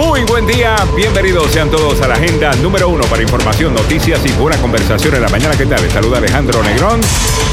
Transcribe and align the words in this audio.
Muy 0.00 0.24
buen 0.24 0.46
día, 0.46 0.76
bienvenidos 0.96 1.50
sean 1.50 1.70
todos 1.70 2.00
a 2.00 2.08
la 2.08 2.14
agenda 2.14 2.54
número 2.54 2.88
uno 2.88 3.04
para 3.04 3.20
información, 3.20 3.74
noticias 3.74 4.24
y 4.24 4.32
buena 4.32 4.56
conversación 4.56 5.14
en 5.14 5.20
la 5.20 5.28
mañana. 5.28 5.54
¿Qué 5.58 5.66
tal? 5.66 5.82
Les 5.82 5.92
saluda 5.92 6.16
Alejandro 6.16 6.62
Negrón, 6.62 7.02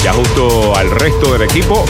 ya 0.01 0.13
justo 0.13 0.73
al 0.73 0.89
resto 0.89 1.33
del 1.33 1.41
equipo. 1.41 1.83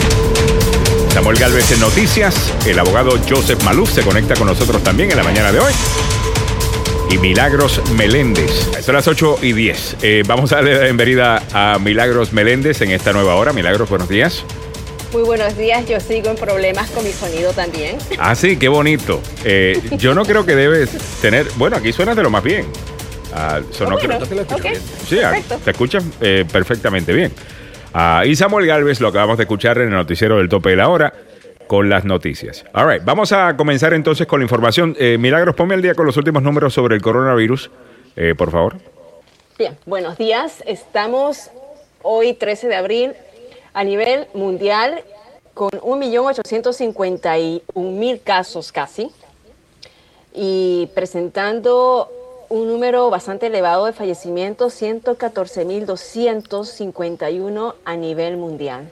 Samuel 1.14 1.38
Galvez 1.38 1.70
en 1.70 1.78
noticias, 1.78 2.52
el 2.66 2.76
abogado 2.76 3.12
Joseph 3.28 3.62
Maluf 3.62 3.92
se 3.92 4.02
conecta 4.02 4.34
con 4.34 4.48
nosotros 4.48 4.82
también 4.82 5.12
en 5.12 5.18
la 5.18 5.22
mañana 5.22 5.52
de 5.52 5.60
hoy. 5.60 5.72
Y 7.08 7.18
Milagros 7.18 7.80
Meléndez. 7.96 8.68
Son 8.84 8.96
las 8.96 9.06
8 9.06 9.38
y 9.42 9.52
10. 9.52 9.98
Eh, 10.02 10.24
vamos 10.26 10.50
a 10.50 10.56
darle 10.56 10.74
la 10.74 10.84
bienvenida 10.86 11.40
a 11.52 11.78
Milagros 11.78 12.32
Meléndez 12.32 12.80
en 12.80 12.90
esta 12.90 13.12
nueva 13.12 13.36
hora. 13.36 13.52
Milagros, 13.52 13.88
buenos 13.88 14.08
días. 14.08 14.44
Muy 15.12 15.22
buenos 15.22 15.56
días, 15.56 15.86
yo 15.88 16.00
sigo 16.00 16.28
en 16.28 16.36
problemas 16.36 16.90
con 16.90 17.02
mi 17.02 17.12
sonido 17.12 17.52
también. 17.52 17.96
Ah, 18.18 18.34
sí, 18.34 18.58
qué 18.58 18.68
bonito. 18.68 19.20
Eh, 19.44 19.80
yo 19.98 20.14
no 20.14 20.24
creo 20.24 20.44
que 20.44 20.54
debes 20.54 20.90
tener. 21.20 21.46
Bueno, 21.56 21.76
aquí 21.76 21.92
suena 21.92 22.14
de 22.14 22.22
lo 22.22 22.30
más 22.30 22.42
bien. 22.42 22.66
Ah, 23.32 23.60
sonó 23.70 23.96
Oh, 23.96 23.98
bueno, 23.98 24.18
creo- 24.26 24.42
ok, 24.42 24.66
Sí, 25.06 25.18
ah, 25.20 25.30
perfecto. 25.30 25.58
te 25.64 25.70
escuchas 25.70 26.04
eh, 26.20 26.44
perfectamente 26.50 27.12
bien. 27.12 27.32
Ah, 27.94 28.22
y 28.26 28.36
Samuel 28.36 28.66
Galvez 28.66 29.00
lo 29.00 29.08
acabamos 29.08 29.38
de 29.38 29.44
escuchar 29.44 29.78
en 29.78 29.84
el 29.88 29.94
noticiero 29.94 30.36
del 30.38 30.48
tope 30.48 30.70
de 30.70 30.76
la 30.76 30.88
hora 30.88 31.12
con 31.66 31.88
las 31.88 32.04
noticias. 32.04 32.64
All 32.74 32.88
right, 32.90 33.04
vamos 33.04 33.32
a 33.32 33.56
comenzar 33.56 33.94
entonces 33.94 34.26
con 34.26 34.40
la 34.40 34.44
información. 34.44 34.94
Eh, 34.98 35.16
Milagros, 35.18 35.54
ponme 35.54 35.74
al 35.74 35.82
día 35.82 35.94
con 35.94 36.06
los 36.06 36.16
últimos 36.16 36.42
números 36.42 36.74
sobre 36.74 36.96
el 36.96 37.02
coronavirus, 37.02 37.70
eh, 38.16 38.34
por 38.36 38.50
favor. 38.50 38.76
Bien, 39.58 39.76
buenos 39.86 40.18
días. 40.18 40.62
Estamos 40.66 41.50
hoy 42.02 42.34
13 42.34 42.68
de 42.68 42.76
abril 42.76 43.12
a 43.72 43.84
nivel 43.84 44.26
mundial 44.34 45.04
con 45.54 45.70
1.851.000 45.70 48.22
casos 48.22 48.72
casi 48.72 49.10
y 50.32 50.88
presentando 50.94 52.10
un 52.48 52.68
número 52.68 53.10
bastante 53.10 53.48
elevado 53.48 53.86
de 53.86 53.92
fallecimientos, 53.92 54.80
114.251 54.80 57.74
a 57.84 57.96
nivel 57.96 58.36
mundial. 58.36 58.88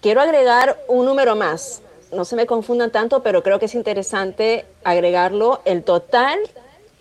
Quiero 0.08 0.22
agregar 0.22 0.80
un 0.88 1.06
número 1.06 1.36
más, 1.36 1.82
no 2.14 2.24
se 2.24 2.38
me 2.38 2.46
confundan 2.46 2.94
tanto, 2.94 3.24
pero 3.24 3.44
creo 3.44 3.60
que 3.60 3.66
es 3.66 3.76
interesante 3.76 4.64
agregarlo, 4.86 5.60
el 5.66 5.84
total 5.84 6.40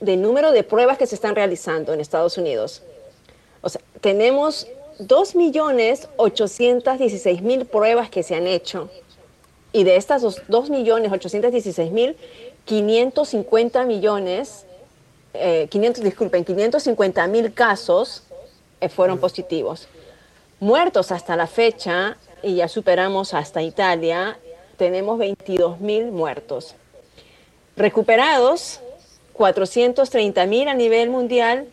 de 0.00 0.16
número 0.16 0.50
de 0.50 0.64
pruebas 0.64 0.98
que 0.98 1.06
se 1.06 1.14
están 1.14 1.36
realizando 1.36 1.92
en 1.92 2.00
Estados 2.00 2.36
Unidos. 2.36 2.82
O 3.60 3.68
sea, 3.68 3.80
tenemos 4.00 4.66
2.816.000 4.98 7.66
pruebas 7.66 8.10
que 8.10 8.24
se 8.24 8.34
han 8.34 8.48
hecho 8.48 8.90
y 9.72 9.84
de 9.84 9.94
estas 9.94 10.22
dos- 10.22 10.42
2.816.000, 10.48 12.16
550 12.64 13.84
millones, 13.84 14.66
eh, 15.32 15.68
500, 15.70 16.02
disculpen, 16.02 16.44
550 16.44 17.24
mil 17.28 17.54
casos 17.54 18.24
eh, 18.80 18.88
fueron 18.88 19.20
positivos. 19.20 19.86
Muertos 20.58 21.12
hasta 21.12 21.36
la 21.36 21.46
fecha, 21.46 22.16
y 22.42 22.56
ya 22.56 22.68
superamos 22.68 23.32
hasta 23.34 23.62
Italia, 23.62 24.38
tenemos 24.76 25.18
22 25.18 25.80
mil 25.80 26.12
muertos. 26.12 26.74
Recuperados, 27.76 28.80
430 29.32 30.46
mil 30.46 30.68
a 30.68 30.74
nivel 30.74 31.10
mundial, 31.10 31.66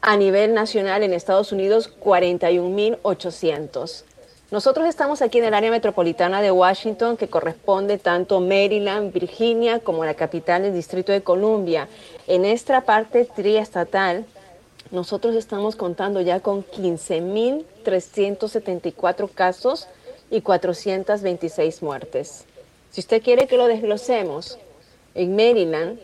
a 0.00 0.16
nivel 0.16 0.54
nacional 0.54 1.02
en 1.02 1.12
Estados 1.12 1.50
Unidos, 1.52 1.90
41.800. 2.00 4.04
Nosotros 4.50 4.86
estamos 4.86 5.22
aquí 5.22 5.38
en 5.38 5.46
el 5.46 5.54
área 5.54 5.70
metropolitana 5.70 6.42
de 6.42 6.50
Washington, 6.50 7.16
que 7.16 7.28
corresponde 7.28 7.96
tanto 7.98 8.40
Maryland, 8.40 9.10
Virginia, 9.12 9.78
como 9.80 10.04
la 10.04 10.12
capital 10.14 10.62
del 10.62 10.74
Distrito 10.74 11.12
de 11.12 11.22
Columbia. 11.22 11.88
En 12.26 12.44
esta 12.44 12.82
parte 12.82 13.24
triestatal, 13.24 14.26
nosotros 14.90 15.34
estamos 15.34 15.76
contando 15.76 16.20
ya 16.20 16.40
con 16.40 16.62
15.374 16.64 19.30
casos 19.34 19.88
y 20.30 20.40
426 20.40 21.82
muertes. 21.82 22.44
Si 22.90 23.00
usted 23.00 23.22
quiere 23.22 23.46
que 23.46 23.56
lo 23.56 23.66
desglosemos, 23.66 24.58
en 25.14 25.36
Maryland 25.36 25.98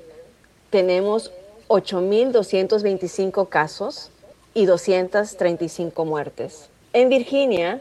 tenemos 0.70 1.30
8.225 1.68 3.48
casos 3.48 4.10
y 4.54 4.66
235 4.66 6.04
muertes. 6.04 6.68
En 6.92 7.08
Virginia, 7.08 7.80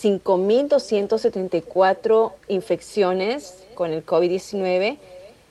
5.274 0.00 2.32
infecciones 2.48 3.64
con 3.74 3.92
el 3.92 4.06
COVID-19 4.06 4.98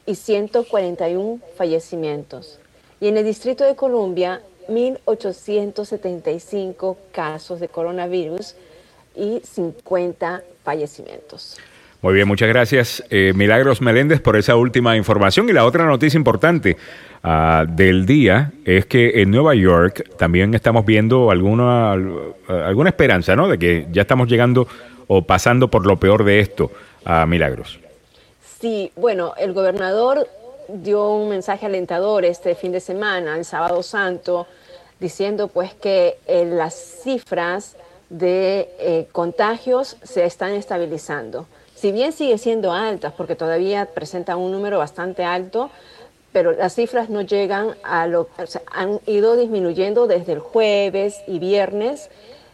y 0.06 0.16
141 0.16 1.40
fallecimientos. 1.56 2.60
Y 3.00 3.08
en 3.08 3.18
el 3.18 3.24
Distrito 3.26 3.64
de 3.66 3.76
Columbia, 3.76 4.42
1.875 4.68 6.98
casos 7.12 7.60
de 7.60 7.68
coronavirus 7.68 8.56
y 9.16 9.41
50 9.44 10.41
fallecimientos. 10.63 11.57
Muy 12.01 12.13
bien, 12.13 12.28
muchas 12.28 12.50
gracias, 12.50 13.01
eh, 13.09 13.31
Milagros 13.34 13.81
Meléndez, 13.81 14.19
por 14.19 14.35
esa 14.35 14.57
última 14.57 14.97
información. 14.97 15.47
Y 15.47 15.53
la 15.53 15.66
otra 15.66 15.85
noticia 15.85 16.18
importante 16.18 16.75
ah, 17.24 17.66
del 17.68 18.06
día 18.06 18.51
es 18.66 18.85
que 18.85 19.22
en 19.22 19.31
Nueva 19.31 19.56
York 19.56 20.09
también 20.18 20.53
estamos 20.53 20.85
viendo 20.85 21.31
alguna, 21.31 21.94
alguna 21.94 22.90
esperanza, 22.90 23.38
¿no? 23.38 23.47
De 23.47 23.57
que 23.57 23.88
ya 23.90 24.01
estamos 24.01 24.28
llegando 24.28 24.68
o 25.07 25.22
pasando 25.22 25.69
por 25.69 25.85
lo 25.85 25.97
peor 25.97 26.25
de 26.25 26.41
esto, 26.41 26.72
a 27.06 27.25
Milagros. 27.25 27.80
Sí, 28.59 28.91
bueno, 28.95 29.34
el 29.38 29.53
gobernador 29.53 30.28
dio 30.68 31.09
un 31.12 31.30
mensaje 31.30 31.66
alentador 31.66 32.25
este 32.25 32.56
fin 32.56 32.72
de 32.72 32.80
semana, 32.80 33.38
el 33.38 33.45
sábado 33.45 33.84
santo, 33.84 34.47
diciendo 35.00 35.47
pues 35.47 35.74
que 35.74 36.18
eh, 36.28 36.45
las 36.45 37.01
cifras 37.03 37.75
de 38.13 38.69
eh, 38.79 39.07
contagios 39.12 39.97
se 40.03 40.24
están 40.25 40.53
estabilizando. 40.53 41.47
Si 41.75 41.91
bien 41.91 42.13
sigue 42.13 42.38
siendo 42.38 42.72
altas, 42.72 43.13
porque 43.18 43.35
todavía 43.35 43.88
presentan 43.88 44.38
un 44.38 44.51
número 44.51 44.78
bastante 44.78 45.24
alto, 45.24 45.72
pero 46.31 46.51
las 46.51 46.75
cifras 46.75 47.09
no 47.09 47.22
llegan 47.22 47.75
a 47.84 48.06
lo, 48.07 48.28
han 48.72 49.00
ido 49.07 49.35
disminuyendo 49.35 50.06
desde 50.07 50.34
el 50.34 50.40
jueves 50.40 51.22
y 51.28 51.40
viernes 51.40 52.09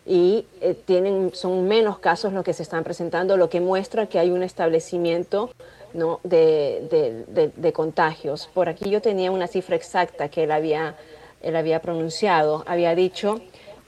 y 0.06 0.46
eh, 0.62 0.76
tienen, 0.86 1.32
son 1.34 1.68
menos 1.68 2.00
casos 2.00 2.32
los 2.34 2.44
que 2.44 2.54
se 2.54 2.64
están 2.64 2.84
presentando, 2.86 3.36
lo 3.38 3.50
que 3.50 3.60
muestra 3.60 4.08
que 4.08 4.18
hay 4.18 4.32
un 4.32 4.44
establecimiento 4.44 5.52
¿no? 5.94 6.20
de, 6.24 6.88
de- 6.90 7.26
de- 7.28 7.52
de 7.56 7.74
contagios. 7.74 8.50
Por 8.54 8.70
aquí 8.70 8.90
yo 8.90 9.02
tenía 9.02 9.30
una 9.30 9.48
cifra 9.48 9.76
exacta 9.76 10.30
que 10.30 10.44
él 10.46 10.52
había, 10.52 10.96
él 11.42 11.56
había 11.56 11.82
pronunciado. 11.82 12.64
Había 12.66 12.96
dicho 12.96 13.40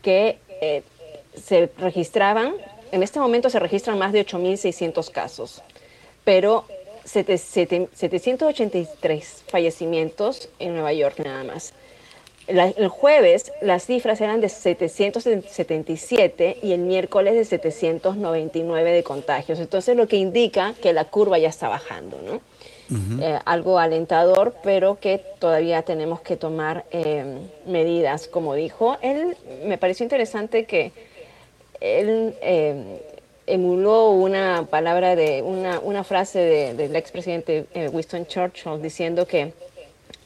que 0.02 0.38
eh, 0.62 0.84
se 1.36 1.70
registraban, 1.78 2.54
en 2.92 3.04
este 3.04 3.20
momento 3.20 3.50
se 3.50 3.60
registran 3.60 3.98
más 3.98 4.14
de 4.14 4.26
8.600 4.26 5.10
casos, 5.12 5.62
pero 6.24 6.66
sete- 7.06 7.38
sete- 7.38 7.90
783 7.94 9.44
fallecimientos 9.48 10.50
en 10.60 10.74
Nueva 10.74 10.94
York 10.94 11.20
nada 11.24 11.44
más. 11.44 11.74
La- 12.48 12.68
el 12.68 12.88
jueves 12.90 13.52
las 13.62 13.86
cifras 13.86 14.20
eran 14.20 14.42
de 14.42 14.50
777 14.50 16.58
y 16.62 16.74
el 16.74 16.80
miércoles 16.82 17.34
de 17.36 17.46
799 17.46 18.92
de 18.92 19.04
contagios. 19.04 19.60
Entonces 19.60 19.96
lo 19.96 20.08
que 20.08 20.18
indica 20.18 20.74
que 20.82 20.92
la 20.94 21.06
curva 21.06 21.38
ya 21.38 21.50
está 21.50 21.70
bajando, 21.70 22.20
¿no? 22.22 22.42
Eh, 23.22 23.40
algo 23.46 23.80
alentador, 23.80 24.54
pero 24.64 25.00
que 25.00 25.24
todavía 25.40 25.84
tenemos 25.84 26.20
que 26.20 26.36
tomar 26.36 26.84
eh, 26.92 27.38
medidas, 27.66 28.28
como 28.28 28.54
dijo. 28.54 28.98
Él 29.02 29.38
me 29.64 29.78
pareció 29.78 30.04
interesante 30.04 30.66
que 30.66 30.92
él 31.82 32.36
eh, 32.42 33.02
emuló 33.48 34.12
una 34.12 34.66
palabra 34.70 35.16
de 35.16 35.42
una, 35.42 35.80
una 35.80 36.04
frase 36.04 36.40
de- 36.40 36.74
del 36.76 36.96
expresidente 36.96 37.66
eh, 37.74 37.90
Winston 37.92 38.26
Churchill 38.28 38.82
diciendo 38.82 39.28
que 39.28 39.54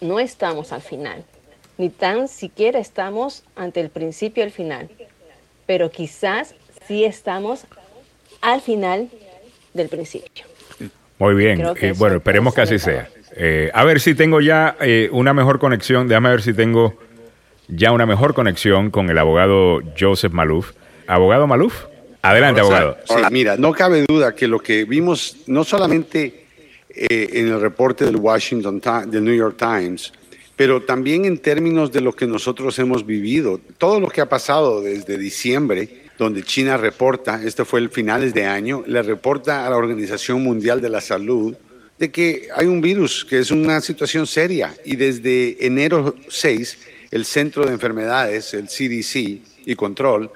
no 0.02 0.20
estamos 0.20 0.72
al 0.74 0.82
final, 0.82 1.24
ni 1.78 1.90
tan 1.90 2.28
siquiera 2.28 2.80
estamos 2.80 3.44
ante 3.56 3.80
el 3.82 3.90
principio 3.90 4.44
y 4.44 4.48
el 4.48 4.52
final, 4.52 4.90
pero 5.66 5.90
quizás 5.90 6.54
sí 6.88 7.04
estamos 7.06 7.66
al 8.42 8.62
final 8.62 9.10
del 9.74 9.88
principio. 9.90 10.46
Muy 11.18 11.34
bien, 11.34 11.62
eh, 11.82 11.94
bueno, 11.98 12.18
esperemos 12.18 12.54
que 12.54 12.62
así 12.62 12.78
sea. 12.78 13.10
Eh, 13.38 13.72
a 13.74 13.84
ver 13.86 14.00
si 14.02 14.14
tengo 14.16 14.42
ya 14.42 14.76
eh, 14.82 15.10
una 15.12 15.34
mejor 15.34 15.60
conexión, 15.60 16.08
déjame 16.08 16.30
ver 16.30 16.42
si 16.42 16.54
tengo 16.54 16.94
ya 17.68 17.92
una 17.94 18.06
mejor 18.06 18.34
conexión 18.34 18.92
con 18.92 19.10
el 19.10 19.18
abogado 19.18 19.80
Joseph 19.98 20.32
Maluf. 20.34 20.74
Abogado 21.08 21.48
Maluf, 21.48 21.86
adelante, 22.22 22.62
abogado. 22.62 22.98
sí, 23.06 23.16
mira, 23.32 23.58
no 23.58 23.72
cabe 23.74 24.06
duda 24.08 24.34
que 24.34 24.48
lo 24.48 24.60
que 24.60 24.86
vimos, 24.86 25.38
no 25.48 25.64
solamente 25.64 26.46
eh, 26.90 27.30
en 27.34 27.48
el 27.50 27.62
reporte 27.62 28.06
del 28.06 28.16
Washington 28.16 28.82
del 29.08 29.24
New 29.24 29.36
York 29.36 29.58
Times, 29.58 30.12
pero 30.56 30.82
también 30.82 31.26
en 31.26 31.38
términos 31.38 31.92
de 31.92 32.02
lo 32.02 32.14
que 32.14 32.26
nosotros 32.26 32.80
hemos 32.80 33.06
vivido. 33.06 33.60
Todo 33.78 34.00
lo 34.00 34.08
que 34.08 34.22
ha 34.22 34.30
pasado 34.30 34.82
desde 34.82 35.18
diciembre, 35.18 36.06
donde 36.18 36.44
China 36.44 36.78
reporta, 36.78 37.42
este 37.44 37.66
fue 37.66 37.82
el 37.82 37.90
finales 37.90 38.34
de 38.34 38.46
año, 38.46 38.84
le 38.88 39.02
reporta 39.04 39.68
a 39.68 39.70
la 39.70 39.76
Organización 39.76 40.42
Mundial 40.42 40.80
de 40.82 40.90
la 40.90 41.02
Salud 41.02 41.56
de 41.98 42.12
que 42.12 42.50
hay 42.54 42.68
un 42.68 42.82
virus, 42.82 43.26
que 43.26 43.40
es 43.40 43.52
una 43.52 43.82
situación 43.82 44.28
seria. 44.28 44.74
Y 44.84 44.96
desde 44.96 45.66
enero 45.66 46.16
6, 46.28 46.78
el 47.12 47.26
Centro 47.26 47.66
de 47.66 47.74
Enfermedades, 47.74 48.54
el 48.54 48.68
CDC 48.68 49.42
y 49.66 49.76
Control, 49.76 50.32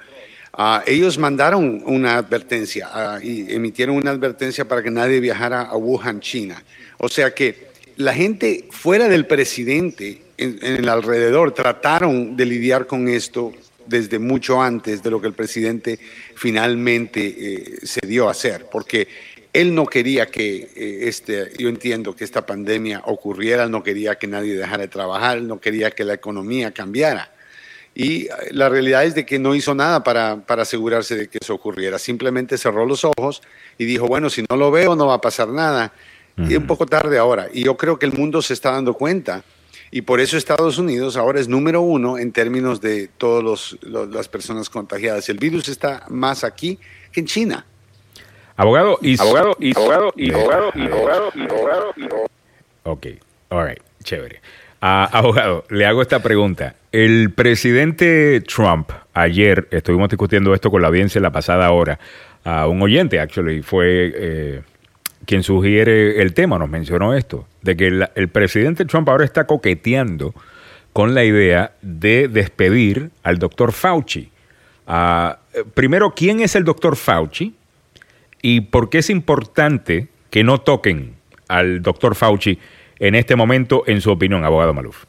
uh, 0.60 0.82
ellos 0.86 1.16
mandaron 1.16 1.82
una 1.86 2.18
advertencia 2.18 2.88
uh, 2.88 3.24
y 3.24 3.46
emitieron 3.48 3.96
una 3.96 4.10
advertencia 4.10 4.66
para 4.66 4.82
que 4.82 4.90
nadie 4.90 5.20
viajara 5.20 5.62
a 5.62 5.76
Wuhan, 5.76 6.20
China. 6.20 6.62
O 6.98 7.08
sea 7.08 7.34
que 7.34 7.70
la 7.96 8.12
gente 8.12 8.68
fuera 8.70 9.08
del 9.08 9.26
presidente, 9.26 10.22
en, 10.36 10.58
en 10.62 10.76
el 10.76 10.88
alrededor, 10.88 11.52
trataron 11.52 12.36
de 12.36 12.46
lidiar 12.46 12.86
con 12.86 13.08
esto 13.08 13.52
desde 13.86 14.18
mucho 14.18 14.62
antes 14.62 15.02
de 15.02 15.10
lo 15.10 15.20
que 15.20 15.26
el 15.26 15.34
presidente 15.34 15.98
finalmente 16.36 17.20
eh, 17.26 17.78
se 17.82 18.06
dio 18.06 18.28
a 18.28 18.30
hacer, 18.30 18.66
porque 18.70 19.08
él 19.52 19.74
no 19.74 19.84
quería 19.84 20.26
que 20.26 20.68
eh, 20.76 21.08
este, 21.08 21.50
yo 21.58 21.68
entiendo 21.68 22.14
que 22.14 22.24
esta 22.24 22.46
pandemia 22.46 23.02
ocurriera, 23.06 23.68
no 23.68 23.82
quería 23.82 24.14
que 24.14 24.28
nadie 24.28 24.54
dejara 24.54 24.82
de 24.82 24.88
trabajar, 24.88 25.42
no 25.42 25.60
quería 25.60 25.90
que 25.90 26.04
la 26.04 26.14
economía 26.14 26.70
cambiara. 26.70 27.32
Y 28.00 28.22
eh, 28.22 28.30
la 28.52 28.70
realidad 28.70 29.04
es 29.04 29.14
de 29.14 29.26
que 29.26 29.38
no 29.38 29.54
hizo 29.54 29.74
nada 29.74 30.02
para, 30.02 30.36
para 30.36 30.62
asegurarse 30.62 31.16
de 31.16 31.28
que 31.28 31.36
eso 31.38 31.52
ocurriera. 31.52 31.98
Simplemente 31.98 32.56
cerró 32.56 32.86
los 32.86 33.04
ojos 33.04 33.42
y 33.76 33.84
dijo, 33.84 34.06
bueno, 34.06 34.30
si 34.30 34.42
no 34.48 34.56
lo 34.56 34.70
veo 34.70 34.96
no 34.96 35.08
va 35.08 35.14
a 35.14 35.20
pasar 35.20 35.48
nada. 35.48 35.92
Y 36.38 36.56
un 36.56 36.66
poco 36.66 36.86
tarde 36.86 37.18
ahora. 37.18 37.48
Y 37.52 37.64
yo 37.64 37.76
creo 37.76 37.98
que 37.98 38.06
el 38.06 38.14
mundo 38.14 38.40
se 38.40 38.54
está 38.54 38.70
dando 38.70 38.94
cuenta. 38.94 39.44
Y 39.90 40.00
por 40.00 40.20
eso 40.20 40.38
Estados 40.38 40.78
Unidos 40.78 41.18
ahora 41.18 41.40
es 41.40 41.48
número 41.48 41.82
uno 41.82 42.16
en 42.16 42.32
términos 42.32 42.80
de 42.80 43.08
todas 43.08 43.76
las 43.82 44.28
personas 44.28 44.70
contagiadas. 44.70 45.28
El 45.28 45.36
virus 45.36 45.68
está 45.68 46.06
más 46.08 46.42
aquí 46.42 46.78
que 47.12 47.20
en 47.20 47.26
China. 47.26 47.66
Abogado 48.56 48.98
y 49.02 49.20
abogado 49.20 49.56
y 49.58 49.76
abogado 49.76 50.12
y 50.16 50.32
abogado 50.32 50.72
y 50.74 50.86
abogado 50.86 51.32
y 51.36 51.42
abogado 51.42 51.94
Ok, 52.84 53.06
all 53.50 53.68
right, 53.68 53.82
chévere. 54.02 54.40
Abogado, 54.80 55.64
le 55.68 55.84
hago 55.84 56.00
esta 56.00 56.22
pregunta. 56.22 56.74
El 56.90 57.32
presidente 57.32 58.40
Trump, 58.40 58.90
ayer 59.12 59.68
estuvimos 59.70 60.08
discutiendo 60.08 60.54
esto 60.54 60.70
con 60.70 60.80
la 60.80 60.88
audiencia 60.88 61.20
la 61.20 61.30
pasada 61.30 61.70
hora. 61.70 61.98
Uh, 62.46 62.66
un 62.66 62.80
oyente, 62.80 63.20
actually, 63.20 63.60
fue 63.60 64.12
eh, 64.14 64.62
quien 65.26 65.42
sugiere 65.42 66.22
el 66.22 66.32
tema, 66.32 66.58
nos 66.58 66.70
mencionó 66.70 67.14
esto, 67.14 67.46
de 67.60 67.76
que 67.76 67.88
el, 68.14 68.28
presidente 68.30 68.86
Trump 68.86 69.10
ahora 69.10 69.26
está 69.26 69.46
coqueteando 69.46 70.34
con 70.94 71.14
la 71.14 71.24
idea 71.24 71.72
de 71.82 72.28
despedir 72.28 73.10
al 73.22 73.38
doctor 73.38 73.72
Fauci. 73.72 74.30
Uh, 74.86 75.34
primero, 75.74 76.14
¿quién 76.14 76.40
es 76.40 76.56
el 76.56 76.64
doctor 76.64 76.96
Fauci? 76.96 77.54
¿Y 78.40 78.62
por 78.62 78.88
qué 78.88 78.98
es 78.98 79.10
importante 79.10 80.08
que 80.30 80.42
no 80.42 80.62
toquen 80.62 81.16
al 81.48 81.82
doctor 81.82 82.14
Fauci 82.14 82.58
en 83.00 83.14
este 83.14 83.34
momento, 83.34 83.82
en 83.86 84.00
su 84.00 84.10
opinión, 84.10 84.44
abogado 84.44 84.72
Maluf? 84.74 85.04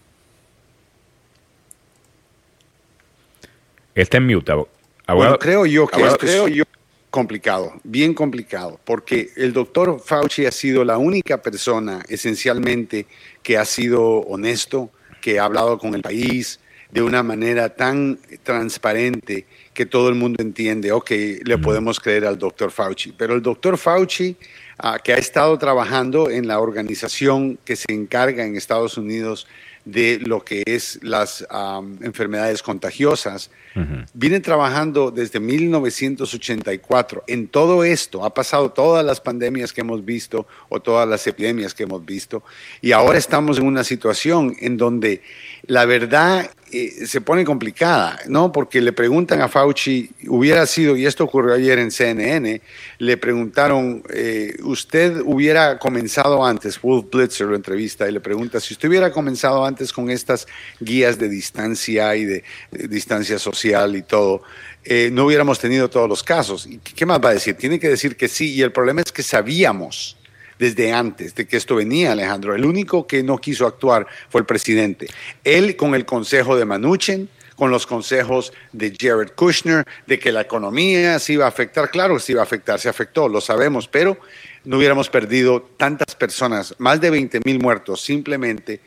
Está 3.93 4.17
en 4.17 4.25
mute, 4.25 4.51
abogado. 4.51 4.71
Bueno, 5.07 5.37
creo 5.37 5.65
yo 5.65 5.85
que 5.85 6.01
creo 6.17 6.47
es 6.47 6.55
yo 6.55 6.63
complicado, 7.09 7.73
bien 7.83 8.13
complicado, 8.13 8.79
porque 8.85 9.31
el 9.35 9.51
doctor 9.51 10.01
Fauci 10.03 10.45
ha 10.45 10.51
sido 10.51 10.85
la 10.85 10.97
única 10.97 11.41
persona 11.41 12.01
esencialmente 12.07 13.05
que 13.43 13.57
ha 13.57 13.65
sido 13.65 14.01
honesto, 14.21 14.89
que 15.19 15.37
ha 15.37 15.43
hablado 15.43 15.77
con 15.77 15.93
el 15.93 16.01
país 16.01 16.61
de 16.89 17.01
una 17.01 17.21
manera 17.21 17.75
tan 17.75 18.17
transparente 18.43 19.45
que 19.73 19.85
todo 19.85 20.09
el 20.09 20.15
mundo 20.15 20.41
entiende, 20.41 20.91
ok, 20.91 21.11
le 21.43 21.57
podemos 21.57 21.99
creer 21.99 22.25
al 22.25 22.37
doctor 22.37 22.71
Fauci. 22.71 23.13
Pero 23.13 23.33
el 23.35 23.41
doctor 23.41 23.77
Fauci, 23.77 24.35
uh, 24.83 25.01
que 25.03 25.13
ha 25.13 25.17
estado 25.17 25.57
trabajando 25.57 26.29
en 26.29 26.47
la 26.47 26.59
organización 26.59 27.57
que 27.63 27.75
se 27.75 27.91
encarga 27.93 28.45
en 28.45 28.55
Estados 28.55 28.97
Unidos 28.97 29.47
de 29.85 30.19
lo 30.19 30.43
que 30.43 30.63
es 30.65 30.99
las 31.01 31.45
um, 31.51 31.97
enfermedades 32.03 32.61
contagiosas, 32.61 33.49
uh 33.75 33.79
-huh. 33.79 34.05
viene 34.13 34.39
trabajando 34.39 35.09
desde 35.09 35.39
1984 35.39 37.23
en 37.27 37.47
todo 37.47 37.83
esto. 37.83 38.23
Ha 38.23 38.33
pasado 38.33 38.71
todas 38.71 39.03
las 39.03 39.19
pandemias 39.19 39.73
que 39.73 39.81
hemos 39.81 40.05
visto 40.05 40.45
o 40.69 40.79
todas 40.79 41.07
las 41.07 41.25
epidemias 41.25 41.73
que 41.73 41.83
hemos 41.83 42.05
visto 42.05 42.43
y 42.81 42.91
ahora 42.91 43.17
estamos 43.17 43.57
en 43.57 43.65
una 43.65 43.83
situación 43.83 44.55
en 44.59 44.77
donde 44.77 45.23
la 45.65 45.85
verdad 45.85 46.51
eh, 46.71 47.05
se 47.05 47.21
pone 47.21 47.43
complicada, 47.43 48.19
¿no? 48.27 48.51
Porque 48.51 48.81
le 48.81 48.93
preguntan 48.93 49.41
a 49.41 49.47
Fauci, 49.47 50.09
hubiera 50.27 50.65
sido, 50.65 50.95
y 50.95 51.05
esto 51.05 51.23
ocurrió 51.23 51.53
ayer 51.53 51.79
en 51.79 51.91
CNN, 51.91 52.61
le 52.97 53.17
preguntaron, 53.17 54.03
eh, 54.13 54.55
¿usted 54.63 55.21
hubiera 55.25 55.77
comenzado 55.79 56.45
antes? 56.45 56.81
Wolf 56.81 57.05
Blitzer 57.11 57.47
lo 57.47 57.55
entrevista 57.55 58.07
y 58.07 58.11
le 58.11 58.19
pregunta, 58.19 58.59
si 58.59 58.73
usted 58.73 58.89
hubiera 58.89 59.11
comenzado 59.11 59.65
antes 59.65 59.91
con 59.91 60.09
estas 60.09 60.47
guías 60.79 61.19
de 61.19 61.29
distancia 61.29 62.15
y 62.15 62.25
de, 62.25 62.43
de 62.71 62.87
distancia 62.87 63.37
social 63.37 63.95
y 63.95 64.03
todo, 64.03 64.43
eh, 64.83 65.09
no 65.11 65.25
hubiéramos 65.25 65.59
tenido 65.59 65.89
todos 65.89 66.09
los 66.09 66.23
casos. 66.23 66.65
¿Y 66.65 66.77
qué 66.77 67.05
más 67.05 67.19
va 67.23 67.29
a 67.29 67.33
decir? 67.33 67.55
Tiene 67.55 67.79
que 67.79 67.89
decir 67.89 68.15
que 68.15 68.27
sí, 68.27 68.53
y 68.53 68.61
el 68.61 68.71
problema 68.71 69.01
es 69.01 69.11
que 69.11 69.23
sabíamos 69.23 70.17
desde 70.61 70.93
antes 70.93 71.33
de 71.33 71.47
que 71.47 71.57
esto 71.57 71.73
venía, 71.73 72.11
Alejandro. 72.11 72.53
El 72.53 72.65
único 72.65 73.07
que 73.07 73.23
no 73.23 73.39
quiso 73.39 73.65
actuar 73.65 74.05
fue 74.29 74.41
el 74.41 74.45
presidente. 74.45 75.07
Él 75.43 75.75
con 75.75 75.95
el 75.95 76.05
consejo 76.05 76.55
de 76.55 76.65
Manuchin, 76.65 77.29
con 77.55 77.71
los 77.71 77.87
consejos 77.87 78.53
de 78.71 78.95
Jared 78.95 79.31
Kushner, 79.35 79.85
de 80.05 80.19
que 80.19 80.31
la 80.31 80.41
economía 80.41 81.17
se 81.17 81.33
iba 81.33 81.45
a 81.45 81.47
afectar. 81.47 81.89
Claro 81.89 82.13
que 82.13 82.19
se 82.19 82.33
iba 82.33 82.41
a 82.41 82.43
afectar, 82.43 82.79
se 82.79 82.89
afectó, 82.89 83.27
lo 83.27 83.41
sabemos, 83.41 83.87
pero 83.87 84.19
no 84.63 84.77
hubiéramos 84.77 85.09
perdido 85.09 85.63
tantas 85.77 86.13
personas, 86.15 86.75
más 86.77 87.01
de 87.01 87.09
20 87.09 87.39
mil 87.43 87.59
muertos, 87.59 87.99
simplemente 87.99 88.81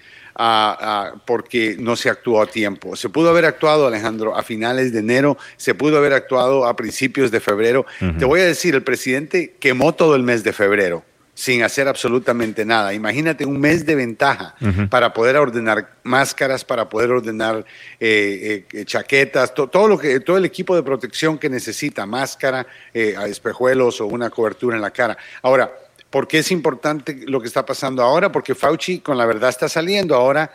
porque 1.27 1.75
no 1.77 1.97
se 1.97 2.09
actuó 2.09 2.41
a 2.41 2.47
tiempo. 2.47 2.95
Se 2.95 3.09
pudo 3.09 3.31
haber 3.31 3.47
actuado, 3.47 3.89
Alejandro, 3.89 4.37
a 4.37 4.45
finales 4.45 4.93
de 4.93 5.01
enero, 5.01 5.39
se 5.57 5.75
pudo 5.75 5.99
haber 5.99 6.13
actuado 6.13 6.67
a 6.67 6.77
principios 6.77 7.33
de 7.33 7.41
febrero. 7.41 7.85
Uh 8.01 8.05
-huh. 8.05 8.19
Te 8.21 8.25
voy 8.25 8.43
a 8.43 8.45
decir, 8.45 8.77
el 8.77 8.85
presidente 8.85 9.57
quemó 9.59 9.93
todo 9.93 10.15
el 10.15 10.23
mes 10.23 10.45
de 10.45 10.53
febrero 10.53 11.05
sin 11.35 11.63
hacer 11.63 11.89
absolutamente 11.89 12.65
nada. 12.65 12.95
Imagínate 12.95 13.45
un 13.45 13.61
mes 13.61 13.85
de 13.85 13.97
ventaja 13.97 14.55
uh 14.61 14.67
-huh. 14.67 14.89
para 14.89 15.13
poder 15.13 15.37
ordenar 15.37 15.91
máscaras, 16.05 16.65
para 16.65 16.89
poder 16.89 17.11
ordenar 17.11 17.65
eh, 17.99 18.65
eh, 18.73 18.85
chaquetas, 18.85 19.53
to, 19.53 19.67
todo, 19.67 19.89
lo 19.89 19.99
que, 19.99 20.21
todo 20.21 20.37
el 20.37 20.45
equipo 20.45 20.77
de 20.77 20.83
protección 20.83 21.37
que 21.37 21.51
necesita, 21.51 22.07
máscara, 22.07 22.67
eh, 22.93 23.17
espejuelos 23.27 24.01
o 24.01 24.07
una 24.07 24.31
cobertura 24.31 24.77
en 24.77 24.83
la 24.83 24.91
cara. 24.91 25.17
Ahora, 25.43 25.71
¿Por 26.15 26.29
qué 26.29 26.39
es 26.39 26.53
importante 26.53 27.25
lo 27.27 27.41
que 27.41 27.49
está 27.49 27.67
pasando 27.67 28.01
ahora? 28.01 28.31
Porque 28.31 28.55
Fauci 28.55 29.01
con 29.01 29.19
la 29.19 29.27
verdad 29.27 29.51
está 29.51 29.69
saliendo. 29.69 30.15
Ahora 30.15 30.49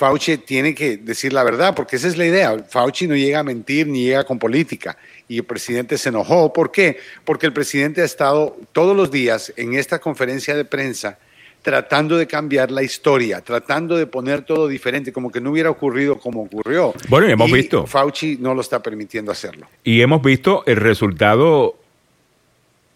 Fauci 0.00 0.38
tiene 0.38 0.74
que 0.74 0.96
decir 0.96 1.30
la 1.30 1.44
verdad, 1.44 1.74
porque 1.74 1.96
esa 1.96 2.08
es 2.08 2.16
la 2.16 2.24
idea. 2.24 2.56
Fauci 2.66 3.06
no 3.06 3.14
llega 3.14 3.40
a 3.40 3.42
mentir 3.42 3.86
ni 3.86 4.04
llega 4.04 4.24
con 4.24 4.38
política. 4.38 4.96
Y 5.28 5.36
el 5.36 5.44
presidente 5.44 5.98
se 5.98 6.08
enojó. 6.08 6.54
¿Por 6.54 6.72
qué? 6.72 6.96
Porque 7.22 7.44
el 7.44 7.52
presidente 7.52 8.00
ha 8.00 8.06
estado 8.06 8.56
todos 8.72 8.96
los 8.96 9.10
días 9.10 9.52
en 9.58 9.74
esta 9.74 9.98
conferencia 9.98 10.56
de 10.56 10.64
prensa 10.64 11.18
tratando 11.60 12.16
de 12.16 12.26
cambiar 12.26 12.70
la 12.70 12.82
historia, 12.82 13.42
tratando 13.42 13.94
de 13.98 14.06
poner 14.06 14.40
todo 14.40 14.68
diferente, 14.68 15.12
como 15.12 15.30
que 15.30 15.42
no 15.42 15.50
hubiera 15.50 15.68
ocurrido 15.68 16.16
como 16.16 16.44
ocurrió. 16.44 16.94
Bueno, 17.10 17.28
y 17.28 17.32
hemos 17.32 17.50
y 17.50 17.52
visto. 17.52 17.86
Fauci 17.86 18.38
no 18.40 18.54
lo 18.54 18.62
está 18.62 18.82
permitiendo 18.82 19.30
hacerlo. 19.30 19.66
Y 19.84 20.00
hemos 20.00 20.22
visto 20.22 20.62
el 20.64 20.76
resultado, 20.76 21.76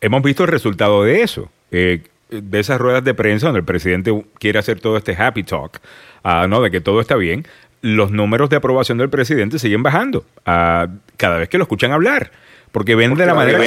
hemos 0.01 0.23
visto 0.23 0.45
el 0.45 0.49
resultado 0.49 1.05
de 1.05 1.21
eso 1.21 1.51
eh, 1.71 2.01
de 2.31 2.61
esas 2.61 2.81
ruedas 2.81 3.05
de 3.05 3.15
prensa 3.15 3.49
donde 3.49 3.61
el 3.61 3.65
presidente 3.65 4.25
quiere 4.39 4.59
hacer 4.59 4.81
todo 4.81 4.97
este 4.97 5.15
happy 5.15 5.43
talk, 5.43 5.81
uh, 6.25 6.49
¿no? 6.49 6.61
de 6.61 6.71
que 6.71 6.81
todo 6.81 7.01
está 7.01 7.17
bien, 7.17 7.47
los 7.81 8.11
números 8.11 8.51
de 8.51 8.57
aprobación 8.57 8.99
del 8.99 9.11
presidente 9.11 9.59
siguen 9.59 9.83
bajando 9.83 10.25
uh, 10.47 10.89
cada 11.17 11.39
vez 11.39 11.49
que 11.49 11.59
lo 11.59 11.65
escuchan 11.65 11.93
hablar, 11.93 12.33
porque 12.73 12.95
ven 12.95 13.15
de 13.15 13.27
la 13.27 13.35
manera... 13.35 13.59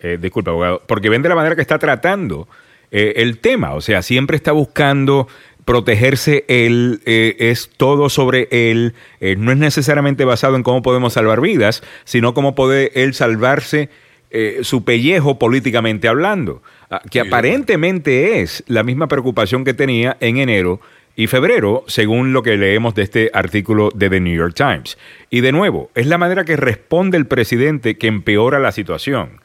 Eh, 0.00 0.18
disculpa, 0.20 0.50
abogado, 0.50 0.82
porque 0.86 1.08
ven 1.08 1.22
de 1.22 1.30
la 1.30 1.34
manera 1.34 1.56
que 1.56 1.62
está 1.62 1.78
tratando 1.78 2.46
eh, 2.90 3.14
el 3.16 3.38
tema, 3.38 3.72
o 3.72 3.80
sea, 3.80 4.02
siempre 4.02 4.36
está 4.36 4.52
buscando 4.52 5.28
protegerse 5.64 6.44
él, 6.48 7.00
eh, 7.06 7.36
es 7.38 7.70
todo 7.76 8.08
sobre 8.08 8.48
él, 8.50 8.94
eh, 9.20 9.36
no 9.36 9.50
es 9.50 9.58
necesariamente 9.58 10.24
basado 10.24 10.56
en 10.56 10.62
cómo 10.62 10.82
podemos 10.82 11.14
salvar 11.14 11.40
vidas, 11.40 11.82
sino 12.04 12.34
cómo 12.34 12.54
puede 12.54 12.90
él 13.02 13.14
salvarse 13.14 13.88
eh, 14.30 14.58
su 14.62 14.84
pellejo 14.84 15.38
políticamente 15.38 16.08
hablando, 16.08 16.62
ah, 16.90 17.00
que 17.10 17.20
aparentemente 17.20 18.42
es 18.42 18.62
la 18.66 18.82
misma 18.82 19.08
preocupación 19.08 19.64
que 19.64 19.74
tenía 19.74 20.16
en 20.20 20.38
enero 20.38 20.80
y 21.16 21.28
febrero, 21.28 21.84
según 21.86 22.32
lo 22.32 22.42
que 22.42 22.56
leemos 22.56 22.94
de 22.94 23.02
este 23.02 23.30
artículo 23.32 23.90
de 23.94 24.10
The 24.10 24.20
New 24.20 24.34
York 24.34 24.54
Times. 24.54 24.98
Y 25.30 25.40
de 25.40 25.52
nuevo, 25.52 25.90
es 25.94 26.06
la 26.06 26.18
manera 26.18 26.44
que 26.44 26.56
responde 26.56 27.16
el 27.16 27.26
presidente 27.26 27.96
que 27.96 28.08
empeora 28.08 28.58
la 28.58 28.72
situación. 28.72 29.40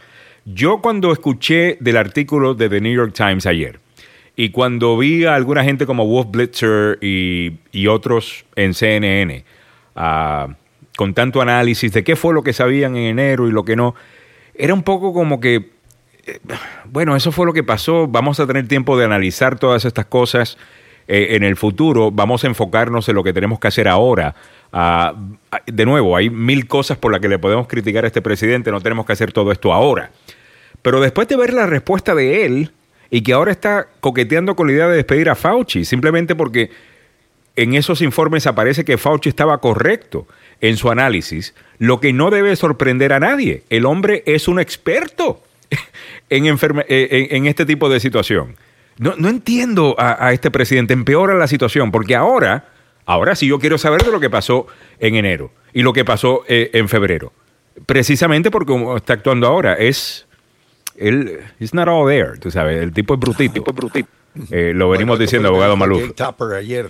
Yo 0.45 0.81
cuando 0.81 1.11
escuché 1.11 1.77
del 1.79 1.97
artículo 1.97 2.55
de 2.55 2.69
The 2.69 2.81
New 2.81 2.95
York 2.95 3.13
Times 3.13 3.45
ayer, 3.45 3.79
Y 4.35 4.51
cuando 4.51 4.97
vi 4.97 5.25
a 5.25 5.35
alguna 5.35 5.65
gente 5.65 5.85
como 5.85 6.07
Wolf 6.07 6.29
Blitzer 6.31 6.97
y, 7.01 7.87
otros 7.87 8.45
en 8.55 8.73
CNN 8.73 9.43
ah, 9.97 10.55
con 10.95 11.13
tanto 11.13 11.41
análisis 11.41 11.91
de 11.91 12.05
qué 12.05 12.15
fue 12.15 12.33
lo 12.33 12.41
que 12.41 12.53
sabían 12.53 12.95
en 12.95 13.03
enero 13.03 13.49
y 13.49 13.51
lo 13.51 13.65
que 13.65 13.75
no, 13.75 13.95
era 14.55 14.73
un 14.73 14.83
poco 14.83 15.13
como 15.13 15.41
que, 15.41 15.71
eh, 16.25 16.39
bueno, 16.85 17.17
eso 17.17 17.33
fue 17.33 17.45
lo 17.45 17.53
que 17.53 17.63
pasó, 17.63 18.07
vamos 18.07 18.39
a 18.39 18.47
tener 18.47 18.65
tiempo 18.67 18.97
de 18.97 19.03
analizar 19.03 19.59
todas 19.59 19.83
estas 19.83 20.05
cosas 20.05 20.57
eh, 21.11 21.35
en 21.35 21.43
el 21.43 21.55
futuro, 21.55 22.11
vamos 22.11 22.43
a 22.43 22.47
enfocarnos 22.47 23.09
en 23.09 23.15
lo 23.15 23.23
que 23.23 23.33
tenemos 23.33 23.59
que 23.59 23.67
hacer 23.67 23.87
ahora. 23.87 24.35
Ah, 24.71 25.15
de 25.65 25.85
nuevo, 25.85 26.15
hay 26.15 26.29
mil 26.29 26.67
cosas 26.67 26.99
por 26.99 27.11
las 27.11 27.19
que 27.19 27.27
le 27.27 27.39
podemos 27.39 27.67
criticar 27.67 28.03
a 28.03 28.07
este 28.07 28.21
presidente, 28.21 28.69
no 28.69 28.79
tenemos 28.79 29.07
que 29.07 29.13
hacer 29.13 29.33
todo 29.33 29.51
esto 29.51 29.73
ahora. 29.73 30.11
Pero 30.83 31.01
después 31.01 31.27
de 31.27 31.35
ver 31.35 31.51
la 31.51 31.65
respuesta 31.65 32.13
de 32.13 32.45
él, 32.45 32.71
y 33.09 33.21
que 33.21 33.33
ahora 33.33 33.51
está 33.51 33.87
coqueteando 34.01 34.55
con 34.55 34.67
la 34.67 34.73
idea 34.73 34.87
de 34.87 34.97
despedir 34.97 35.31
a 35.31 35.35
Fauci, 35.35 35.83
simplemente 35.83 36.35
porque 36.35 36.69
en 37.55 37.73
esos 37.73 38.03
informes 38.03 38.45
aparece 38.45 38.85
que 38.85 38.99
Fauci 38.99 39.29
estaba 39.29 39.59
correcto 39.61 40.27
en 40.61 40.77
su 40.77 40.91
análisis, 40.91 41.55
lo 41.79 41.99
que 41.99 42.13
no 42.13 42.29
debe 42.29 42.55
sorprender 42.55 43.13
a 43.13 43.19
nadie. 43.19 43.63
El 43.71 43.87
hombre 43.87 44.21
es 44.27 44.47
un 44.47 44.59
experto 44.59 45.41
en, 46.29 46.45
eh, 46.45 47.27
en, 47.31 47.47
este 47.47 47.65
tipo 47.65 47.89
de 47.89 47.99
situación. 47.99 48.55
No, 48.99 49.29
entiendo 49.29 49.95
a, 49.97 50.33
este 50.33 50.51
presidente, 50.51 50.93
empeora 50.93 51.33
la 51.33 51.47
situación, 51.47 51.89
porque 51.89 52.15
ahora, 52.15 52.67
ahora 53.05 53.33
sí 53.33 53.47
yo 53.47 53.57
quiero 53.57 53.77
saber 53.77 54.03
de 54.03 54.11
lo 54.11 54.19
que 54.19 54.29
pasó 54.29 54.67
en 54.99 55.15
enero 55.15 55.51
y 55.73 55.83
lo 55.83 55.93
que 55.93 56.03
pasó 56.03 56.43
eh, 56.49 56.69
en 56.73 56.89
febrero. 56.89 57.31
Precisamente 57.85 58.51
porque 58.51 58.73
está 58.97 59.13
actuando 59.13 59.47
ahora, 59.47 59.75
es 59.75 60.27
él, 60.97 61.39
it's 61.61 61.73
not 61.73 61.87
all 61.87 62.09
there, 62.09 62.37
tú 62.39 62.51
sabes, 62.51 62.81
el 62.81 62.91
tipo 62.91 63.13
es 63.13 63.19
brutito. 63.21 63.63
Eh, 64.51 64.73
lo 64.75 64.89
venimos 64.89 65.17
diciendo, 65.17 65.47
abogado 65.47 65.77
Maluf. 65.77 66.11
Ayer. 66.57 66.89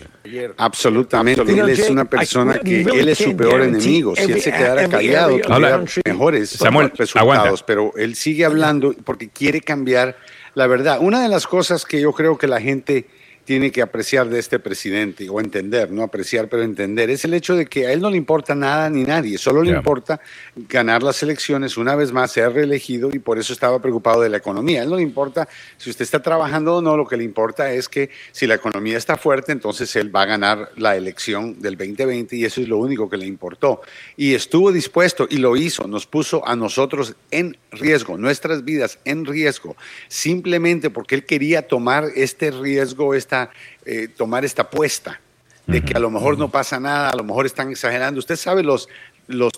Absolutamente, 0.58 1.42
él 1.42 1.70
es 1.70 1.89
una 1.92 2.06
persona 2.06 2.60
que 2.60 2.82
él 2.82 3.08
es 3.08 3.20
su 3.20 3.38
peor 3.38 3.62
enemigo. 3.62 4.16
Si 4.16 4.32
él 4.32 4.42
se 4.42 4.51
quedara 4.51 4.89
callado, 4.89 5.39
tuviera 5.39 5.84
mejores 6.06 6.60
resultados, 6.98 7.62
pero 7.62 7.94
él 7.96 8.16
sigue 8.16 8.46
hablando 8.46 8.96
porque 9.04 9.30
quiere 9.30 9.62
cambiar 9.62 10.18
la 10.53 10.68
verdad. 10.68 11.00
Una 11.01 11.22
de 11.22 11.29
las 11.29 11.48
cosas 11.48 11.86
que 11.86 12.01
yo 12.01 12.13
creo 12.13 12.38
que 12.38 12.48
la 12.48 12.62
gente 12.62 13.08
tiene 13.50 13.72
que 13.72 13.82
apreciar 13.82 14.29
de 14.29 14.38
este 14.38 14.60
presidente, 14.60 15.27
o 15.27 15.39
entender, 15.39 15.91
no 15.91 16.03
apreciar, 16.03 16.48
pero 16.50 16.62
entender, 16.62 17.10
es 17.10 17.25
el 17.25 17.34
hecho 17.34 17.56
de 17.56 17.65
que 17.65 17.88
a 17.88 17.91
él 17.91 18.00
no 18.00 18.12
le 18.12 18.18
importa 18.18 18.53
nada 18.53 18.91
ni 18.91 19.01
nadie, 19.01 19.39
solo 19.39 19.63
le 19.63 19.72
importa 19.72 20.22
ganar 20.56 21.01
las 21.01 21.24
elecciones 21.24 21.75
una 21.75 21.96
vez 21.96 22.12
más, 22.12 22.32
ser 22.32 22.53
reelegido 22.53 23.10
y 23.12 23.18
por 23.18 23.39
eso 23.39 23.51
estaba 23.51 23.82
preocupado 23.82 24.22
de 24.22 24.29
la 24.29 24.38
economía. 24.38 24.82
A 24.82 24.84
él 24.84 24.91
no 24.91 24.98
le 24.98 25.01
importa 25.01 25.50
si 25.79 25.89
usted 25.89 26.03
está 26.03 26.22
trabajando 26.22 26.75
o 26.75 26.82
no, 26.84 26.96
lo 26.96 27.08
que 27.08 27.18
le 27.18 27.24
importa 27.24 27.74
es 27.74 27.89
que 27.89 28.12
si 28.32 28.46
la 28.46 28.53
economía 28.53 29.00
está 29.00 29.18
fuerte, 29.18 29.51
entonces 29.51 29.96
él 29.96 30.15
va 30.15 30.22
a 30.22 30.25
ganar 30.27 30.70
la 30.77 30.96
elección 30.96 31.60
del 31.60 31.75
2020 31.75 32.36
y 32.36 32.46
eso 32.46 32.62
es 32.62 32.68
lo 32.68 32.77
único 32.77 33.10
que 33.10 33.18
le 33.18 33.25
importó. 33.25 33.82
Y 34.15 34.36
estuvo 34.36 34.72
dispuesto 34.72 35.25
y 35.27 35.38
lo 35.38 35.58
hizo, 35.58 35.88
nos 35.88 36.06
puso 36.06 36.48
a 36.48 36.56
nosotros 36.56 37.15
en 37.32 37.58
riesgo, 37.72 38.15
nuestras 38.15 38.63
vidas 38.63 39.00
en 39.06 39.25
riesgo, 39.25 39.75
simplemente 40.08 40.91
porque 40.91 41.15
él 41.15 41.25
quería 41.25 41.68
tomar 41.68 42.06
este 42.15 42.51
riesgo, 42.51 43.15
esta 43.15 43.38
eh, 43.86 44.08
tomar 44.08 44.43
esta 44.43 44.63
apuesta 44.63 45.19
de 45.67 45.84
que 45.84 45.93
a 45.93 46.00
lo 46.00 46.10
mejor 46.10 46.38
no 46.38 46.50
pasa 46.50 46.79
nada, 46.79 47.12
a 47.12 47.15
lo 47.15 47.24
mejor 47.24 47.46
están 47.46 47.69
exagerando. 47.69 48.17
Usted 48.17 48.36
sabe 48.38 48.63
los, 48.63 48.89
los, 49.27 49.51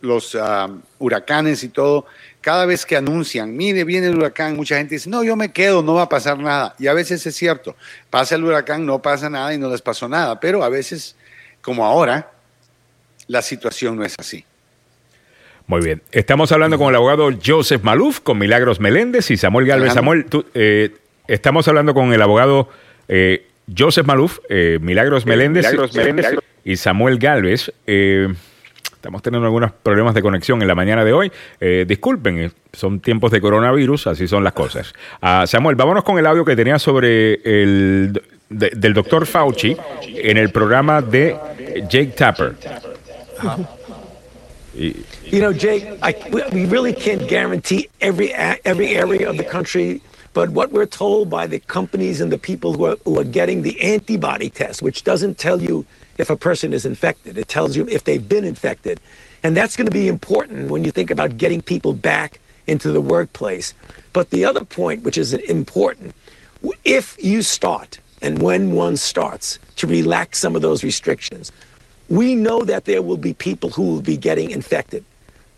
los 0.00 0.36
ah, 0.36 0.68
huracanes 1.00 1.64
y 1.64 1.68
todo, 1.68 2.06
cada 2.40 2.64
vez 2.66 2.86
que 2.86 2.96
anuncian, 2.96 3.56
mire, 3.56 3.82
viene 3.82 4.06
el 4.06 4.16
huracán, 4.16 4.54
mucha 4.54 4.76
gente 4.76 4.94
dice, 4.94 5.10
no, 5.10 5.24
yo 5.24 5.34
me 5.34 5.50
quedo, 5.52 5.82
no 5.82 5.94
va 5.94 6.02
a 6.02 6.08
pasar 6.08 6.38
nada. 6.38 6.76
Y 6.78 6.86
a 6.86 6.94
veces 6.94 7.26
es 7.26 7.34
cierto, 7.34 7.74
pasa 8.10 8.36
el 8.36 8.44
huracán, 8.44 8.86
no 8.86 9.02
pasa 9.02 9.28
nada 9.28 9.52
y 9.52 9.58
no 9.58 9.68
les 9.68 9.82
pasó 9.82 10.08
nada, 10.08 10.38
pero 10.38 10.62
a 10.62 10.68
veces, 10.68 11.16
como 11.60 11.84
ahora, 11.84 12.30
la 13.26 13.42
situación 13.42 13.96
no 13.96 14.04
es 14.04 14.14
así. 14.18 14.44
Muy 15.66 15.80
bien. 15.80 16.00
Estamos 16.12 16.52
hablando 16.52 16.78
con 16.78 16.90
el 16.90 16.94
abogado 16.94 17.28
Joseph 17.44 17.82
Maluf, 17.82 18.20
con 18.20 18.38
Milagros 18.38 18.78
Meléndez 18.78 19.32
y 19.32 19.36
Samuel 19.36 19.66
Galvez. 19.66 19.94
Samuel, 19.94 20.26
eh, 20.54 20.94
estamos 21.26 21.66
hablando 21.66 21.92
con 21.92 22.12
el 22.12 22.22
abogado 22.22 22.68
eh, 23.08 23.46
Joseph 23.76 24.06
Maluf, 24.06 24.38
eh, 24.48 24.78
Milagros, 24.80 25.26
Meléndez, 25.26 25.66
y 26.64 26.76
Samuel 26.76 27.18
Galvez. 27.18 27.72
Eh, 27.86 28.28
estamos 28.92 29.22
teniendo 29.22 29.46
algunos 29.46 29.72
problemas 29.72 30.14
de 30.14 30.22
conexión 30.22 30.62
en 30.62 30.68
la 30.68 30.74
mañana 30.74 31.04
de 31.04 31.12
hoy. 31.12 31.32
disculpen, 31.86 32.52
son 32.72 33.00
tiempos 33.00 33.30
de 33.30 33.40
coronavirus, 33.40 34.08
así 34.08 34.26
son 34.26 34.42
las 34.42 34.52
cosas. 34.52 34.92
Ah, 35.20 35.44
Samuel, 35.46 35.76
vámonos 35.76 36.02
con 36.04 36.18
el 36.18 36.26
audio 36.26 36.44
que 36.44 36.56
tenía 36.56 36.78
sobre 36.78 37.34
el 37.44 38.20
del 38.48 38.94
doctor 38.94 39.26
Fauci 39.26 39.76
en 40.02 40.36
el 40.36 40.50
programa 40.50 41.02
de 41.02 41.36
Jake 41.88 42.12
Tapper. 42.16 42.54
You 44.76 45.40
know, 45.40 45.52
Jake, 45.52 45.98
I, 46.02 46.14
we 46.52 46.66
really 46.66 46.92
can't 46.92 47.26
guarantee 47.28 47.88
every 48.00 48.32
every 48.64 48.94
area 48.94 49.30
of 49.30 49.38
the 49.38 49.44
country 49.44 50.02
But 50.36 50.50
what 50.50 50.70
we're 50.70 50.84
told 50.84 51.30
by 51.30 51.46
the 51.46 51.60
companies 51.60 52.20
and 52.20 52.30
the 52.30 52.36
people 52.36 52.74
who 52.74 52.84
are, 52.84 52.96
who 53.06 53.18
are 53.18 53.24
getting 53.24 53.62
the 53.62 53.80
antibody 53.80 54.50
test, 54.50 54.82
which 54.82 55.02
doesn't 55.02 55.38
tell 55.38 55.62
you 55.62 55.86
if 56.18 56.28
a 56.28 56.36
person 56.36 56.74
is 56.74 56.84
infected, 56.84 57.38
it 57.38 57.48
tells 57.48 57.74
you 57.74 57.88
if 57.88 58.04
they've 58.04 58.28
been 58.28 58.44
infected. 58.44 59.00
And 59.42 59.56
that's 59.56 59.78
going 59.78 59.86
to 59.86 59.90
be 59.90 60.08
important 60.08 60.70
when 60.70 60.84
you 60.84 60.90
think 60.90 61.10
about 61.10 61.38
getting 61.38 61.62
people 61.62 61.94
back 61.94 62.38
into 62.66 62.92
the 62.92 63.00
workplace. 63.00 63.72
But 64.12 64.28
the 64.28 64.44
other 64.44 64.62
point, 64.62 65.04
which 65.04 65.16
is 65.16 65.32
important, 65.32 66.14
if 66.84 67.16
you 67.18 67.40
start 67.40 67.98
and 68.20 68.42
when 68.42 68.72
one 68.72 68.98
starts 68.98 69.58
to 69.76 69.86
relax 69.86 70.38
some 70.38 70.54
of 70.54 70.60
those 70.60 70.84
restrictions, 70.84 71.50
we 72.10 72.34
know 72.34 72.62
that 72.62 72.84
there 72.84 73.00
will 73.00 73.16
be 73.16 73.32
people 73.32 73.70
who 73.70 73.84
will 73.84 74.02
be 74.02 74.18
getting 74.18 74.50
infected. 74.50 75.02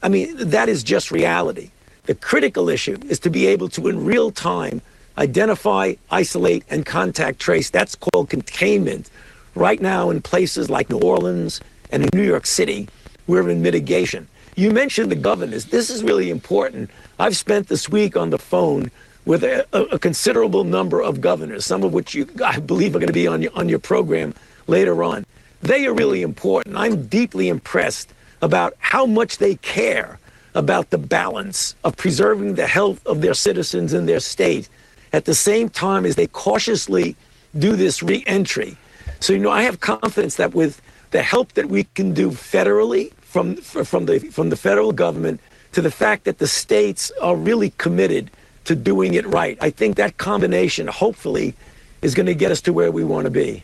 I 0.05 0.09
mean, 0.09 0.37
that 0.37 0.69
is 0.69 0.85
just 0.85 1.11
reality. 1.11 1.73
The 2.09 2.15
critical 2.15 2.71
issue 2.71 2.97
is 3.11 3.19
to 3.19 3.29
be 3.29 3.47
able 3.49 3.69
to, 3.69 3.87
in 3.87 4.03
real 4.03 4.31
time, 4.31 4.81
identify, 5.19 5.93
isolate, 6.11 6.65
and 6.71 6.87
contact 6.87 7.39
trace. 7.39 7.69
That's 7.69 7.95
called 7.95 8.31
containment. 8.31 9.11
Right 9.55 9.79
now, 9.79 10.09
in 10.09 10.23
places 10.23 10.71
like 10.71 10.89
New 10.89 11.01
Orleans 11.01 11.61
and 11.93 12.03
in 12.03 12.09
New 12.15 12.25
York 12.25 12.47
City, 12.47 12.89
we're 13.27 13.51
in 13.51 13.61
mitigation. 13.61 14.27
You 14.57 14.71
mentioned 14.71 15.11
the 15.11 15.17
governors. 15.17 15.67
This 15.67 15.91
is 15.91 16.03
really 16.03 16.31
important. 16.31 16.89
I've 17.19 17.37
spent 17.37 17.69
this 17.69 17.91
week 17.91 18.17
on 18.17 18.31
the 18.31 18.39
phone 18.39 18.91
with 19.27 19.45
a, 19.45 19.67
a, 19.75 19.99
considerable 19.99 20.65
number 20.65 21.03
of 21.03 21.21
governors, 21.21 21.67
some 21.67 21.85
of 21.85 21.93
which 21.93 22.15
you, 22.15 22.27
I 22.43 22.59
believe 22.59 22.97
are 22.97 23.01
going 23.01 23.09
to 23.09 23.13
be 23.13 23.27
on 23.27 23.43
your, 23.43 23.53
on 23.55 23.69
your 23.69 23.81
program 23.81 24.33
later 24.67 25.05
on. 25.05 25.27
They 25.61 25.87
are 25.87 25.93
really 25.93 26.23
important. 26.23 26.75
I'm 26.75 27.07
deeply 27.07 27.51
impressed 27.51 28.15
about 28.41 28.73
how 28.79 29.05
much 29.05 29.37
they 29.37 29.57
care 29.57 30.19
about 30.59 30.91
the 30.91 30.99
balance 30.99 31.77
of 31.85 31.97
preserving 31.97 32.57
the 32.57 32.67
health 32.67 33.01
of 33.07 33.21
their 33.21 33.33
citizens 33.47 33.95
in 33.95 34.07
their 34.07 34.19
state 34.19 34.69
at 35.13 35.25
the 35.25 35.35
same 35.35 35.69
time 35.71 36.05
as 36.05 36.17
they 36.17 36.27
cautiously 36.27 37.15
do 37.57 37.77
this 37.77 38.03
reentry. 38.03 38.77
So, 39.21 39.33
you 39.33 39.39
know, 39.39 39.55
I 39.61 39.63
have 39.63 39.79
confidence 39.79 40.35
that 40.37 40.55
with 40.55 40.83
the 41.13 41.23
help 41.23 41.53
that 41.53 41.67
we 41.67 41.85
can 41.95 42.13
do 42.13 42.31
federally 42.31 43.13
from, 43.21 43.57
from, 43.93 44.07
the, 44.07 44.19
from 44.19 44.51
the 44.51 44.57
federal 44.57 44.93
government 44.93 45.41
to 45.73 45.81
the 45.81 45.93
fact 45.93 46.25
that 46.25 46.39
the 46.39 46.49
states 46.49 47.13
are 47.23 47.37
really 47.37 47.71
committed 47.79 48.31
to 48.65 48.75
doing 48.75 49.15
it 49.15 49.27
right, 49.27 49.57
I 49.61 49.71
think 49.71 49.97
that 49.97 50.19
combination, 50.19 50.89
hopefully, 50.89 51.55
is 52.03 52.15
going 52.15 52.27
to 52.27 52.35
get 52.35 52.51
us 52.51 52.61
to 52.63 52.73
where 52.73 52.91
we 52.91 53.05
want 53.05 53.25
to 53.25 53.31
be. 53.31 53.63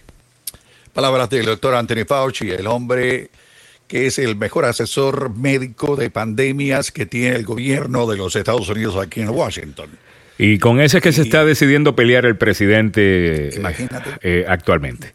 Palabras 0.95 1.29
del 1.29 1.45
doctor 1.45 1.75
Anthony 1.75 2.05
Fauci, 2.05 2.53
el 2.53 2.67
hombre 2.67 3.29
que 3.89 4.07
es 4.07 4.19
el 4.19 4.37
mejor 4.37 4.65
asesor 4.65 5.35
médico 5.35 5.97
de 5.97 6.11
pandemias 6.11 6.91
que 6.91 7.07
tiene 7.07 7.37
el 7.37 7.45
gobierno 7.45 8.07
de 8.07 8.17
los 8.17 8.35
Estados 8.37 8.69
Unidos 8.69 8.97
aquí 8.97 9.21
en 9.21 9.31
Washington. 9.31 9.91
Y 10.39 10.59
con 10.59 10.81
ese 10.81 10.99
es 10.99 11.03
que 11.03 11.13
se 11.13 11.23
está 11.23 11.45
decidiendo 11.45 11.95
pelear 11.95 12.27
el 12.27 12.37
presidente 12.37 13.51
eh, 14.23 14.45
actualmente. 14.49 15.13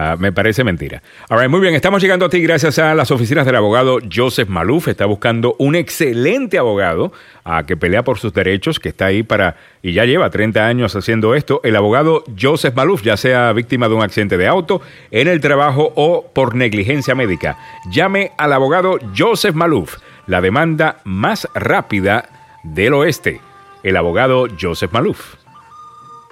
Ah, 0.00 0.14
me 0.16 0.30
parece 0.30 0.62
mentira. 0.62 1.02
All 1.28 1.48
muy 1.48 1.58
bien, 1.58 1.74
estamos 1.74 2.00
llegando 2.00 2.26
a 2.26 2.28
ti 2.28 2.40
gracias 2.40 2.78
a 2.78 2.94
las 2.94 3.10
oficinas 3.10 3.44
del 3.44 3.56
abogado 3.56 3.98
Joseph 4.14 4.48
Maluf. 4.48 4.86
Está 4.86 5.06
buscando 5.06 5.56
un 5.58 5.74
excelente 5.74 6.56
abogado 6.56 7.10
a 7.42 7.66
que 7.66 7.76
pelea 7.76 8.04
por 8.04 8.16
sus 8.16 8.32
derechos, 8.32 8.78
que 8.78 8.90
está 8.90 9.06
ahí 9.06 9.24
para, 9.24 9.56
y 9.82 9.94
ya 9.94 10.04
lleva 10.04 10.30
30 10.30 10.64
años 10.64 10.94
haciendo 10.94 11.34
esto. 11.34 11.60
El 11.64 11.74
abogado 11.74 12.22
Joseph 12.40 12.76
Maluf, 12.76 13.02
ya 13.02 13.16
sea 13.16 13.52
víctima 13.52 13.88
de 13.88 13.96
un 13.96 14.02
accidente 14.02 14.36
de 14.36 14.46
auto, 14.46 14.80
en 15.10 15.26
el 15.26 15.40
trabajo 15.40 15.92
o 15.96 16.30
por 16.32 16.54
negligencia 16.54 17.16
médica. 17.16 17.58
Llame 17.90 18.30
al 18.38 18.52
abogado 18.52 19.00
Joseph 19.16 19.56
Maluf, 19.56 19.96
la 20.28 20.40
demanda 20.40 20.98
más 21.02 21.48
rápida 21.54 22.28
del 22.62 22.94
oeste. 22.94 23.40
El 23.82 23.96
abogado 23.96 24.46
Joseph 24.60 24.92
Maluf. 24.92 25.34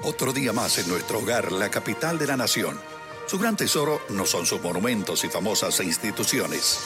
Otro 0.04 0.32
día 0.32 0.52
más 0.52 0.78
en 0.78 0.88
nuestro 0.88 1.18
hogar, 1.18 1.50
la 1.50 1.68
capital 1.68 2.16
de 2.16 2.28
la 2.28 2.36
nación. 2.36 2.76
Su 3.26 3.40
gran 3.40 3.56
tesoro 3.56 4.02
no 4.10 4.24
son 4.24 4.46
sus 4.46 4.60
monumentos 4.60 5.24
y 5.24 5.28
famosas 5.28 5.80
instituciones. 5.80 6.78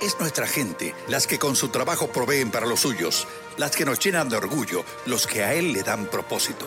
Es 0.00 0.16
nuestra 0.20 0.46
gente, 0.46 0.94
las 1.08 1.26
que 1.26 1.40
con 1.40 1.56
su 1.56 1.70
trabajo 1.70 2.06
proveen 2.06 2.52
para 2.52 2.66
los 2.66 2.80
suyos, 2.80 3.26
las 3.56 3.74
que 3.74 3.84
nos 3.84 3.98
llenan 3.98 4.28
de 4.28 4.36
orgullo, 4.36 4.84
los 5.06 5.26
que 5.26 5.42
a 5.42 5.54
él 5.54 5.72
le 5.72 5.82
dan 5.82 6.06
propósito. 6.06 6.66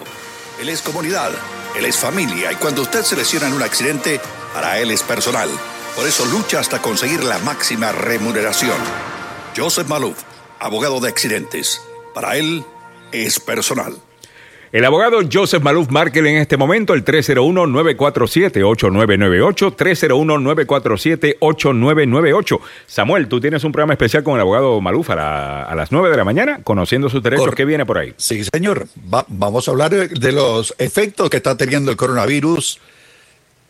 Él 0.59 0.67
es 0.67 0.81
comunidad, 0.81 1.31
él 1.77 1.85
es 1.85 1.95
familia 1.95 2.51
y 2.51 2.55
cuando 2.55 2.81
usted 2.81 3.03
se 3.03 3.15
lesiona 3.15 3.47
en 3.47 3.53
un 3.53 3.63
accidente, 3.63 4.19
para 4.53 4.79
él 4.79 4.91
es 4.91 5.01
personal. 5.01 5.49
Por 5.95 6.05
eso 6.05 6.25
lucha 6.25 6.59
hasta 6.59 6.81
conseguir 6.81 7.23
la 7.23 7.39
máxima 7.39 7.93
remuneración. 7.93 8.77
Joseph 9.55 9.87
Maluf, 9.87 10.17
abogado 10.59 10.99
de 10.99 11.07
accidentes. 11.07 11.81
Para 12.13 12.35
él 12.35 12.65
es 13.13 13.39
personal. 13.39 13.95
El 14.71 14.85
abogado 14.85 15.19
Joseph 15.29 15.61
Maluf 15.61 15.89
Markel 15.89 16.25
en 16.27 16.37
este 16.37 16.55
momento, 16.55 16.93
el 16.93 17.03
301-947-8998, 17.03 19.75
301-947-8998. 19.75 22.59
Samuel, 22.87 23.27
tú 23.27 23.41
tienes 23.41 23.65
un 23.65 23.73
programa 23.73 23.91
especial 23.93 24.23
con 24.23 24.35
el 24.35 24.41
abogado 24.41 24.79
Maluf 24.79 25.09
a, 25.09 25.73
las 25.75 25.91
9 25.91 26.09
de 26.09 26.15
la 26.15 26.23
mañana, 26.23 26.61
conociendo 26.63 27.09
sus 27.09 27.21
derechos. 27.21 27.53
¿Qué 27.53 27.65
viene 27.65 27.85
por 27.85 27.97
ahí? 27.97 28.13
Sí, 28.15 28.45
señor. 28.45 28.87
vamos 29.27 29.67
a 29.67 29.71
hablar 29.71 29.91
de 29.91 30.31
los 30.31 30.73
efectos 30.77 31.29
que 31.29 31.35
está 31.35 31.57
teniendo 31.57 31.91
el 31.91 31.97
coronavirus 31.97 32.79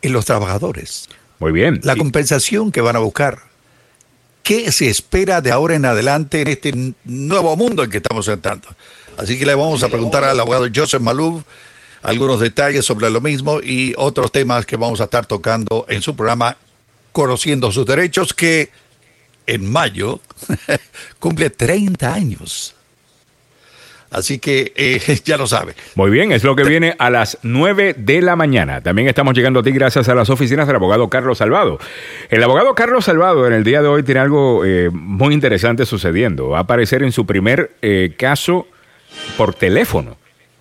en 0.02 0.12
los 0.12 0.24
trabajadores. 0.24 1.08
Muy 1.40 1.50
bien. 1.50 1.80
La 1.82 1.96
compensación 1.96 2.70
que 2.70 2.80
van 2.80 2.94
a 2.94 3.00
buscar. 3.00 3.40
¿Qué 4.44 4.70
se 4.70 4.88
espera 4.88 5.40
de 5.40 5.50
ahora 5.50 5.74
en 5.74 5.84
adelante 5.84 6.42
en 6.42 6.48
este 6.48 6.72
nuevo 7.04 7.56
mundo 7.56 7.82
en 7.82 7.90
que 7.90 7.96
estamos 7.96 8.28
entrando? 8.28 8.68
Así 9.22 9.38
que 9.38 9.46
le 9.46 9.54
vamos 9.54 9.84
a 9.84 9.88
preguntar 9.88 10.24
al 10.24 10.40
abogado 10.40 10.66
Joseph 10.74 11.00
Maluf 11.00 11.44
algunos 12.02 12.40
detalles 12.40 12.84
sobre 12.84 13.08
lo 13.08 13.20
mismo 13.20 13.60
y 13.62 13.94
otros 13.96 14.32
temas 14.32 14.66
que 14.66 14.76
vamos 14.76 15.00
a 15.00 15.04
estar 15.04 15.26
tocando 15.26 15.86
en 15.88 16.02
su 16.02 16.16
programa 16.16 16.56
Conociendo 17.12 17.70
sus 17.70 17.86
Derechos, 17.86 18.34
que 18.34 18.70
en 19.46 19.70
mayo 19.70 20.18
cumple 21.20 21.50
30 21.50 22.12
años. 22.12 22.74
Así 24.10 24.40
que 24.40 24.72
eh, 24.74 25.00
ya 25.24 25.36
lo 25.36 25.46
sabe. 25.46 25.76
Muy 25.94 26.10
bien, 26.10 26.32
es 26.32 26.42
lo 26.42 26.56
que 26.56 26.64
viene 26.64 26.96
a 26.98 27.08
las 27.08 27.38
9 27.44 27.94
de 27.96 28.22
la 28.22 28.34
mañana. 28.34 28.80
También 28.80 29.06
estamos 29.06 29.34
llegando 29.34 29.60
a 29.60 29.62
ti 29.62 29.70
gracias 29.70 30.08
a 30.08 30.16
las 30.16 30.30
oficinas 30.30 30.66
del 30.66 30.74
abogado 30.74 31.08
Carlos 31.08 31.38
Salvado. 31.38 31.78
El 32.28 32.42
abogado 32.42 32.74
Carlos 32.74 33.04
Salvado 33.04 33.46
en 33.46 33.52
el 33.52 33.62
día 33.62 33.82
de 33.82 33.88
hoy 33.88 34.02
tiene 34.02 34.20
algo 34.20 34.64
eh, 34.64 34.90
muy 34.92 35.32
interesante 35.32 35.86
sucediendo. 35.86 36.48
Va 36.48 36.58
a 36.58 36.62
aparecer 36.62 37.04
en 37.04 37.12
su 37.12 37.24
primer 37.24 37.76
eh, 37.82 38.14
caso 38.18 38.66
por 39.36 39.54
teléfono. 39.54 40.16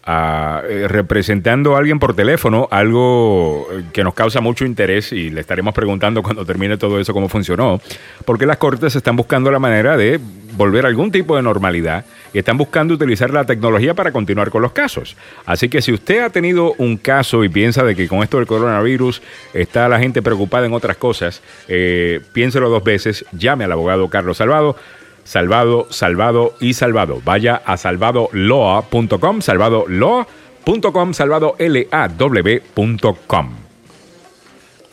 Eh, 0.07 0.87
representando 0.87 1.75
a 1.75 1.77
alguien 1.77 1.99
por 1.99 2.15
teléfono, 2.15 2.67
algo 2.71 3.67
que 3.93 4.03
nos 4.03 4.15
causa 4.15 4.41
mucho 4.41 4.65
interés 4.65 5.11
y 5.11 5.29
le 5.29 5.41
estaremos 5.41 5.75
preguntando 5.75 6.23
cuando 6.23 6.43
termine 6.43 6.77
todo 6.77 6.99
eso 6.99 7.13
cómo 7.13 7.29
funcionó, 7.29 7.79
porque 8.25 8.47
las 8.47 8.57
cortes 8.57 8.95
están 8.95 9.15
buscando 9.15 9.51
la 9.51 9.59
manera 9.59 9.95
de 9.97 10.19
volver 10.57 10.85
a 10.85 10.89
algún 10.89 11.11
tipo 11.11 11.35
de 11.35 11.43
normalidad 11.43 12.03
y 12.33 12.39
están 12.39 12.57
buscando 12.57 12.95
utilizar 12.95 13.29
la 13.29 13.45
tecnología 13.45 13.93
para 13.93 14.11
continuar 14.11 14.49
con 14.49 14.63
los 14.63 14.71
casos. 14.71 15.15
Así 15.45 15.69
que 15.69 15.83
si 15.83 15.93
usted 15.93 16.23
ha 16.23 16.29
tenido 16.31 16.73
un 16.79 16.97
caso 16.97 17.43
y 17.43 17.49
piensa 17.49 17.83
de 17.83 17.95
que 17.95 18.07
con 18.07 18.23
esto 18.23 18.37
del 18.37 18.47
coronavirus 18.47 19.21
está 19.53 19.87
la 19.87 19.99
gente 19.99 20.23
preocupada 20.23 20.65
en 20.65 20.73
otras 20.73 20.97
cosas, 20.97 21.43
eh, 21.67 22.21
piénselo 22.33 22.69
dos 22.69 22.83
veces, 22.83 23.23
llame 23.33 23.65
al 23.65 23.71
abogado 23.71 24.09
Carlos 24.09 24.37
Salvado 24.37 24.75
salvado, 25.23 25.87
salvado 25.89 26.55
y 26.59 26.73
salvado. 26.73 27.21
Vaya 27.23 27.61
a 27.65 27.77
salvadoloa.com, 27.77 29.41
salvadoloa.com, 29.41 31.13
salvadolaw.com. 31.13 33.55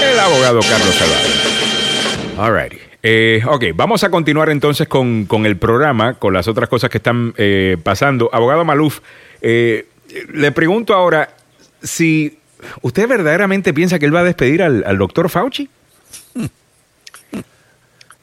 El 0.01 0.19
abogado 0.19 0.61
Carlos 0.61 0.95
Salvado. 0.95 1.27
All 2.37 2.53
righty. 2.53 2.77
Eh, 3.05 3.41
ok, 3.45 3.65
vamos 3.75 4.05
a 4.05 4.09
continuar 4.09 4.49
entonces 4.49 4.87
con, 4.87 5.27
el 5.45 5.57
programa, 5.57 6.13
con 6.13 6.33
las 6.33 6.47
otras 6.47 6.69
cosas 6.69 6.89
que 6.89 6.99
están 6.99 7.33
eh, 7.37 7.75
pasando. 7.83 8.29
Abogado 8.31 8.63
Maluf, 8.63 9.01
eh, 9.41 9.87
le 10.33 10.51
pregunto 10.51 10.93
ahora 10.93 11.35
si 11.81 12.37
usted 12.81 13.07
verdaderamente 13.07 13.73
piensa 13.73 13.99
que 13.99 14.05
él 14.05 14.15
va 14.15 14.21
a 14.21 14.25
despedir 14.25 14.61
al, 14.63 14.97
doctor 14.97 15.29
Fauci. 15.29 15.69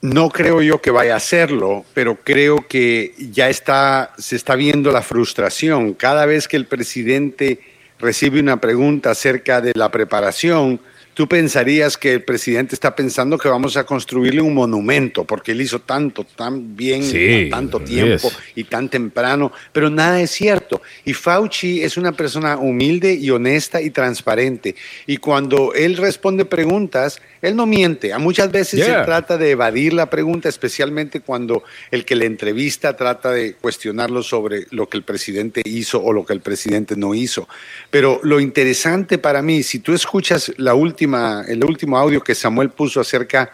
No 0.03 0.31
creo 0.31 0.62
yo 0.62 0.81
que 0.81 0.90
vaya 0.90 1.12
a 1.12 1.18
hacerlo, 1.18 1.85
pero 1.92 2.16
creo 2.16 2.66
que 2.66 3.14
ya 3.18 3.50
está, 3.50 4.14
se 4.16 4.35
está 4.35 4.55
viendo 4.55 4.92
la 4.92 5.03
frustración. 5.03 5.92
Cada 5.92 6.24
vez 6.24 6.48
que 6.48 6.57
el 6.57 6.64
presidente 6.64 7.61
recibe 7.98 8.40
una 8.40 8.59
pregunta 8.62 9.11
acerca 9.11 9.61
de 9.61 9.72
la 9.74 9.90
preparación, 9.90 10.81
tú 11.20 11.28
pensarías 11.28 11.98
que 11.98 12.14
el 12.14 12.22
presidente 12.22 12.74
está 12.74 12.96
pensando 12.96 13.37
que 13.37 13.46
vamos 13.46 13.76
a 13.76 13.85
construirle 13.85 14.40
un 14.40 14.54
monumento, 14.54 15.24
porque 15.24 15.52
él 15.52 15.61
hizo 15.61 15.78
tanto, 15.78 16.24
tan 16.24 16.74
bien, 16.74 17.50
tanto 17.50 17.78
tiempo 17.78 18.33
y 18.54 18.64
tan 18.64 18.88
temprano, 18.88 19.52
pero 19.70 19.90
nada 19.90 20.18
es 20.22 20.30
cierto. 20.30 20.80
Y 21.04 21.12
Fauci 21.12 21.83
es 21.83 21.98
una 21.98 22.12
persona 22.12 22.56
humilde 22.56 23.12
y 23.12 23.28
honesta 23.28 23.83
y 23.83 23.90
transparente. 23.90 24.76
Y 25.06 25.18
cuando 25.18 25.74
él 25.74 25.98
responde 25.98 26.46
preguntas, 26.46 27.20
él 27.42 27.54
no 27.54 27.66
miente. 27.66 28.14
A 28.14 28.18
muchas 28.18 28.50
veces 28.50 28.83
se 28.83 28.92
trata 29.04 29.37
de 29.37 29.50
evadir 29.50 29.92
la 29.92 30.09
pregunta, 30.09 30.48
especialmente 30.48 31.20
cuando 31.20 31.64
el 31.90 32.06
que 32.06 32.16
le 32.16 32.24
entrevista 32.24 32.96
trata 32.96 33.30
de 33.30 33.56
cuestionarlo 33.56 34.22
sobre 34.22 34.66
lo 34.70 34.88
que 34.88 34.96
el 34.96 35.04
presidente 35.04 35.61
hizo 35.66 36.02
o 36.02 36.14
lo 36.14 36.24
que 36.24 36.33
el 36.33 36.40
presidente 36.40 36.96
no 36.96 37.14
hizo. 37.14 37.46
Pero 37.90 38.20
lo 38.22 38.40
interesante 38.40 39.18
para 39.18 39.42
mí, 39.42 39.62
si 39.62 39.80
tú 39.80 39.92
escuchas 39.92 40.52
la 40.56 40.72
última, 40.72 41.10
el 41.14 41.64
último 41.64 41.99
audio 41.99 42.20
que 42.20 42.35
Samuel 42.35 42.70
puso 42.70 43.01
acerca 43.01 43.53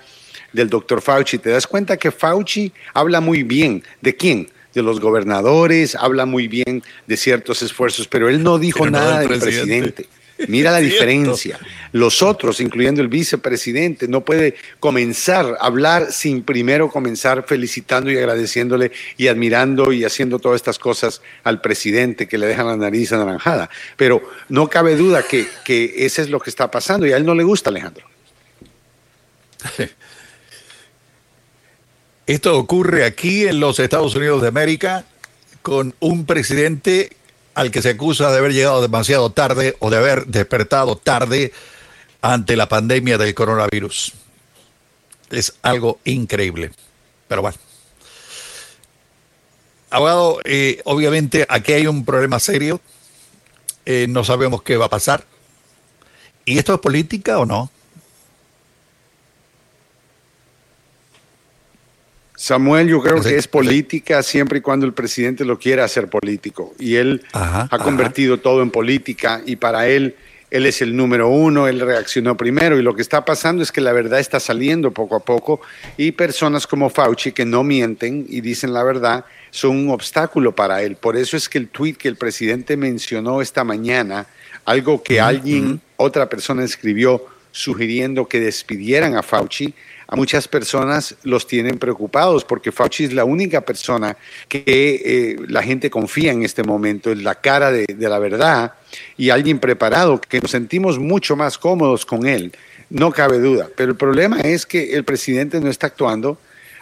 del 0.53 0.69
doctor 0.71 1.03
Fauci, 1.03 1.38
te 1.38 1.51
das 1.51 1.66
cuenta 1.66 1.97
que 1.97 2.11
Fauci 2.11 2.73
habla 2.95 3.21
muy 3.21 3.42
bien. 3.42 3.83
¿De 4.01 4.16
quién? 4.16 4.49
de 4.77 4.83
los 4.83 5.01
gobernadores, 5.01 5.95
habla 5.95 6.27
muy 6.27 6.49
bien 6.49 6.83
de 7.07 7.16
ciertos 7.16 7.62
esfuerzos, 7.62 8.07
pero 8.09 8.29
él 8.29 8.42
no 8.42 8.59
dijo 8.59 8.88
nada 8.88 9.21
del 9.21 9.40
presidente. 9.40 10.07
Mira 10.49 10.70
la 10.70 10.79
diferencia. 10.81 11.59
Los 11.92 12.22
otros, 12.22 12.61
incluyendo 12.61 13.01
el 13.01 13.09
vicepresidente, 13.09 14.09
no 14.09 14.25
puede 14.25 14.55
comenzar 14.81 15.57
a 15.61 15.66
hablar 15.66 16.12
sin 16.12 16.42
primero 16.42 16.90
comenzar 16.90 17.44
felicitando 17.46 18.11
y 18.11 18.18
agradeciéndole 18.18 18.92
y 19.16 19.29
admirando 19.29 19.92
y 19.92 20.05
haciendo 20.05 20.38
todas 20.38 20.57
estas 20.57 20.79
cosas 20.79 21.22
al 21.44 21.61
presidente 21.61 22.29
que 22.29 22.38
le 22.38 22.46
dejan 22.46 22.66
la 22.66 22.77
nariz 22.77 23.12
anaranjada. 23.12 23.70
Pero 23.96 24.22
no 24.49 24.68
cabe 24.68 24.96
duda 24.96 25.22
que, 25.22 25.46
que 25.64 26.07
ese 26.07 26.22
es 26.22 26.31
lo 26.31 26.40
que 26.40 26.51
está 26.51 26.70
pasando 26.70 27.07
y 27.07 27.12
a 27.12 27.16
él 27.16 27.25
no 27.25 27.35
le 27.35 27.44
gusta, 27.44 27.70
Alejandro. 27.70 28.07
Esto 32.27 32.59
ocurre 32.59 33.05
aquí 33.05 33.46
en 33.46 33.61
los 33.61 33.79
Estados 33.79 34.16
Unidos 34.16 34.42
de 34.42 34.49
América 34.49 35.05
con 35.62 35.94
un 36.01 36.27
presidente 36.27 37.16
al 37.57 37.71
que 37.71 37.81
se 37.81 37.88
acusa 37.88 38.31
de 38.31 38.37
haber 38.37 38.53
llegado 38.53 38.83
demasiado 38.83 39.31
tarde 39.31 39.77
o 39.81 39.88
de 39.88 39.97
haber 39.97 40.27
despertado 40.27 40.97
tarde 40.97 41.55
ante 42.21 42.55
la 42.55 42.69
pandemia 42.69 43.16
del 43.16 43.35
coronavirus. 43.35 44.12
Es 45.31 45.55
algo 45.62 45.99
increíble. 46.05 46.71
Pero 47.27 47.40
bueno. 47.40 47.57
Abogado, 49.88 50.40
eh, 50.45 50.83
obviamente 50.85 51.47
aquí 51.49 51.73
hay 51.73 51.87
un 51.87 52.05
problema 52.05 52.38
serio. 52.40 52.79
Eh, 53.87 54.07
no 54.07 54.23
sabemos 54.23 54.61
qué 54.61 54.77
va 54.77 54.87
a 54.87 54.90
pasar. 54.90 55.25
¿Y 56.45 56.59
esto 56.59 56.75
es 56.75 56.81
política 56.81 57.38
o 57.38 57.47
no? 57.47 57.71
Samuel, 62.37 62.88
yo 62.88 63.03
creo 63.03 63.22
que 63.22 63.37
es 63.37 63.49
política 63.49 64.22
siempre 64.22 64.59
y 64.59 64.61
cuando 64.61 64.85
el 64.85 64.92
presidente 64.92 65.44
lo 65.44 65.59
quiera 65.59 65.85
hacer 65.85 66.09
político. 66.09 66.75
Y 66.79 66.96
él 66.96 67.22
ha 67.33 67.79
convertido 67.83 68.38
todo 68.38 68.62
en 68.62 68.70
política 68.70 69.40
y 69.46 69.57
para 69.57 69.88
él, 69.88 70.14
él 70.51 70.66
es 70.66 70.83
el 70.83 70.94
número 70.94 71.29
uno, 71.29 71.66
él 71.66 71.81
reaccionó 71.81 72.37
primero 72.37 72.79
y 72.79 72.83
lo 72.83 72.94
que 72.94 73.01
está 73.01 73.25
pasando 73.25 73.62
es 73.62 73.72
que 73.72 73.81
la 73.81 73.92
verdad 73.92 74.20
está 74.20 74.38
saliendo 74.38 74.90
poco 74.90 75.16
a 75.16 75.20
poco 75.20 75.62
y 75.96 76.12
personas 76.12 76.66
como 76.66 76.90
Fauci 76.90 77.33
que 77.33 77.46
no 77.46 77.64
mienten 77.64 78.27
y 78.29 78.42
dicen 78.42 78.75
la 78.75 78.85
verdad 78.85 79.25
son 79.51 79.77
un 79.77 79.90
obstáculo 79.90 80.55
para 80.55 80.83
él. 80.83 80.96
Por 80.96 81.16
eso 81.16 81.38
es 81.38 81.49
que 81.49 81.57
el 81.57 81.68
tweet 81.68 81.94
que 81.94 82.09
el 82.09 82.16
presidente 82.16 82.77
mencionó 82.77 83.40
esta 83.40 83.64
mañana, 83.64 84.27
algo 84.66 85.03
que 85.03 85.20
alguien, 85.20 85.81
otra 85.96 86.29
persona 86.29 86.64
escribió 86.64 87.25
sugiriendo 87.57 88.29
que 88.29 88.38
despidieran 88.38 89.16
a 89.16 89.22
Fauci, 89.22 89.72
a 90.09 90.16
muchas 90.16 90.47
personas 90.49 91.16
los 91.25 91.47
tienen 91.47 91.79
preocupados 91.79 92.45
porque 92.45 92.73
Fauci 92.73 93.05
es 93.05 93.12
la 93.12 93.25
única 93.25 93.61
persona 93.62 94.16
que 94.49 94.62
eh, 94.66 95.37
la 95.49 95.62
gente 95.62 95.90
confía 95.90 96.33
en 96.33 96.42
este 96.42 96.62
momento, 96.62 97.11
es 97.11 97.19
la 97.19 97.35
cara 97.35 97.73
de, 97.73 97.87
la 97.99 98.19
verdad 98.19 98.75
y 99.16 99.31
alguien 99.31 99.59
preparado, 99.59 100.21
que 100.21 100.40
nos 100.40 100.51
sentimos 100.51 100.99
mucho 100.99 101.37
más 101.37 101.59
cómodos 101.59 102.07
con 102.07 102.27
él, 102.27 102.53
no 102.88 103.11
cabe 103.11 103.38
duda. 103.38 103.69
Pero 103.77 103.90
el 103.90 103.97
problema 103.97 104.40
es 104.40 104.64
que 104.64 104.95
el 104.95 105.05
presidente 105.05 105.61
no 105.61 105.69
está 105.69 105.88
actuando 105.88 106.38